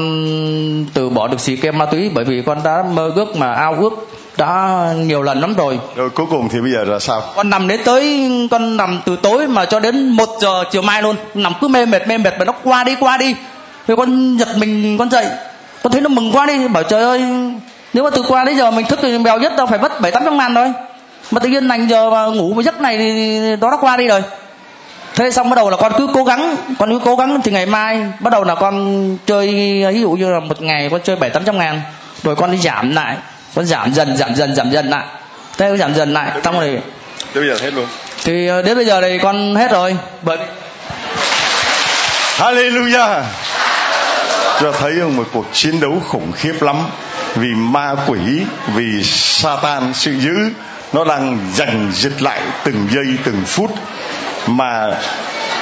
từ 0.95 1.09
bỏ 1.09 1.29
được 1.29 1.41
xì 1.41 1.57
kem 1.57 1.79
ma 1.79 1.87
túy 1.87 2.11
bởi 2.15 2.25
vì 2.25 2.43
con 2.47 2.59
đã 2.65 2.85
mơ 2.93 3.13
ước 3.17 3.37
mà 3.37 3.53
ao 3.53 3.75
ước 3.75 4.09
đã 4.37 4.85
nhiều 4.97 5.23
lần 5.23 5.41
lắm 5.41 5.55
rồi. 5.55 5.79
Rồi 5.97 6.11
cuối 6.11 6.27
cùng 6.31 6.49
thì 6.49 6.61
bây 6.61 6.73
giờ 6.73 6.85
là 6.85 6.99
sao? 6.99 7.23
Con 7.37 7.51
nằm 7.51 7.69
đến 7.69 7.81
tới 7.85 8.31
con 8.51 8.77
nằm 8.77 9.01
từ 9.05 9.17
tối 9.23 9.47
mà 9.47 9.65
cho 9.65 9.81
đến 9.81 10.09
một 10.09 10.29
giờ 10.41 10.65
chiều 10.73 10.83
mai 10.83 11.03
luôn. 11.03 11.17
Nằm 11.35 11.53
cứ 11.61 11.69
mê 11.69 11.87
mệt 11.87 12.09
mê 12.09 12.19
mệt 12.19 12.39
mà 12.39 12.45
nó 12.45 12.53
qua 12.65 12.85
đi 12.85 12.95
qua 13.01 13.17
đi. 13.17 13.35
Rồi 13.89 13.97
con 13.97 14.37
giật 14.37 14.49
mình 14.57 14.99
con 14.99 15.11
dậy. 15.11 15.27
Con 15.83 15.93
thấy 15.93 16.01
nó 16.01 16.09
mừng 16.09 16.33
quá 16.33 16.47
đi. 16.47 16.69
Bảo 16.69 16.83
trời 16.83 17.03
ơi 17.03 17.25
nếu 17.95 18.05
mà 18.05 18.11
từ 18.11 18.23
qua 18.29 18.45
đến 18.45 18.57
giờ 18.57 18.71
mình 18.71 18.87
thức 18.87 18.99
thì 19.03 19.19
bèo 19.19 19.39
nhất 19.39 19.53
đâu 19.57 19.67
phải 19.67 19.79
mất 19.79 20.01
bảy 20.01 20.13
tám 20.13 20.23
trăm 20.25 20.37
ngàn 20.37 20.55
thôi 20.55 20.73
mà 21.31 21.41
tự 21.41 21.49
nhiên 21.49 21.69
lành 21.69 21.89
giờ 21.89 22.11
mà 22.11 22.27
ngủ 22.27 22.55
một 22.55 22.63
giấc 22.63 22.81
này 22.81 22.99
thì 22.99 23.41
đó 23.61 23.71
đã 23.71 23.77
qua 23.81 23.97
đi 23.97 24.07
rồi. 24.07 24.23
Thế 25.15 25.31
xong 25.31 25.51
bắt 25.51 25.57
đầu 25.57 25.71
là 25.71 25.77
con 25.77 25.93
cứ 25.99 26.09
cố 26.15 26.25
gắng 26.25 26.57
con 26.79 26.91
cứ 26.91 26.99
cố 27.05 27.17
gắng 27.17 27.41
thì 27.45 27.53
ngày 27.53 27.67
mai 27.67 28.01
bắt 28.21 28.33
đầu 28.33 28.45
là 28.45 28.55
con 28.55 29.17
chơi 29.27 29.49
ví 29.95 30.01
dụ 30.01 30.11
như 30.11 30.31
là 30.31 30.41
một 30.41 30.63
ngày 30.63 30.89
con 30.91 31.01
chơi 31.05 31.17
bảy 31.17 31.31
tám 31.31 31.45
trăm 31.45 31.59
ngàn 31.59 31.81
rồi 32.23 32.37
con 32.37 32.51
đi 32.53 32.59
giảm 32.59 32.95
lại 32.95 33.17
con 33.57 33.67
giảm 33.67 33.95
dần 33.95 34.17
giảm 34.17 34.35
dần 34.35 34.55
giảm 34.55 34.71
dần 34.71 34.91
lại. 34.91 35.05
Thế 35.59 35.69
con 35.69 35.79
giảm 35.79 35.95
dần 35.95 36.13
lại 36.13 36.31
xong 36.45 36.61
rồi 36.61 36.81
đến 37.35 37.45
bây 37.45 37.49
giờ 37.49 37.65
hết 37.65 37.75
luôn. 37.75 37.87
Thì 38.25 38.47
ờ, 38.47 38.63
đến 38.63 38.77
bây 38.77 38.87
giờ 38.87 39.01
thì 39.01 39.19
con 39.19 39.55
hết 39.55 39.71
rồi. 39.71 39.97
Bởi 40.23 40.39
Hallelujah. 42.39 43.23
Cho 44.61 44.73
thấy 44.73 44.93
một 44.93 45.29
cuộc 45.33 45.47
chiến 45.53 45.81
đấu 45.81 46.03
khủng 46.09 46.33
khiếp 46.33 46.63
lắm. 46.63 46.77
Vì 47.35 47.49
ma 47.49 47.95
quỷ 48.07 48.19
vì 48.75 49.03
Satan 49.05 49.95
sự 49.95 50.13
dữ 50.13 50.37
nó 50.93 51.05
đang 51.05 51.39
giành 51.55 51.91
giật 51.95 52.23
lại 52.23 52.41
từng 52.65 52.89
giây 52.91 53.07
từng 53.25 53.43
phút. 53.47 53.71
Mà 54.47 54.91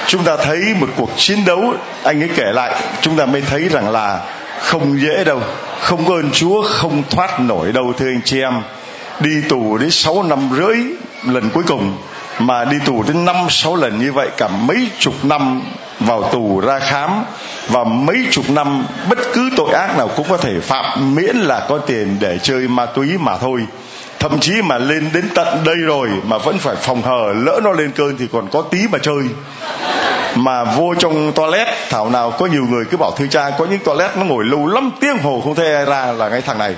chúng 0.07 0.25
ta 0.25 0.37
thấy 0.37 0.75
một 0.81 0.89
cuộc 0.97 1.11
chiến 1.17 1.45
đấu 1.45 1.75
anh 2.03 2.23
ấy 2.23 2.31
kể 2.37 2.53
lại 2.53 2.75
chúng 3.01 3.17
ta 3.17 3.27
mới 3.27 3.43
thấy 3.51 3.69
rằng 3.69 3.91
là 3.91 4.21
không 4.59 5.01
dễ 5.01 5.25
đâu, 5.25 5.41
không 5.81 6.05
có 6.09 6.15
ơn 6.15 6.31
chúa, 6.31 6.63
không 6.63 7.03
thoát 7.11 7.41
nổi 7.41 7.73
đâu, 7.73 7.93
thưa 7.99 8.07
anh 8.07 8.21
chị 8.25 8.41
em. 8.41 8.63
Đi 9.21 9.31
tù 9.49 9.79
đến 9.79 9.91
sáu 9.91 10.23
năm 10.23 10.49
rưỡi, 10.57 10.77
lần 11.27 11.51
cuối 11.51 11.63
cùng, 11.67 11.97
mà 12.39 12.65
đi 12.65 12.77
tù 12.85 13.03
đến 13.03 13.25
năm, 13.25 13.37
sáu 13.49 13.77
lần 13.77 13.99
như 13.99 14.13
vậy, 14.13 14.29
cả 14.37 14.49
mấy 14.49 14.89
chục 14.99 15.15
năm 15.23 15.63
vào 16.01 16.23
tù 16.33 16.61
ra 16.61 16.79
khám, 16.79 17.11
và 17.69 17.85
mấy 17.85 18.17
chục 18.31 18.51
năm, 18.51 18.87
bất 19.09 19.19
cứ 19.33 19.51
tội 19.57 19.73
ác 19.73 19.99
nào 19.99 20.11
cũng 20.17 20.27
có 20.29 20.37
thể 20.37 20.61
phạm, 20.61 21.15
miễn 21.15 21.37
là 21.37 21.67
có 21.69 21.79
tiền 21.79 22.17
để 22.21 22.39
chơi 22.43 22.69
ma 22.69 22.87
túy 22.87 23.19
mà 23.19 23.37
thôi. 23.37 23.61
Thậm 24.19 24.41
chí 24.41 24.63
mà 24.63 24.79
lên 24.79 25.11
đến 25.13 25.29
tận 25.35 25.65
đây 25.65 25.77
rồi, 25.77 26.09
mà 26.27 26.39
vẫn 26.39 26.59
phải 26.59 26.77
phòng 26.77 27.03
hờ, 27.03 27.33
lỡ 27.33 27.61
nó 27.65 27.73
lên 27.73 27.91
cơn 27.93 28.17
thì 28.19 28.29
còn 28.33 28.49
có 28.53 28.63
tí 28.63 28.79
mà 28.93 28.99
chơi 28.99 29.23
mà 30.35 30.65
vô 30.65 30.95
trong 30.99 31.33
toilet, 31.33 31.69
thảo 31.91 32.11
nào 32.11 32.31
có 32.31 32.47
nhiều 32.47 32.65
người 32.71 32.85
cứ 32.91 32.97
bảo 32.97 33.11
thưa 33.17 33.27
cha, 33.31 33.51
có 33.59 33.65
những 33.65 33.79
toilet 33.79 34.17
nó 34.17 34.25
ngồi 34.25 34.45
lâu 34.45 34.67
lắm, 34.67 34.91
tiếng 35.01 35.19
hồ 35.19 35.41
không 35.45 35.55
thể 35.55 35.75
ai 35.75 35.85
ra 35.85 36.13
là 36.13 36.29
ngay 36.29 36.41
thằng 36.41 36.59
này. 36.59 36.75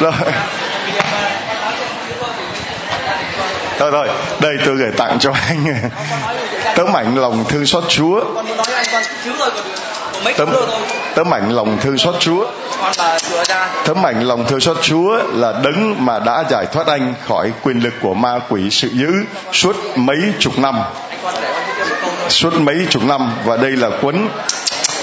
Rồi. 0.00 0.12
Rồi 3.78 3.90
rồi 3.90 4.08
đây 4.40 4.56
tôi 4.66 4.76
gửi 4.76 4.90
tặng 4.96 5.18
cho 5.18 5.32
anh. 5.48 5.90
Tấm 6.76 6.96
ảnh 6.96 7.16
lòng 7.16 7.44
thương 7.48 7.66
xót 7.66 7.84
chúa 7.88 8.20
tấm 10.36 10.48
tấm 11.14 11.34
ảnh 11.34 11.52
lòng 11.52 11.78
thương 11.80 11.98
xót 11.98 12.14
chúa. 12.18 12.46
Tấm 13.84 14.06
ảnh 14.06 14.22
lòng 14.22 14.44
thương 14.48 14.60
xót 14.60 14.76
chúa 14.82 15.18
là 15.32 15.52
đấng 15.52 16.04
mà 16.04 16.18
đã 16.18 16.44
giải 16.50 16.66
thoát 16.72 16.86
anh 16.86 17.14
khỏi 17.28 17.52
quyền 17.62 17.80
lực 17.80 17.94
của 18.02 18.14
ma 18.14 18.38
quỷ 18.48 18.70
sự 18.70 18.88
dữ 18.88 19.12
suốt 19.52 19.76
mấy 19.96 20.18
chục 20.38 20.58
năm. 20.58 20.80
Suốt 22.28 22.54
mấy 22.54 22.76
chục 22.90 23.02
năm 23.04 23.32
và 23.44 23.56
đây 23.56 23.70
là 23.70 23.90
cuốn 24.02 24.28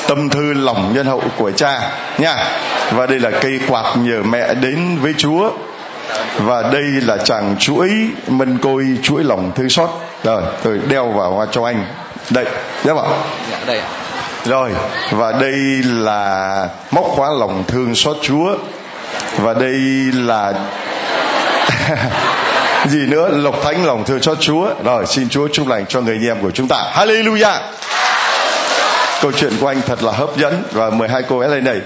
tâm 0.07 0.29
thư 0.29 0.53
lòng 0.53 0.93
nhân 0.93 1.05
hậu 1.05 1.23
của 1.37 1.51
cha 1.51 1.81
nha. 2.17 2.45
Và 2.91 3.05
đây 3.05 3.19
là 3.19 3.31
cây 3.41 3.59
quạt 3.67 3.97
nhờ 3.97 4.23
mẹ 4.23 4.53
đến 4.53 4.97
với 5.01 5.13
chúa. 5.17 5.51
Và 6.37 6.61
đây 6.61 6.83
là 6.83 7.17
chàng 7.17 7.55
chuỗi 7.59 7.89
mân 8.27 8.57
côi 8.57 8.85
chuỗi 9.03 9.23
lòng 9.23 9.51
thương 9.55 9.69
xót. 9.69 9.89
Rồi 10.23 10.41
tôi 10.63 10.79
đeo 10.87 11.11
vào 11.11 11.45
cho 11.51 11.65
anh. 11.65 11.85
Đây 12.29 12.45
đeo 12.83 12.95
vào. 12.95 13.23
Dạ 13.51 13.57
đây 13.67 13.81
rồi, 14.47 14.71
và 15.11 15.31
đây 15.31 15.83
là 15.83 16.69
móc 16.91 17.05
khóa 17.05 17.29
lòng 17.39 17.63
thương 17.67 17.95
xót 17.95 18.17
chúa. 18.21 18.55
Và 19.37 19.53
đây 19.53 19.79
là 20.13 20.53
gì 22.85 22.99
nữa? 22.99 23.29
Lộc 23.29 23.63
thánh 23.63 23.85
lòng 23.85 24.05
thương 24.05 24.21
xót 24.21 24.39
chúa. 24.39 24.69
Rồi, 24.83 25.05
xin 25.05 25.29
chúa 25.29 25.47
chúc 25.47 25.67
lành 25.67 25.85
cho 25.85 26.01
người 26.01 26.15
anh 26.15 26.25
em 26.25 26.41
của 26.41 26.51
chúng 26.51 26.67
ta. 26.67 26.91
Hallelujah! 26.93 27.59
Câu 29.21 29.31
chuyện 29.31 29.53
của 29.61 29.67
anh 29.67 29.81
thật 29.87 30.03
là 30.03 30.11
hấp 30.11 30.37
dẫn. 30.37 30.63
Và 30.71 30.89
mời 30.89 31.09
hai 31.09 31.23
cô 31.29 31.39
ấy 31.39 31.49
lên 31.49 31.63
đây. 31.63 31.81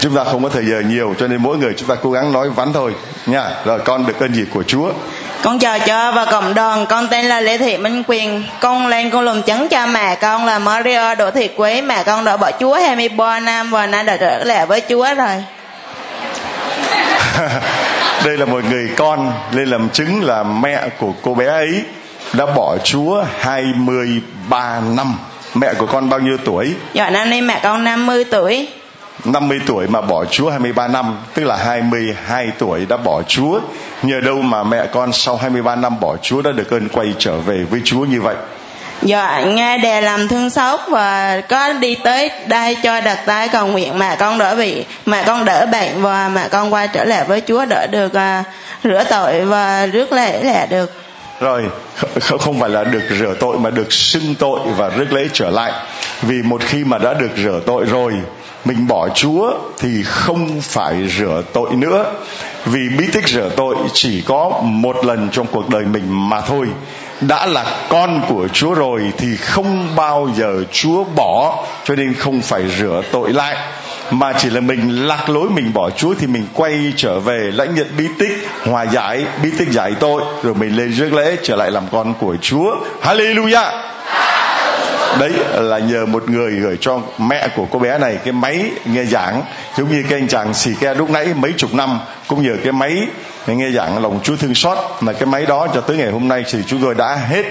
Chúng 0.00 0.16
ta 0.16 0.24
không 0.24 0.42
có 0.42 0.48
thời 0.48 0.66
giờ 0.66 0.80
nhiều, 0.80 1.14
cho 1.18 1.26
nên 1.26 1.42
mỗi 1.42 1.58
người 1.58 1.74
chúng 1.76 1.88
ta 1.88 1.94
cố 2.02 2.10
gắng 2.10 2.32
nói 2.32 2.50
vắn 2.50 2.72
thôi. 2.72 2.94
Nha, 3.26 3.50
rồi, 3.64 3.78
con 3.84 4.06
được 4.06 4.20
ơn 4.20 4.34
gì 4.34 4.44
của 4.54 4.62
chúa 4.62 4.92
con 5.42 5.58
chào 5.58 5.78
cho 5.78 6.12
và 6.12 6.24
cộng 6.24 6.54
đoàn 6.54 6.86
con 6.88 7.08
tên 7.08 7.24
là 7.24 7.40
lê 7.40 7.58
thị 7.58 7.76
minh 7.76 8.02
quyền. 8.06 8.42
Con 8.60 8.86
lên 8.86 9.10
con 9.10 9.24
lùm 9.24 9.42
chứng 9.42 9.68
cho 9.68 9.86
mẹ 9.86 10.14
con 10.14 10.46
là 10.46 10.58
mario 10.58 11.14
đỗ 11.14 11.30
thị 11.30 11.48
quế. 11.48 11.80
Mẹ 11.80 12.02
con 12.06 12.24
đã 12.24 12.36
bỏ 12.36 12.50
chúa 12.60 12.74
23 12.74 13.40
năm 13.40 13.70
và 13.70 13.86
nay 13.86 14.04
đã 14.04 14.16
trở 14.16 14.44
lại 14.44 14.66
với 14.66 14.82
chúa 14.88 15.06
rồi. 15.14 15.44
Đây 18.24 18.36
là 18.36 18.44
một 18.44 18.64
người 18.70 18.90
con 18.96 19.32
lên 19.52 19.68
làm 19.68 19.88
chứng 19.88 20.24
là 20.24 20.42
mẹ 20.42 20.88
của 20.98 21.12
cô 21.22 21.34
bé 21.34 21.46
ấy 21.46 21.82
đã 22.32 22.46
bỏ 22.46 22.76
chúa 22.84 23.24
23 23.40 24.80
năm. 24.80 25.14
Mẹ 25.54 25.74
của 25.74 25.86
con 25.86 26.10
bao 26.10 26.20
nhiêu 26.20 26.36
tuổi? 26.44 26.74
Dạ 26.94 27.10
năm 27.10 27.30
nay 27.30 27.42
mẹ 27.42 27.60
con 27.62 27.84
50 27.84 28.24
tuổi 28.24 28.68
50 29.24 29.60
tuổi 29.66 29.86
mà 29.86 30.00
bỏ 30.00 30.24
Chúa 30.24 30.50
23 30.50 30.88
năm, 30.88 31.18
tức 31.34 31.44
là 31.44 31.56
22 31.56 32.50
tuổi 32.58 32.86
đã 32.86 32.96
bỏ 32.96 33.22
Chúa. 33.22 33.60
Nhờ 34.02 34.20
đâu 34.20 34.42
mà 34.42 34.62
mẹ 34.62 34.86
con 34.92 35.12
sau 35.12 35.36
23 35.36 35.76
năm 35.76 36.00
bỏ 36.00 36.16
Chúa 36.22 36.42
đã 36.42 36.52
được 36.52 36.70
ơn 36.70 36.88
quay 36.88 37.14
trở 37.18 37.38
về 37.38 37.64
với 37.70 37.80
Chúa 37.84 38.04
như 38.04 38.20
vậy? 38.20 38.34
Dạ, 39.02 39.40
nghe 39.40 39.78
đề 39.78 40.00
làm 40.00 40.28
thương 40.28 40.50
xót 40.50 40.80
và 40.88 41.40
có 41.48 41.72
đi 41.72 41.94
tới 42.04 42.30
đây 42.46 42.76
cho 42.82 43.00
đặt 43.00 43.18
tay 43.26 43.48
cầu 43.48 43.66
nguyện 43.66 43.98
mẹ 43.98 44.16
con 44.16 44.38
đỡ 44.38 44.56
bị 44.56 44.84
mẹ 45.06 45.24
con 45.26 45.44
đỡ 45.44 45.66
bệnh 45.72 46.02
và 46.02 46.28
mẹ 46.28 46.48
con 46.48 46.72
quay 46.72 46.88
trở 46.88 47.04
lại 47.04 47.24
với 47.24 47.42
Chúa 47.46 47.64
đỡ 47.64 47.86
được 47.86 48.06
uh, 48.06 48.46
rửa 48.84 49.04
tội 49.10 49.44
và 49.44 49.86
rước 49.86 50.12
lễ 50.12 50.42
lẽ 50.42 50.66
được 50.66 50.92
rồi 51.40 51.64
không 52.40 52.60
phải 52.60 52.70
là 52.70 52.84
được 52.84 53.02
rửa 53.18 53.34
tội 53.40 53.58
mà 53.58 53.70
được 53.70 53.92
xưng 53.92 54.34
tội 54.34 54.60
và 54.76 54.88
rước 54.88 55.12
lễ 55.12 55.28
trở 55.32 55.50
lại 55.50 55.72
vì 56.22 56.42
một 56.42 56.62
khi 56.64 56.84
mà 56.84 56.98
đã 56.98 57.14
được 57.14 57.30
rửa 57.36 57.60
tội 57.66 57.84
rồi 57.84 58.12
mình 58.64 58.86
bỏ 58.86 59.08
chúa 59.08 59.52
thì 59.78 60.02
không 60.02 60.60
phải 60.60 61.08
rửa 61.18 61.42
tội 61.52 61.70
nữa. 61.70 62.12
Vì 62.64 62.88
bí 62.98 63.06
tích 63.12 63.28
rửa 63.28 63.50
tội 63.56 63.76
chỉ 63.92 64.22
có 64.22 64.60
một 64.62 65.04
lần 65.04 65.28
trong 65.32 65.46
cuộc 65.52 65.68
đời 65.68 65.84
mình 65.84 66.28
mà 66.28 66.40
thôi. 66.40 66.66
Đã 67.20 67.46
là 67.46 67.64
con 67.88 68.22
của 68.28 68.48
chúa 68.52 68.74
rồi 68.74 69.12
thì 69.18 69.36
không 69.36 69.96
bao 69.96 70.30
giờ 70.36 70.64
chúa 70.72 71.04
bỏ, 71.04 71.64
cho 71.84 71.94
nên 71.94 72.14
không 72.14 72.40
phải 72.40 72.62
rửa 72.78 73.02
tội 73.12 73.32
lại. 73.32 73.56
Mà 74.10 74.32
chỉ 74.32 74.50
là 74.50 74.60
mình 74.60 75.06
lạc 75.06 75.28
lối 75.30 75.50
mình 75.50 75.72
bỏ 75.74 75.90
Chúa 75.90 76.14
thì 76.14 76.26
mình 76.26 76.46
quay 76.54 76.92
trở 76.96 77.20
về 77.20 77.50
lãnh 77.54 77.74
nhận 77.74 77.86
bí 77.98 78.04
tích, 78.18 78.48
hòa 78.66 78.82
giải 78.82 79.24
bí 79.42 79.50
tích 79.58 79.68
giải 79.70 79.92
tội, 80.00 80.22
rồi 80.42 80.54
mình 80.54 80.76
lên 80.76 80.92
rước 80.92 81.12
lễ 81.12 81.36
trở 81.42 81.56
lại 81.56 81.70
làm 81.70 81.82
con 81.92 82.14
của 82.14 82.36
Chúa. 82.40 82.76
Hallelujah! 83.02 83.70
Đấy 85.20 85.32
là 85.54 85.78
nhờ 85.78 86.06
một 86.06 86.30
người 86.30 86.50
gửi 86.50 86.78
cho 86.80 87.00
mẹ 87.18 87.48
của 87.56 87.66
cô 87.70 87.78
bé 87.78 87.98
này 87.98 88.18
cái 88.24 88.32
máy 88.32 88.70
nghe 88.84 89.04
giảng. 89.04 89.42
Giống 89.76 89.90
như 89.90 90.04
cái 90.08 90.18
anh 90.18 90.28
chàng 90.28 90.54
xì 90.54 90.70
ke 90.80 90.94
lúc 90.94 91.10
nãy 91.10 91.26
mấy 91.36 91.52
chục 91.56 91.74
năm 91.74 92.00
cũng 92.26 92.42
nhờ 92.42 92.56
cái 92.62 92.72
máy 92.72 93.06
nghe 93.46 93.70
giảng 93.70 94.02
lòng 94.02 94.20
Chúa 94.22 94.36
thương 94.36 94.54
xót. 94.54 94.78
Mà 95.00 95.12
cái 95.12 95.26
máy 95.26 95.46
đó 95.46 95.66
cho 95.74 95.80
tới 95.80 95.96
ngày 95.96 96.10
hôm 96.10 96.28
nay 96.28 96.44
thì 96.52 96.58
chúng 96.66 96.82
tôi 96.82 96.94
đã 96.94 97.18
hết. 97.28 97.44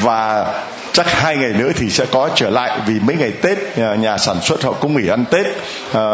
Và 0.00 0.46
chắc 0.92 1.10
hai 1.10 1.36
ngày 1.36 1.52
nữa 1.52 1.70
thì 1.76 1.90
sẽ 1.90 2.06
có 2.12 2.30
trở 2.34 2.50
lại 2.50 2.78
vì 2.86 2.94
mấy 3.00 3.16
ngày 3.16 3.30
tết 3.30 3.58
à, 3.76 3.94
nhà, 3.94 4.18
sản 4.18 4.40
xuất 4.42 4.62
họ 4.62 4.72
cũng 4.72 4.96
nghỉ 4.96 5.08
ăn 5.08 5.24
tết. 5.30 5.46
À, 5.92 6.04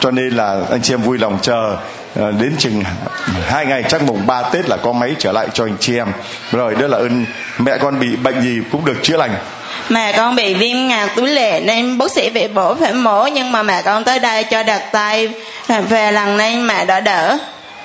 cho 0.00 0.10
nên 0.10 0.28
là 0.28 0.60
anh 0.70 0.82
chị 0.82 0.94
em 0.94 1.02
vui 1.02 1.18
lòng 1.18 1.38
chờ 1.42 1.76
à, 2.16 2.30
đến 2.40 2.54
chừng 2.58 2.82
hai 3.46 3.66
ngày 3.66 3.84
chắc 3.88 4.02
mùng 4.02 4.26
ba 4.26 4.42
tết 4.42 4.68
là 4.68 4.76
có 4.76 4.92
máy 4.92 5.14
trở 5.18 5.32
lại 5.32 5.48
cho 5.52 5.64
anh 5.64 5.76
chị 5.80 5.96
em. 5.96 6.08
Rồi 6.52 6.74
đó 6.74 6.86
là 6.86 6.98
ơn 6.98 7.26
mẹ 7.58 7.78
con 7.78 8.00
bị 8.00 8.16
bệnh 8.16 8.40
gì 8.40 8.60
cũng 8.72 8.84
được 8.84 8.96
chữa 9.02 9.16
lành 9.16 9.34
mẹ 9.88 10.12
con 10.12 10.34
bị 10.34 10.54
viêm 10.54 10.86
ngạc 10.86 11.08
túi 11.16 11.28
lệ 11.28 11.60
nên 11.60 11.98
bác 11.98 12.10
sĩ 12.12 12.30
bị 12.30 12.48
bổ 12.48 12.74
phải 12.74 12.92
mổ 12.92 13.26
nhưng 13.26 13.52
mà 13.52 13.62
mẹ 13.62 13.82
con 13.82 14.04
tới 14.04 14.18
đây 14.18 14.44
cho 14.44 14.62
đặt 14.62 14.82
tay. 14.92 15.28
Về 15.88 16.12
lần 16.12 16.36
này 16.36 16.56
mẹ 16.56 16.84
đã 16.84 17.00
đỡ. 17.00 17.38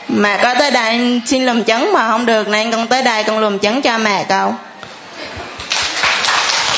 Mẹ 0.07 0.39
có 0.43 0.53
tới 0.59 0.71
đây 0.71 1.21
xin 1.25 1.45
lùm 1.45 1.63
chấn 1.63 1.93
mà 1.93 2.07
không 2.07 2.25
được 2.25 2.47
nên 2.47 2.71
con 2.71 2.87
tới 2.87 3.01
đây 3.01 3.23
con 3.23 3.39
lùm 3.39 3.59
chấn 3.59 3.81
cho 3.81 3.97
mẹ 3.97 4.25
con. 4.29 4.55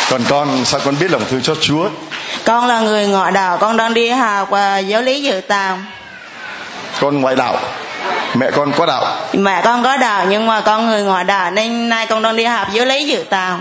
Còn 0.10 0.24
con 0.30 0.66
sao 0.66 0.80
con 0.86 0.96
biết 1.00 1.12
lòng 1.12 1.22
thương 1.30 1.42
cho 1.42 1.56
Chúa? 1.62 1.90
Con 2.46 2.68
là 2.68 2.80
người 2.80 3.08
ngoại 3.08 3.32
đạo 3.32 3.58
con 3.58 3.78
đang 3.78 3.94
đi 3.94 4.10
học 4.10 4.50
và 4.50 4.78
giáo 4.78 5.02
lý 5.02 5.22
dự 5.22 5.42
tàu 5.48 5.78
con 7.00 7.22
ngoại 7.22 7.36
đạo. 7.36 7.60
Mẹ 8.34 8.52
con 8.52 8.72
có 8.72 8.86
đạo. 8.86 9.06
Mẹ 9.34 9.62
con 9.64 9.84
có 9.84 9.98
đạo 9.98 10.26
nhưng 10.30 10.46
mà 10.46 10.62
con 10.62 10.88
người 10.88 11.04
ngoại 11.04 11.24
đạo 11.24 11.52
nên 11.52 11.90
nay 11.90 12.06
con 12.06 12.22
đang 12.22 12.36
đi 12.36 12.44
học 12.44 12.68
giáo 12.74 12.86
lý 12.86 13.06
dự 13.08 13.24
tàu 13.30 13.60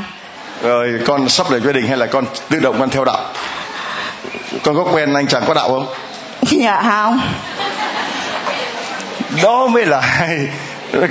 rồi 0.63 1.01
con 1.07 1.29
sắp 1.29 1.51
lập 1.51 1.59
gia 1.65 1.73
đình 1.73 1.87
hay 1.87 1.97
là 1.97 2.07
con 2.07 2.25
tự 2.49 2.61
động 2.61 2.77
con 2.79 2.91
theo 2.91 3.05
đạo? 3.05 3.25
Con 4.63 4.77
có 4.77 4.85
quen 4.93 5.15
anh 5.15 5.27
chàng 5.27 5.43
có 5.47 5.55
đạo 5.55 5.69
không? 5.69 5.87
Dạ 6.51 6.83
không. 6.83 7.21
Đó 9.43 9.67
mới 9.67 9.87
là 9.87 10.01
hay. 10.01 10.49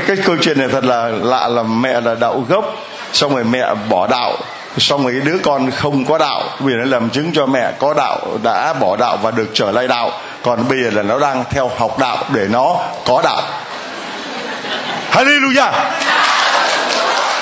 Cái 0.07 0.17
câu 0.25 0.37
chuyện 0.41 0.59
này 0.59 0.67
thật 0.71 0.83
là 0.83 1.07
lạ 1.07 1.47
là 1.47 1.63
mẹ 1.63 2.01
là 2.01 2.15
đạo 2.15 2.45
gốc 2.49 2.65
xong 3.13 3.33
rồi 3.35 3.43
mẹ 3.43 3.73
bỏ 3.89 4.07
đạo 4.07 4.37
xong 4.77 5.03
rồi 5.03 5.21
đứa 5.25 5.37
con 5.43 5.71
không 5.71 6.05
có 6.05 6.17
đạo 6.17 6.43
vì 6.59 6.73
nó 6.73 6.85
làm 6.85 7.09
chứng 7.09 7.31
cho 7.33 7.45
mẹ 7.45 7.71
có 7.79 7.93
đạo 7.93 8.19
đã 8.43 8.73
bỏ 8.73 8.95
đạo 8.95 9.17
và 9.21 9.31
được 9.31 9.49
trở 9.53 9.71
lại 9.71 9.87
đạo. 9.87 10.11
Còn 10.43 10.67
bây 10.69 10.83
giờ 10.83 10.89
là 10.93 11.01
nó 11.01 11.19
đang 11.19 11.43
theo 11.49 11.71
học 11.77 11.99
đạo 11.99 12.17
để 12.33 12.47
nó 12.49 12.75
có 13.05 13.21
đạo. 13.23 13.41
Hallelujah 15.11 15.71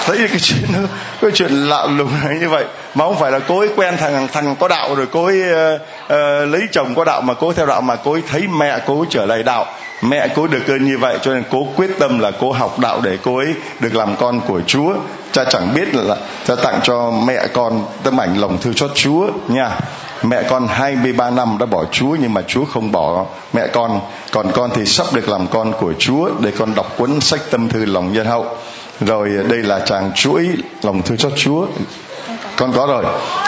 thấy 0.09 0.27
cái 0.27 0.39
chuyện 0.39 0.63
nó 0.73 0.79
cái 1.21 1.31
chuyện 1.33 1.51
lạ 1.51 1.87
lùng 1.97 2.09
này 2.25 2.37
như 2.39 2.49
vậy. 2.49 2.65
Mà 2.95 3.05
không 3.05 3.19
phải 3.19 3.31
là 3.31 3.39
cô 3.39 3.59
ấy 3.59 3.69
quen 3.75 3.97
thằng 3.97 4.27
thằng 4.33 4.55
có 4.59 4.67
đạo 4.67 4.95
rồi 4.95 5.07
cô 5.11 5.25
ấy 5.25 5.41
uh, 5.41 5.81
uh, 6.03 6.49
lấy 6.49 6.61
chồng 6.71 6.95
có 6.95 7.03
đạo 7.03 7.21
mà 7.21 7.33
cô 7.33 7.47
ấy 7.47 7.53
theo 7.53 7.65
đạo 7.65 7.81
mà 7.81 7.95
cô 7.95 8.11
ấy 8.11 8.21
thấy 8.29 8.47
mẹ 8.47 8.79
cô 8.87 8.99
ấy 8.99 9.07
trở 9.09 9.25
lại 9.25 9.43
đạo. 9.43 9.65
Mẹ 10.01 10.27
cô 10.35 10.41
ấy 10.41 10.47
được 10.47 10.67
ơn 10.67 10.85
như 10.85 10.97
vậy 10.97 11.17
cho 11.21 11.33
nên 11.33 11.43
cô 11.51 11.67
quyết 11.75 11.89
tâm 11.99 12.19
là 12.19 12.31
cô 12.39 12.51
học 12.51 12.79
đạo 12.79 13.01
để 13.03 13.17
cô 13.23 13.37
ấy 13.37 13.53
được 13.79 13.95
làm 13.95 14.15
con 14.15 14.41
của 14.47 14.61
Chúa. 14.67 14.93
Cha 15.31 15.43
chẳng 15.43 15.73
biết 15.75 15.95
là 15.95 16.15
cha 16.47 16.55
tặng 16.55 16.79
cho 16.83 17.11
mẹ 17.11 17.47
con 17.53 17.85
tấm 18.03 18.21
ảnh 18.21 18.37
lòng 18.37 18.57
thương 18.61 18.73
chót 18.73 18.91
Chúa 18.95 19.27
nha. 19.47 19.71
Mẹ 20.23 20.43
con 20.49 20.67
23 20.67 21.29
năm 21.29 21.57
đã 21.59 21.65
bỏ 21.65 21.85
Chúa 21.91 22.15
nhưng 22.21 22.33
mà 22.33 22.41
Chúa 22.47 22.65
không 22.65 22.91
bỏ 22.91 23.25
mẹ 23.53 23.67
con. 23.67 24.01
Còn 24.31 24.51
con 24.51 24.69
thì 24.75 24.85
sắp 24.85 25.05
được 25.13 25.29
làm 25.29 25.47
con 25.47 25.73
của 25.79 25.93
Chúa 25.99 26.29
để 26.39 26.51
con 26.57 26.75
đọc 26.75 26.97
cuốn 26.97 27.19
sách 27.19 27.39
tâm 27.51 27.69
thư 27.69 27.85
lòng 27.85 28.13
nhân 28.13 28.25
hậu 28.25 28.45
rồi 29.01 29.29
đây 29.49 29.63
là 29.63 29.79
chàng 29.79 30.11
chuỗi 30.15 30.49
lòng 30.81 31.01
thương 31.01 31.17
xót 31.17 31.31
Chúa. 31.35 31.67
Con 32.55 32.73
có 32.73 32.85
rồi. 32.85 33.03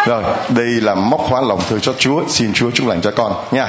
Rồi 0.08 0.24
đây 0.50 0.68
là 0.68 0.96
móc 0.96 1.22
khóa 1.30 1.42
lòng 1.42 1.60
thương 1.70 1.80
xót 1.80 1.96
Chúa. 2.00 2.24
Xin 2.28 2.54
Chúa 2.54 2.72
chúc 2.72 2.88
lành 2.88 3.02
cho 3.02 3.12
con 3.12 3.34
nha. 3.52 3.68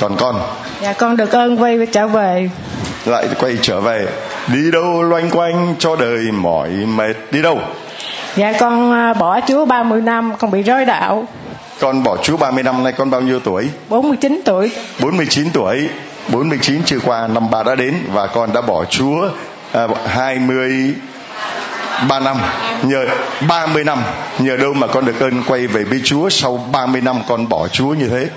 Còn 0.00 0.16
con? 0.16 0.40
Dạ 0.82 0.92
con 0.92 1.16
được 1.16 1.32
ơn 1.32 1.62
quay 1.62 1.78
trở 1.92 2.06
về. 2.06 2.50
Lại 3.06 3.28
quay 3.40 3.56
trở 3.62 3.80
về. 3.80 4.06
Đi 4.52 4.70
đâu 4.70 5.02
loanh 5.02 5.30
quanh 5.30 5.74
cho 5.78 5.96
đời 5.96 6.32
mỏi 6.32 6.68
mệt? 6.68 7.16
Đi 7.30 7.42
đâu? 7.42 7.60
Dạ 8.36 8.52
con 8.60 8.92
à, 8.92 9.12
bỏ 9.12 9.40
Chúa 9.40 9.64
30 9.64 10.00
năm 10.00 10.32
con 10.38 10.50
bị 10.50 10.62
rơi 10.62 10.84
đạo. 10.84 11.26
Con 11.80 12.02
bỏ 12.02 12.16
Chúa 12.16 12.36
30 12.36 12.62
năm 12.62 12.84
nay 12.84 12.92
con 12.92 13.10
bao 13.10 13.20
nhiêu 13.20 13.40
tuổi? 13.40 13.68
49 13.88 14.40
tuổi. 14.44 14.70
49 15.00 15.50
tuổi. 15.52 15.88
49 16.28 16.82
chưa 16.84 16.98
qua 17.04 17.26
năm 17.26 17.50
ba 17.50 17.62
đã 17.62 17.74
đến 17.74 17.94
và 18.12 18.26
con 18.26 18.52
đã 18.52 18.60
bỏ 18.60 18.84
Chúa 18.84 19.28
à, 19.72 19.86
20 20.06 20.94
3 22.08 22.20
năm, 22.20 22.36
nhờ 22.82 23.06
30 23.48 23.84
năm, 23.84 23.98
nhờ 24.38 24.56
đâu 24.56 24.72
mà 24.72 24.86
con 24.86 25.04
được 25.04 25.20
ơn 25.20 25.42
quay 25.48 25.66
về 25.66 25.84
với 25.84 26.00
Chúa 26.04 26.28
sau 26.28 26.60
30 26.72 27.00
năm 27.00 27.16
con 27.28 27.48
bỏ 27.48 27.68
Chúa 27.68 27.88
như 27.94 28.08
thế? 28.08 28.28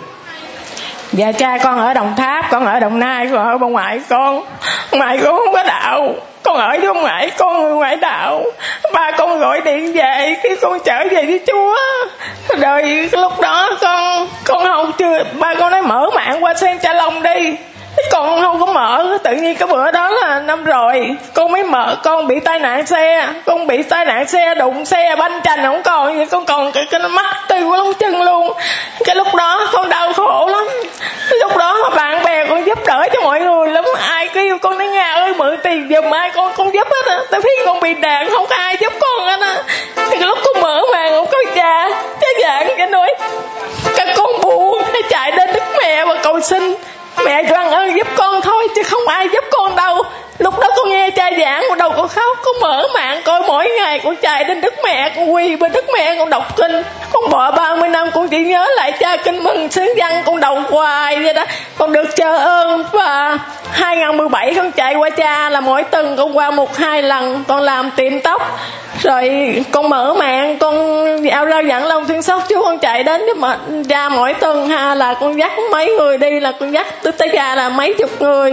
Dạ 1.12 1.32
cha, 1.32 1.58
con 1.58 1.78
ở 1.78 1.94
đồng 1.94 2.16
tháp, 2.16 2.46
con 2.52 2.66
ở 2.66 2.80
đồng 2.80 3.00
nai, 3.00 3.28
con 3.32 3.48
ở 3.48 3.58
bà 3.58 3.68
ngoại 3.68 4.02
con. 4.10 4.44
Ngoại 4.92 5.18
con 5.24 5.38
không 5.38 5.54
có 5.54 5.64
đạo. 5.64 6.16
Con 6.44 6.58
ở 6.58 6.70
với 6.82 6.94
ngoại 6.94 7.32
con 7.38 7.62
người 7.62 7.74
ngoại 7.74 7.96
đạo. 7.96 8.44
Ba 8.94 9.12
con 9.18 9.40
gọi 9.40 9.62
điện 9.62 9.94
về, 9.94 10.36
khi 10.44 10.50
con 10.62 10.80
trở 10.86 11.04
về 11.12 11.24
với 11.26 11.42
chúa. 11.48 11.76
Rồi 12.62 13.10
lúc 13.12 13.40
đó 13.40 13.70
con 13.82 14.28
con 14.44 14.64
không 14.66 14.92
chưa, 14.98 15.24
ba 15.40 15.54
con 15.60 15.72
nói 15.72 15.82
mở 15.82 16.10
mạng 16.16 16.44
qua 16.44 16.54
xem 16.54 16.80
cha 16.80 16.94
long 16.94 17.24
đi 17.24 17.56
con 18.12 18.42
không 18.42 18.60
có 18.60 18.66
mở, 18.66 19.18
tự 19.24 19.32
nhiên 19.32 19.56
cái 19.56 19.68
bữa 19.68 19.92
đó 19.92 20.12
là 20.12 20.40
năm 20.40 20.64
rồi. 20.64 21.16
Con 21.34 21.52
mới 21.52 21.64
mở, 21.64 21.98
con 22.04 22.28
bị 22.28 22.40
tai 22.40 22.60
nạn 22.60 22.86
xe. 22.86 23.28
Con 23.46 23.68
bị 23.68 23.84
tai 23.84 24.06
nạn 24.06 24.28
xe, 24.28 24.56
đụng 24.56 24.86
xe 24.86 25.16
banh 25.20 25.42
chành 25.44 25.64
không 25.64 25.84
còn. 25.84 26.18
Vậy 26.18 26.26
con 26.26 26.46
còn 26.46 26.72
cái 26.72 26.86
cái 26.92 27.00
mắt 27.00 27.26
từ 27.48 27.60
lông 27.60 27.94
chân 27.94 28.22
luôn. 28.22 28.54
Cái 29.06 29.16
lúc 29.16 29.28
đó 29.36 29.68
con 29.74 29.90
đau 29.90 30.14
khổ 30.14 30.50
lắm. 30.52 30.68
Lúc 31.30 31.58
đó 31.58 31.90
bạn 31.96 32.24
bè 32.24 32.46
con 32.46 32.66
giúp 32.66 32.80
đỡ 32.88 33.08
cho 33.14 33.22
mọi 33.22 33.40
người 33.40 33.68
lắm. 33.68 33.86
Ai 34.00 34.28
kêu 34.28 34.58
con 34.58 34.78
nói 34.78 34.88
nga 34.88 35.14
ơi, 35.14 35.34
mượn 35.38 35.58
tiền 35.64 35.90
giùm 35.90 36.12
ai 36.14 36.30
con 36.30 36.52
con 36.58 36.74
giúp 36.74 36.88
hết 36.92 37.12
á. 37.12 37.18
Tại 37.32 37.42
vì 37.44 37.52
con 37.66 37.80
bị 37.80 37.94
đạn, 37.94 38.30
không 38.30 38.46
có 38.50 38.56
ai 38.56 38.78
giúp 38.80 38.94
con 39.00 39.26
hết 39.26 39.40
á. 39.40 39.64
Thì 39.96 40.18
cái 40.18 40.28
lúc 40.28 40.38
con 40.46 40.62
mở 40.62 40.82
màn 40.92 41.12
không 41.12 41.28
có 41.32 41.38
cha 41.56 41.90
cha 42.22 42.28
dạng 42.42 42.68
cái 42.78 42.88
nói, 42.88 43.16
các 43.96 44.08
con 44.18 44.42
buồn 44.42 44.82
chạy 45.10 45.32
đến 45.32 45.50
đức 45.54 45.64
mẹ 45.82 46.06
và 46.06 46.16
cầu 46.24 46.42
xin 46.42 46.74
mẹ 47.26 47.44
Doan 47.50 47.72
ơi 47.72 47.94
giúp 47.98 48.08
con 48.18 48.42
thôi 48.42 48.68
chứ 48.76 48.84
không 48.84 49.08
ai 49.08 49.30
giúp 49.34 49.44
con 49.52 49.76
đâu 49.76 50.04
lúc 50.40 50.60
đó 50.60 50.68
con 50.78 50.90
nghe 50.90 51.10
cha 51.10 51.32
giảng, 51.40 51.64
con 51.70 51.78
đầu 51.78 51.90
con 51.98 52.08
khóc, 52.08 52.38
con 52.44 52.56
mở 52.62 52.88
mạng 52.94 53.22
coi 53.26 53.42
mỗi 53.48 53.70
ngày 53.78 54.00
con 54.04 54.16
chạy 54.16 54.44
đến 54.44 54.62
đức 54.62 54.74
mẹ, 54.84 55.12
con 55.16 55.34
quỳ 55.34 55.56
bên 55.56 55.72
đức 55.72 55.86
mẹ, 55.94 56.16
con 56.20 56.30
đọc 56.30 56.58
kinh. 56.58 56.84
Con 57.12 57.30
bỏ 57.30 57.52
30 57.52 57.90
năm, 57.90 58.08
con 58.14 58.28
chỉ 58.28 58.44
nhớ 58.44 58.68
lại 58.76 58.92
cha 59.00 59.18
kinh 59.18 59.44
mừng 59.44 59.72
sướng 59.72 59.90
văn, 59.98 60.24
con 60.26 60.40
đầu 60.40 60.60
hoài 60.70 61.24
vậy 61.24 61.34
đó. 61.34 61.46
Con 61.78 61.92
được 61.92 62.16
chờ 62.16 62.38
ơn 62.38 62.86
và 62.92 63.38
2017 63.72 64.54
con 64.56 64.72
chạy 64.72 64.96
qua 64.96 65.10
cha 65.10 65.50
là 65.50 65.60
mỗi 65.60 65.84
tuần 65.84 66.16
con 66.18 66.38
qua 66.38 66.52
một, 66.52 66.78
hai 66.78 67.04
lần, 67.04 67.44
con 67.48 67.62
làm 67.62 67.92
tiệm 67.96 68.20
tóc. 68.20 68.60
Rồi 69.04 69.56
con 69.72 69.90
mở 69.90 70.14
mạng, 70.14 70.58
con 70.60 71.08
ao 71.32 71.50
rao 71.50 71.62
dẫn 71.62 71.86
long 71.86 72.08
thương 72.08 72.22
sóc 72.22 72.44
chú 72.50 72.62
con 72.64 72.80
chạy 72.80 73.04
đến 73.04 73.22
mà 73.38 73.58
cha 73.90 74.10
mỗi 74.10 74.34
tuần 74.34 74.70
ha, 74.70 74.96
là 74.96 75.14
con 75.14 75.40
dắt 75.40 75.52
mấy 75.72 75.94
người 75.98 76.18
đi, 76.18 76.40
là 76.40 76.52
con 76.60 76.72
dắt 76.72 76.88
tới 77.04 77.14
tới 77.14 77.30
cha 77.34 77.56
là 77.56 77.70
mấy 77.70 77.94
chục 77.94 78.22
người. 78.22 78.52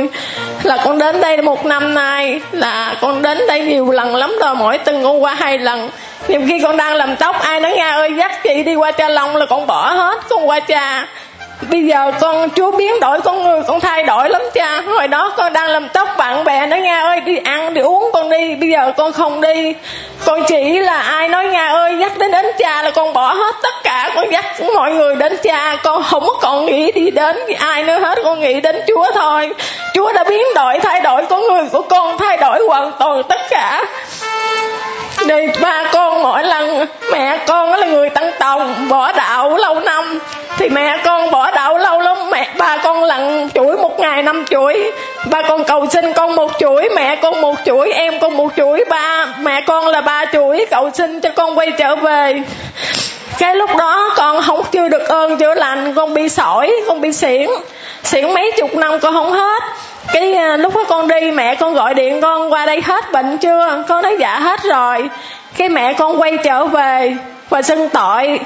Là 0.63 0.77
con 0.85 0.99
đến 0.99 1.21
đây 1.21 1.43
một 1.43 1.67
năm 1.67 1.74
năm 1.75 1.95
nay 1.95 2.41
là 2.53 2.97
con 3.01 3.23
đến 3.23 3.39
đây 3.49 3.61
nhiều 3.61 3.91
lần 3.91 4.17
lắm 4.17 4.37
rồi, 4.41 4.55
mỗi 4.55 4.79
tuần 4.79 5.03
con 5.05 5.23
qua 5.23 5.35
hai 5.35 5.59
lần. 5.59 5.91
Nhiều 6.29 6.41
khi 6.49 6.61
con 6.63 6.77
đang 6.77 6.95
làm 6.95 7.17
tóc, 7.17 7.37
ai 7.41 7.61
nói, 7.61 7.73
nga 7.73 7.91
ơi, 7.91 8.11
dắt 8.19 8.33
chị 8.43 8.63
đi 8.63 8.75
qua 8.75 8.93
cha 8.93 9.09
long 9.09 9.37
là 9.37 9.47
con 9.47 9.67
bỏ 9.67 9.93
hết, 9.93 10.21
con 10.29 10.49
qua 10.49 10.61
cha 10.61 11.07
bây 11.71 11.85
giờ 11.85 12.13
con 12.21 12.51
chúa 12.51 12.71
biến 12.71 13.01
đổi, 13.01 13.21
con 13.21 13.45
người, 13.45 13.63
con 13.67 13.81
thay 13.81 14.03
đổi 14.03 14.31
lắm 14.31 14.43
cha. 14.55 14.83
Hồi 14.87 15.09
đó 15.09 15.33
con 15.37 15.53
đang 15.53 15.67
làm 15.67 15.89
tóc 15.89 16.09
bạn 16.19 16.45
bè 16.45 16.67
nói, 16.67 16.81
nga 16.81 17.01
ơi, 17.01 17.21
đi 17.21 17.37
ăn, 17.45 17.75
đi 17.75 17.81
uống, 17.81 18.11
con 18.13 18.31
đi. 18.31 18.55
Bây 18.55 18.71
giờ 18.71 18.93
con 18.97 19.13
không 19.13 19.41
đi. 19.41 19.75
Con 20.25 20.45
chỉ 20.45 20.79
là 20.79 21.03
ai 21.03 21.29
nói, 21.29 21.47
nga 21.47 21.69
ơi 21.69 21.97
dắt 22.01 22.19
đến 22.19 22.31
đến 22.31 22.47
cha 22.59 22.83
là 22.83 22.91
con 22.91 23.13
bỏ 23.13 23.33
hết 23.33 23.55
tất 23.63 23.75
cả, 23.85 24.11
con 24.15 24.31
dắt 24.31 24.45
mọi 24.75 24.93
người 24.93 25.17
đến 25.17 25.37
cha. 25.43 25.77
Con 25.83 26.03
không 26.03 26.29
còn 26.41 26.67
nghĩ 26.67 26.93
đi 26.93 27.11
đến 27.11 27.37
ai 27.59 27.83
nữa 27.83 27.99
hết, 27.99 28.19
con 28.25 28.41
nghĩ 28.41 28.61
đến 28.61 28.81
chúa 28.89 29.07
thôi. 29.15 29.51
Chúa 29.95 30.13
đã 30.13 30.25
biến 30.25 30.43
đổi, 30.55 30.79
thay 30.79 31.01
đổi 31.01 31.27
con 31.27 31.43
người 31.43 31.65
của 31.73 31.83
con, 31.83 32.19
thay 32.19 32.37
đổi 32.37 32.61
hoàn 32.69 32.93
toàn 32.99 33.23
tất 33.23 33.41
cả. 33.51 33.85
Đi 35.27 35.47
ba 35.61 35.85
con 35.93 36.23
mỗi 36.23 36.45
lần, 36.45 36.87
mẹ 37.13 37.39
con 37.47 37.73
là 37.73 37.87
người 37.87 38.11
tăng 38.11 38.31
tòng, 38.39 38.89
bỏ 38.89 39.13
đạo 39.13 39.57
lâu 39.57 39.81
năm, 39.81 40.19
thì 40.57 40.69
mẹ 40.69 40.99
con 41.05 41.31
bỏ 41.31 41.51
đạo 41.55 41.79
lâu 41.79 42.01
lắm, 42.01 42.17
mẹ 42.31 42.49
ba 42.59 42.77
con 42.77 43.05
lặn 43.05 43.49
chuỗi 43.55 43.77
một 43.77 44.01
ngày 44.01 44.23
năm 44.23 44.45
chuỗi. 44.51 44.93
Ba 45.31 45.43
con 45.43 45.65
cầu 45.65 45.87
xin 45.87 46.13
con 46.13 46.35
một 46.35 46.53
chuỗi, 46.59 46.89
mẹ 46.97 47.17
con 47.17 47.41
một 47.41 47.55
chuỗi, 47.65 47.93
em 47.93 48.19
con 48.21 48.37
một 48.37 48.49
chuỗi, 48.57 48.85
ba, 48.91 49.27
mẹ 49.41 49.61
con 49.61 49.87
là 49.87 50.01
ba 50.01 50.25
chuỗi. 50.33 50.67
Cầu 50.71 50.91
xin 50.95 51.21
cho 51.21 51.31
con 51.37 51.59
quay 51.59 51.71
trở 51.79 51.97
về. 51.97 52.43
Cái 53.39 53.57
lúc 53.57 53.71
đó 53.77 54.11
con 54.17 54.43
không 54.43 54.63
chưa 54.73 54.89
được 54.89 55.09
ơn 55.09 55.37
chữa 55.37 55.55
lành, 55.55 55.95
con 55.95 56.15
bị 56.15 56.29
sỏi, 56.29 56.73
con 56.89 57.01
bị 57.01 57.13
xỉn 57.13 57.51
xỉn 58.03 58.35
mấy 58.35 58.53
chục 58.57 58.75
năm 58.75 58.99
con 59.01 59.15
không 59.15 59.33
hết. 59.33 59.63
Cái 60.13 60.35
à, 60.35 60.57
lúc 60.57 60.77
đó 60.77 60.85
con 60.89 61.09
đi, 61.09 61.31
mẹ 61.31 61.55
con 61.55 61.75
gọi 61.75 61.95
điện, 61.95 62.21
con 62.21 62.53
qua 62.53 62.67
đây 62.67 62.81
hết 62.85 63.13
bệnh 63.13 63.39
chưa? 63.39 63.85
Con 63.89 64.03
nói 64.03 64.17
dạ 64.21 64.39
hết 64.39 64.63
rồi. 64.63 65.09
Cái 65.57 65.69
mẹ 65.69 65.93
con 65.93 66.21
quay 66.21 66.37
trở 66.45 66.65
về 66.65 67.15
và 67.49 67.63
xưng 67.63 67.89
tội 67.89 68.41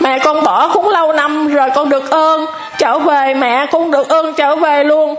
mẹ 0.00 0.18
con 0.18 0.44
bỏ 0.44 0.68
cũng 0.72 0.88
lâu 0.88 1.12
năm 1.12 1.48
rồi 1.48 1.68
con 1.74 1.88
được 1.88 2.10
ơn. 2.10 2.46
Trở 2.78 2.98
về 2.98 3.34
mẹ 3.34 3.66
con 3.72 3.90
được 3.90 4.08
ơn 4.08 4.34
trở 4.34 4.56
về 4.56 4.84
luôn. 4.84 5.14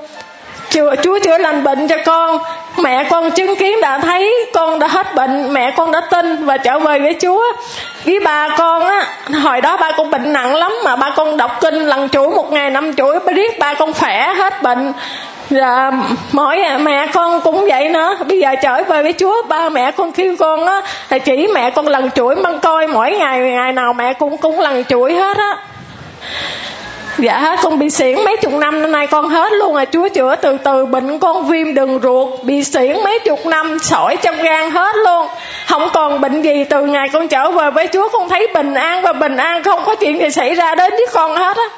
Chúa, 0.70 0.95
Chúa 1.03 1.20
chữa 1.20 1.38
lành 1.38 1.64
bệnh 1.64 1.88
cho 1.88 1.95
con. 2.05 2.39
Mẹ 2.78 3.03
con 3.03 3.32
chứng 3.32 3.55
kiến 3.55 3.82
đã 3.82 3.99
thấy 3.99 4.36
con 4.53 4.80
đã 4.80 4.88
hết 4.88 5.16
bệnh. 5.16 5.53
Mẹ 5.53 5.72
con 5.72 5.91
đã 5.91 6.01
tin 6.12 6.45
và 6.45 6.57
trở 6.57 6.80
về 6.80 6.99
với 6.99 7.16
Chúa. 7.22 7.43
Với 8.05 8.20
bà 8.20 8.49
con 8.57 8.84
á 8.88 9.05
Hồi 9.43 9.62
đó 9.62 9.78
ba 9.78 9.91
con 9.97 10.10
bệnh 10.10 10.34
nặng 10.34 10.55
lắm 10.55 10.72
Mà 10.86 10.95
ba 10.95 11.10
con 11.16 11.38
đọc 11.38 11.51
kinh 11.62 11.76
lần 11.76 12.10
chuỗi 12.10 12.30
một 12.30 12.51
ngày 12.51 12.70
năm 12.70 12.93
chuỗi 12.93 13.20
Biết 13.20 13.60
ba 13.60 13.74
con 13.74 13.93
khỏe 13.93 14.34
hết 14.34 14.62
bệnh. 14.64 14.93
Dạ, 15.50 15.91
mỗi 16.32 16.58
mẹ 16.80 17.08
con 17.14 17.41
cũng 17.41 17.66
vậy 17.66 17.89
nữa. 17.89 18.16
Bây 18.28 18.39
giờ 18.39 18.56
trở 18.62 18.84
về 18.84 19.04
với 19.04 19.14
chúa 19.14 19.41
ba 19.47 19.70
mẹ 19.70 19.91
con 19.91 20.12
kêu 20.12 20.36
con 20.39 20.66
á 20.66 20.82
thì 21.10 21.20
chỉ 21.20 21.47
mẹ 21.47 21.70
con 21.70 21.88
lần 21.88 22.12
chuỗi 22.12 22.36
măng 22.36 22.60
coi 22.60 22.88
mỗi 22.88 23.12
ngày 23.12 23.39
ngày 23.39 23.72
nào 23.72 23.93
mẹ 23.93 24.14
cũng 24.14 24.38
cũng 24.38 24.60
lần 24.60 24.84
chuỗi 24.84 25.14
hết 25.14 25.38
á. 25.38 25.58
Dạ 27.18 27.38
hết 27.38 27.60
con 27.64 27.80
bị 27.80 27.89
xỉn 27.89 28.16
mấy 28.26 28.38
chục 28.38 28.54
năm 28.54 28.82
năm 28.82 28.91
nay 28.91 29.08
con 29.08 29.30
hết 29.30 29.54
luôn 29.54 29.76
à. 29.76 29.86
Chúa 29.86 30.10
chữa 30.10 30.36
từ 30.36 30.58
từ 30.64 30.86
bệnh 30.86 31.20
con 31.20 31.47
viêm 31.47 31.74
đường 31.74 32.00
ruột 32.04 32.43
bị 32.43 32.64
xỉn 32.64 33.04
mấy 33.04 33.20
chục 33.20 33.45
năm 33.45 33.80
sỏi 33.80 34.18
trong 34.18 34.36
gan 34.38 34.72
hết 34.72 34.95
luôn. 34.95 35.28
Không 35.68 35.89
còn 35.93 36.22
bệnh 36.22 36.41
gì 36.41 36.64
từ 36.64 36.86
ngày 36.86 37.10
con 37.14 37.28
trở 37.28 37.52
về 37.52 37.72
với 37.72 37.88
chúa 37.88 38.10
con 38.10 38.30
thấy 38.30 38.47
bình 38.54 38.74
an 38.74 39.02
và 39.02 39.14
bình 39.14 39.38
an 39.38 39.64
không 39.64 39.82
có 39.86 39.95
chuyện 39.95 40.20
gì 40.20 40.30
xảy 40.30 40.56
ra 40.56 40.76
đến 40.76 40.91
với 40.91 41.08
con 41.14 41.36
hết 41.36 41.58
á. 41.58 41.70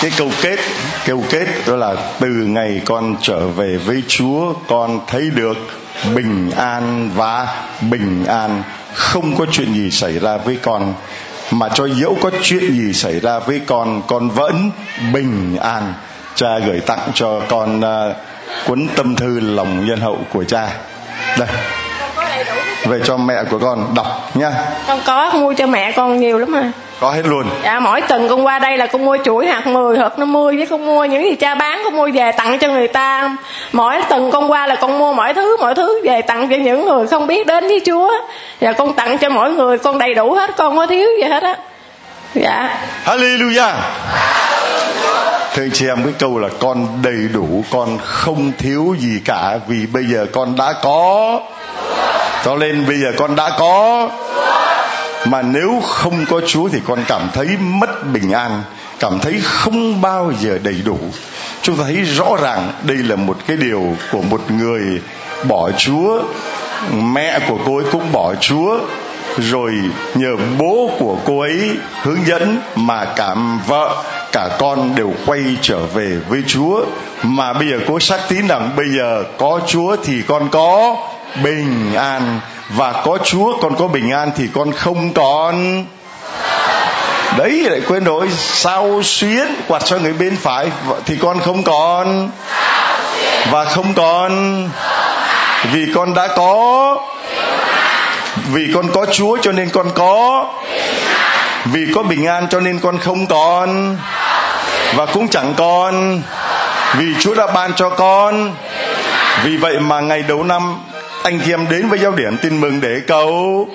Cái 0.00 0.10
câu 0.18 0.30
kết 0.42 0.58
câu 1.06 1.24
kết 1.30 1.46
đó 1.66 1.76
là 1.76 1.94
từ 2.20 2.28
ngày 2.28 2.80
con 2.84 3.16
trở 3.22 3.46
về 3.46 3.76
với 3.76 4.02
chúa 4.08 4.52
con 4.68 5.00
thấy 5.06 5.30
được 5.34 5.56
bình 6.14 6.50
an 6.56 7.10
và 7.14 7.46
bình 7.90 8.24
an. 8.26 8.62
Không 8.94 9.36
có 9.36 9.46
chuyện 9.52 9.74
gì 9.74 9.90
xảy 9.90 10.18
ra 10.18 10.36
với 10.36 10.58
con 10.62 10.94
mà 11.50 11.68
cho 11.68 11.86
dẫu 11.86 12.16
có 12.20 12.30
chuyện 12.42 12.72
gì 12.72 12.92
xảy 12.92 13.20
ra 13.20 13.38
với 13.38 13.60
con 13.66 14.02
con 14.06 14.30
vẫn 14.30 14.70
bình 15.12 15.56
an. 15.56 15.94
Cha 16.34 16.58
gửi 16.66 16.80
tặng 16.80 17.10
cho 17.14 17.40
con 17.48 17.80
uh, 17.80 18.16
cuốn 18.66 18.88
tâm 18.96 19.16
thư 19.16 19.40
lòng 19.40 19.86
nhân 19.86 20.00
hậu 20.00 20.18
của 20.32 20.44
cha. 20.44 20.68
Đây. 21.38 21.48
Về 22.86 23.00
cho 23.04 23.16
mẹ 23.16 23.44
của 23.50 23.58
con 23.58 23.94
đọc 23.94 24.30
nha. 24.34 24.52
Con 24.86 25.00
có 25.06 25.32
mua 25.32 25.54
cho 25.54 25.66
mẹ 25.66 25.92
con 25.92 26.20
nhiều 26.20 26.38
lắm 26.38 26.52
mà 26.52 26.72
có 27.00 27.10
hết 27.10 27.26
luôn. 27.26 27.44
Dạ 27.64 27.80
mỗi 27.80 28.00
tuần 28.00 28.28
con 28.28 28.46
qua 28.46 28.58
đây 28.58 28.76
là 28.76 28.86
con 28.86 29.04
mua 29.04 29.16
chuỗi 29.24 29.46
hạt 29.46 29.66
10 29.66 29.98
hạt 29.98 30.18
50 30.18 30.56
với 30.56 30.66
con 30.66 30.86
mua 30.86 31.04
những 31.04 31.24
gì 31.24 31.36
cha 31.36 31.54
bán 31.54 31.80
con 31.84 31.96
mua 31.96 32.08
về 32.14 32.32
tặng 32.32 32.58
cho 32.58 32.68
người 32.68 32.88
ta. 32.88 33.36
Mỗi 33.72 34.02
tuần 34.08 34.30
con 34.30 34.50
qua 34.50 34.66
là 34.66 34.74
con 34.74 34.98
mua 34.98 35.12
mọi 35.12 35.34
thứ 35.34 35.56
mọi 35.60 35.74
thứ 35.74 36.00
về 36.04 36.22
tặng 36.22 36.48
cho 36.50 36.56
những 36.56 36.86
người 36.86 37.06
không 37.06 37.26
biết 37.26 37.46
đến 37.46 37.66
với 37.66 37.80
chúa. 37.86 38.12
Và 38.60 38.72
con 38.72 38.94
tặng 38.94 39.18
cho 39.18 39.28
mỗi 39.28 39.52
người 39.52 39.78
con 39.78 39.98
đầy 39.98 40.14
đủ 40.14 40.32
hết 40.32 40.56
con 40.56 40.76
có 40.76 40.86
thiếu 40.86 41.08
gì 41.20 41.28
hết 41.28 41.42
á. 41.42 41.56
Dạ. 42.34 42.78
Hallelujah. 43.04 43.72
Thưa 45.54 45.62
anh 45.62 45.70
chị 45.72 45.88
em 45.88 46.02
cái 46.04 46.12
câu 46.18 46.38
là 46.38 46.48
con 46.58 46.88
đầy 47.02 47.28
đủ 47.34 47.64
con 47.70 47.98
không 48.04 48.52
thiếu 48.58 48.96
gì 48.98 49.20
cả 49.24 49.58
vì 49.68 49.86
bây 49.86 50.04
giờ 50.04 50.26
con 50.32 50.56
đã 50.56 50.74
có. 50.82 51.40
Cho 52.44 52.56
nên 52.56 52.86
bây 52.86 52.96
giờ 52.96 53.12
con 53.18 53.36
đã 53.36 53.50
có 53.58 54.08
mà 55.30 55.42
nếu 55.42 55.80
không 55.82 56.24
có 56.28 56.40
chúa 56.46 56.68
thì 56.68 56.80
con 56.86 57.04
cảm 57.08 57.28
thấy 57.34 57.48
mất 57.60 58.06
bình 58.12 58.32
an, 58.32 58.62
cảm 59.00 59.18
thấy 59.20 59.40
không 59.42 60.00
bao 60.00 60.32
giờ 60.40 60.58
đầy 60.62 60.76
đủ. 60.84 60.98
Chúng 61.62 61.76
ta 61.76 61.84
thấy 61.84 62.02
rõ 62.02 62.36
ràng 62.42 62.72
đây 62.82 62.96
là 62.96 63.16
một 63.16 63.36
cái 63.46 63.56
điều 63.56 63.96
của 64.12 64.22
một 64.22 64.50
người 64.50 65.00
bỏ 65.48 65.70
chúa, 65.70 66.22
mẹ 66.92 67.38
của 67.48 67.58
cô 67.66 67.76
ấy 67.76 67.84
cũng 67.92 68.12
bỏ 68.12 68.34
chúa, 68.34 68.78
rồi 69.38 69.72
nhờ 70.14 70.36
bố 70.58 70.90
của 70.98 71.16
cô 71.24 71.40
ấy 71.40 71.76
hướng 72.02 72.26
dẫn 72.26 72.60
mà 72.74 73.04
cả 73.04 73.34
vợ, 73.66 74.04
cả 74.32 74.48
con 74.58 74.94
đều 74.94 75.12
quay 75.26 75.42
trở 75.62 75.78
về 75.78 76.18
với 76.28 76.42
Chúa. 76.46 76.84
Mà 77.22 77.52
bây 77.52 77.68
giờ 77.70 77.78
cô 77.86 78.00
xác 78.00 78.20
tín 78.28 78.48
rằng 78.48 78.70
bây 78.76 78.86
giờ 78.96 79.24
có 79.38 79.60
Chúa 79.66 79.96
thì 80.04 80.22
con 80.28 80.48
có 80.48 80.96
bình 81.42 81.94
an. 81.94 82.40
Và 82.68 82.92
có 82.92 83.18
Chúa, 83.24 83.58
con 83.60 83.76
có 83.76 83.86
bình 83.86 84.10
an 84.10 84.30
thì 84.36 84.44
con 84.54 84.72
không 84.72 85.14
còn. 85.14 85.84
Đấy, 87.38 87.50
lại 87.70 87.80
quên 87.88 88.04
rồi, 88.04 88.28
sao 88.38 89.00
xuyến 89.02 89.46
quạt 89.68 89.84
cho 89.84 89.98
người 89.98 90.12
bên 90.12 90.36
phải 90.36 90.66
thì 91.06 91.16
con 91.22 91.40
không 91.40 91.62
còn. 91.62 92.30
Và 93.50 93.64
không 93.64 93.94
còn. 93.94 94.62
Vì 95.72 95.86
con 95.94 96.14
đã 96.14 96.28
có. 96.36 96.96
Vì 98.52 98.62
con 98.74 98.90
có 98.94 99.06
Chúa 99.06 99.38
cho 99.42 99.52
nên 99.52 99.70
con 99.70 99.90
có. 99.94 100.46
Vì 101.64 101.80
có 101.94 102.02
bình 102.02 102.26
an 102.26 102.46
cho 102.50 102.60
nên 102.60 102.78
con 102.78 102.98
không 102.98 103.26
còn. 103.26 103.96
Và 104.94 105.06
cũng 105.06 105.28
chẳng 105.28 105.54
còn. 105.56 106.22
Vì 106.96 107.06
chúa 107.20 107.34
đã 107.34 107.46
ban 107.46 107.72
cho 107.72 107.90
con. 107.90 108.54
Vì 109.44 109.56
vậy 109.56 109.80
mà 109.80 110.00
ngày 110.00 110.22
đầu 110.22 110.44
năm 110.44 110.76
anh 111.26 111.40
chị 111.44 111.52
em 111.52 111.66
đến 111.70 111.88
với 111.88 111.98
giáo 111.98 112.12
điểm 112.12 112.36
tin 112.42 112.60
mừng 112.60 112.80
để 112.80 113.00
cầu. 113.06 113.68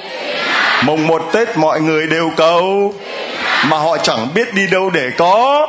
Mùng 0.83 1.07
một 1.07 1.29
tết 1.33 1.57
mọi 1.57 1.81
người 1.81 2.07
đều 2.07 2.31
cầu. 2.37 2.93
Mà 3.65 3.77
họ 3.77 3.97
chẳng 3.97 4.27
biết 4.33 4.53
đi 4.53 4.67
đâu 4.67 4.89
để 4.89 5.11
có. 5.17 5.67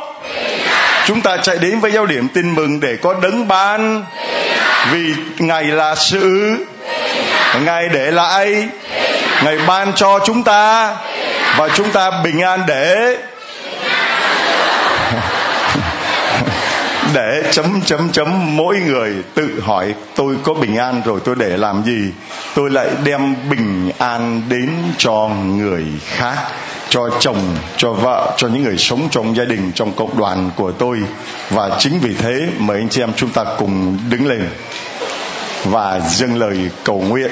Chúng 1.05 1.21
ta 1.21 1.37
chạy 1.37 1.57
đến 1.57 1.79
với 1.79 1.91
giao 1.91 2.05
điểm 2.05 2.27
tin 2.33 2.55
mừng 2.55 2.79
để 2.79 2.97
có 3.01 3.13
đấng 3.21 3.47
ban. 3.47 4.05
Vì 4.91 5.13
ngài 5.39 5.63
là 5.63 5.95
sự. 5.95 6.55
Ngài 7.65 7.89
để 7.89 8.11
lại. 8.11 8.67
Ngài 9.43 9.57
ban 9.67 9.93
cho 9.93 10.19
chúng 10.25 10.43
ta. 10.43 10.95
Và 11.57 11.69
chúng 11.75 11.91
ta 11.91 12.11
bình 12.23 12.41
an 12.41 12.63
để. 12.67 13.17
Để 17.13 17.43
chấm 17.51 17.81
chấm 17.85 18.09
chấm. 18.11 18.55
Mỗi 18.57 18.79
người 18.79 19.13
tự 19.33 19.61
hỏi, 19.61 19.93
tôi 20.15 20.35
có 20.43 20.53
bình 20.53 20.77
an 20.77 21.01
rồi, 21.05 21.19
tôi 21.25 21.35
để 21.35 21.57
làm 21.57 21.83
gì? 21.83 22.11
Tôi 22.55 22.69
lại 22.69 22.87
đem 23.03 23.35
bình 23.49 23.91
an 23.97 24.41
đến 24.49 24.69
cho 24.97 25.29
người 25.45 25.83
khác, 26.05 26.37
cho 26.89 27.09
chồng, 27.19 27.57
cho 27.77 27.93
vợ, 27.93 28.33
cho 28.37 28.47
những 28.47 28.63
người 28.63 28.77
sống 28.77 29.07
trong 29.11 29.35
gia 29.35 29.45
đình, 29.45 29.71
trong 29.75 29.91
cộng 29.91 30.17
đoàn 30.17 30.51
của 30.55 30.71
tôi. 30.71 30.97
Và 31.49 31.69
chính 31.79 31.99
vì 31.99 32.13
thế 32.13 32.47
mời 32.59 32.77
anh 32.77 32.89
chị 32.89 33.01
em 33.01 33.13
chúng 33.15 33.29
ta 33.29 33.43
cùng 33.57 33.97
đứng 34.09 34.27
lên 34.27 34.49
và 35.65 35.99
dâng 35.99 36.39
lời 36.39 36.57
cầu 36.83 37.03
nguyện. 37.07 37.31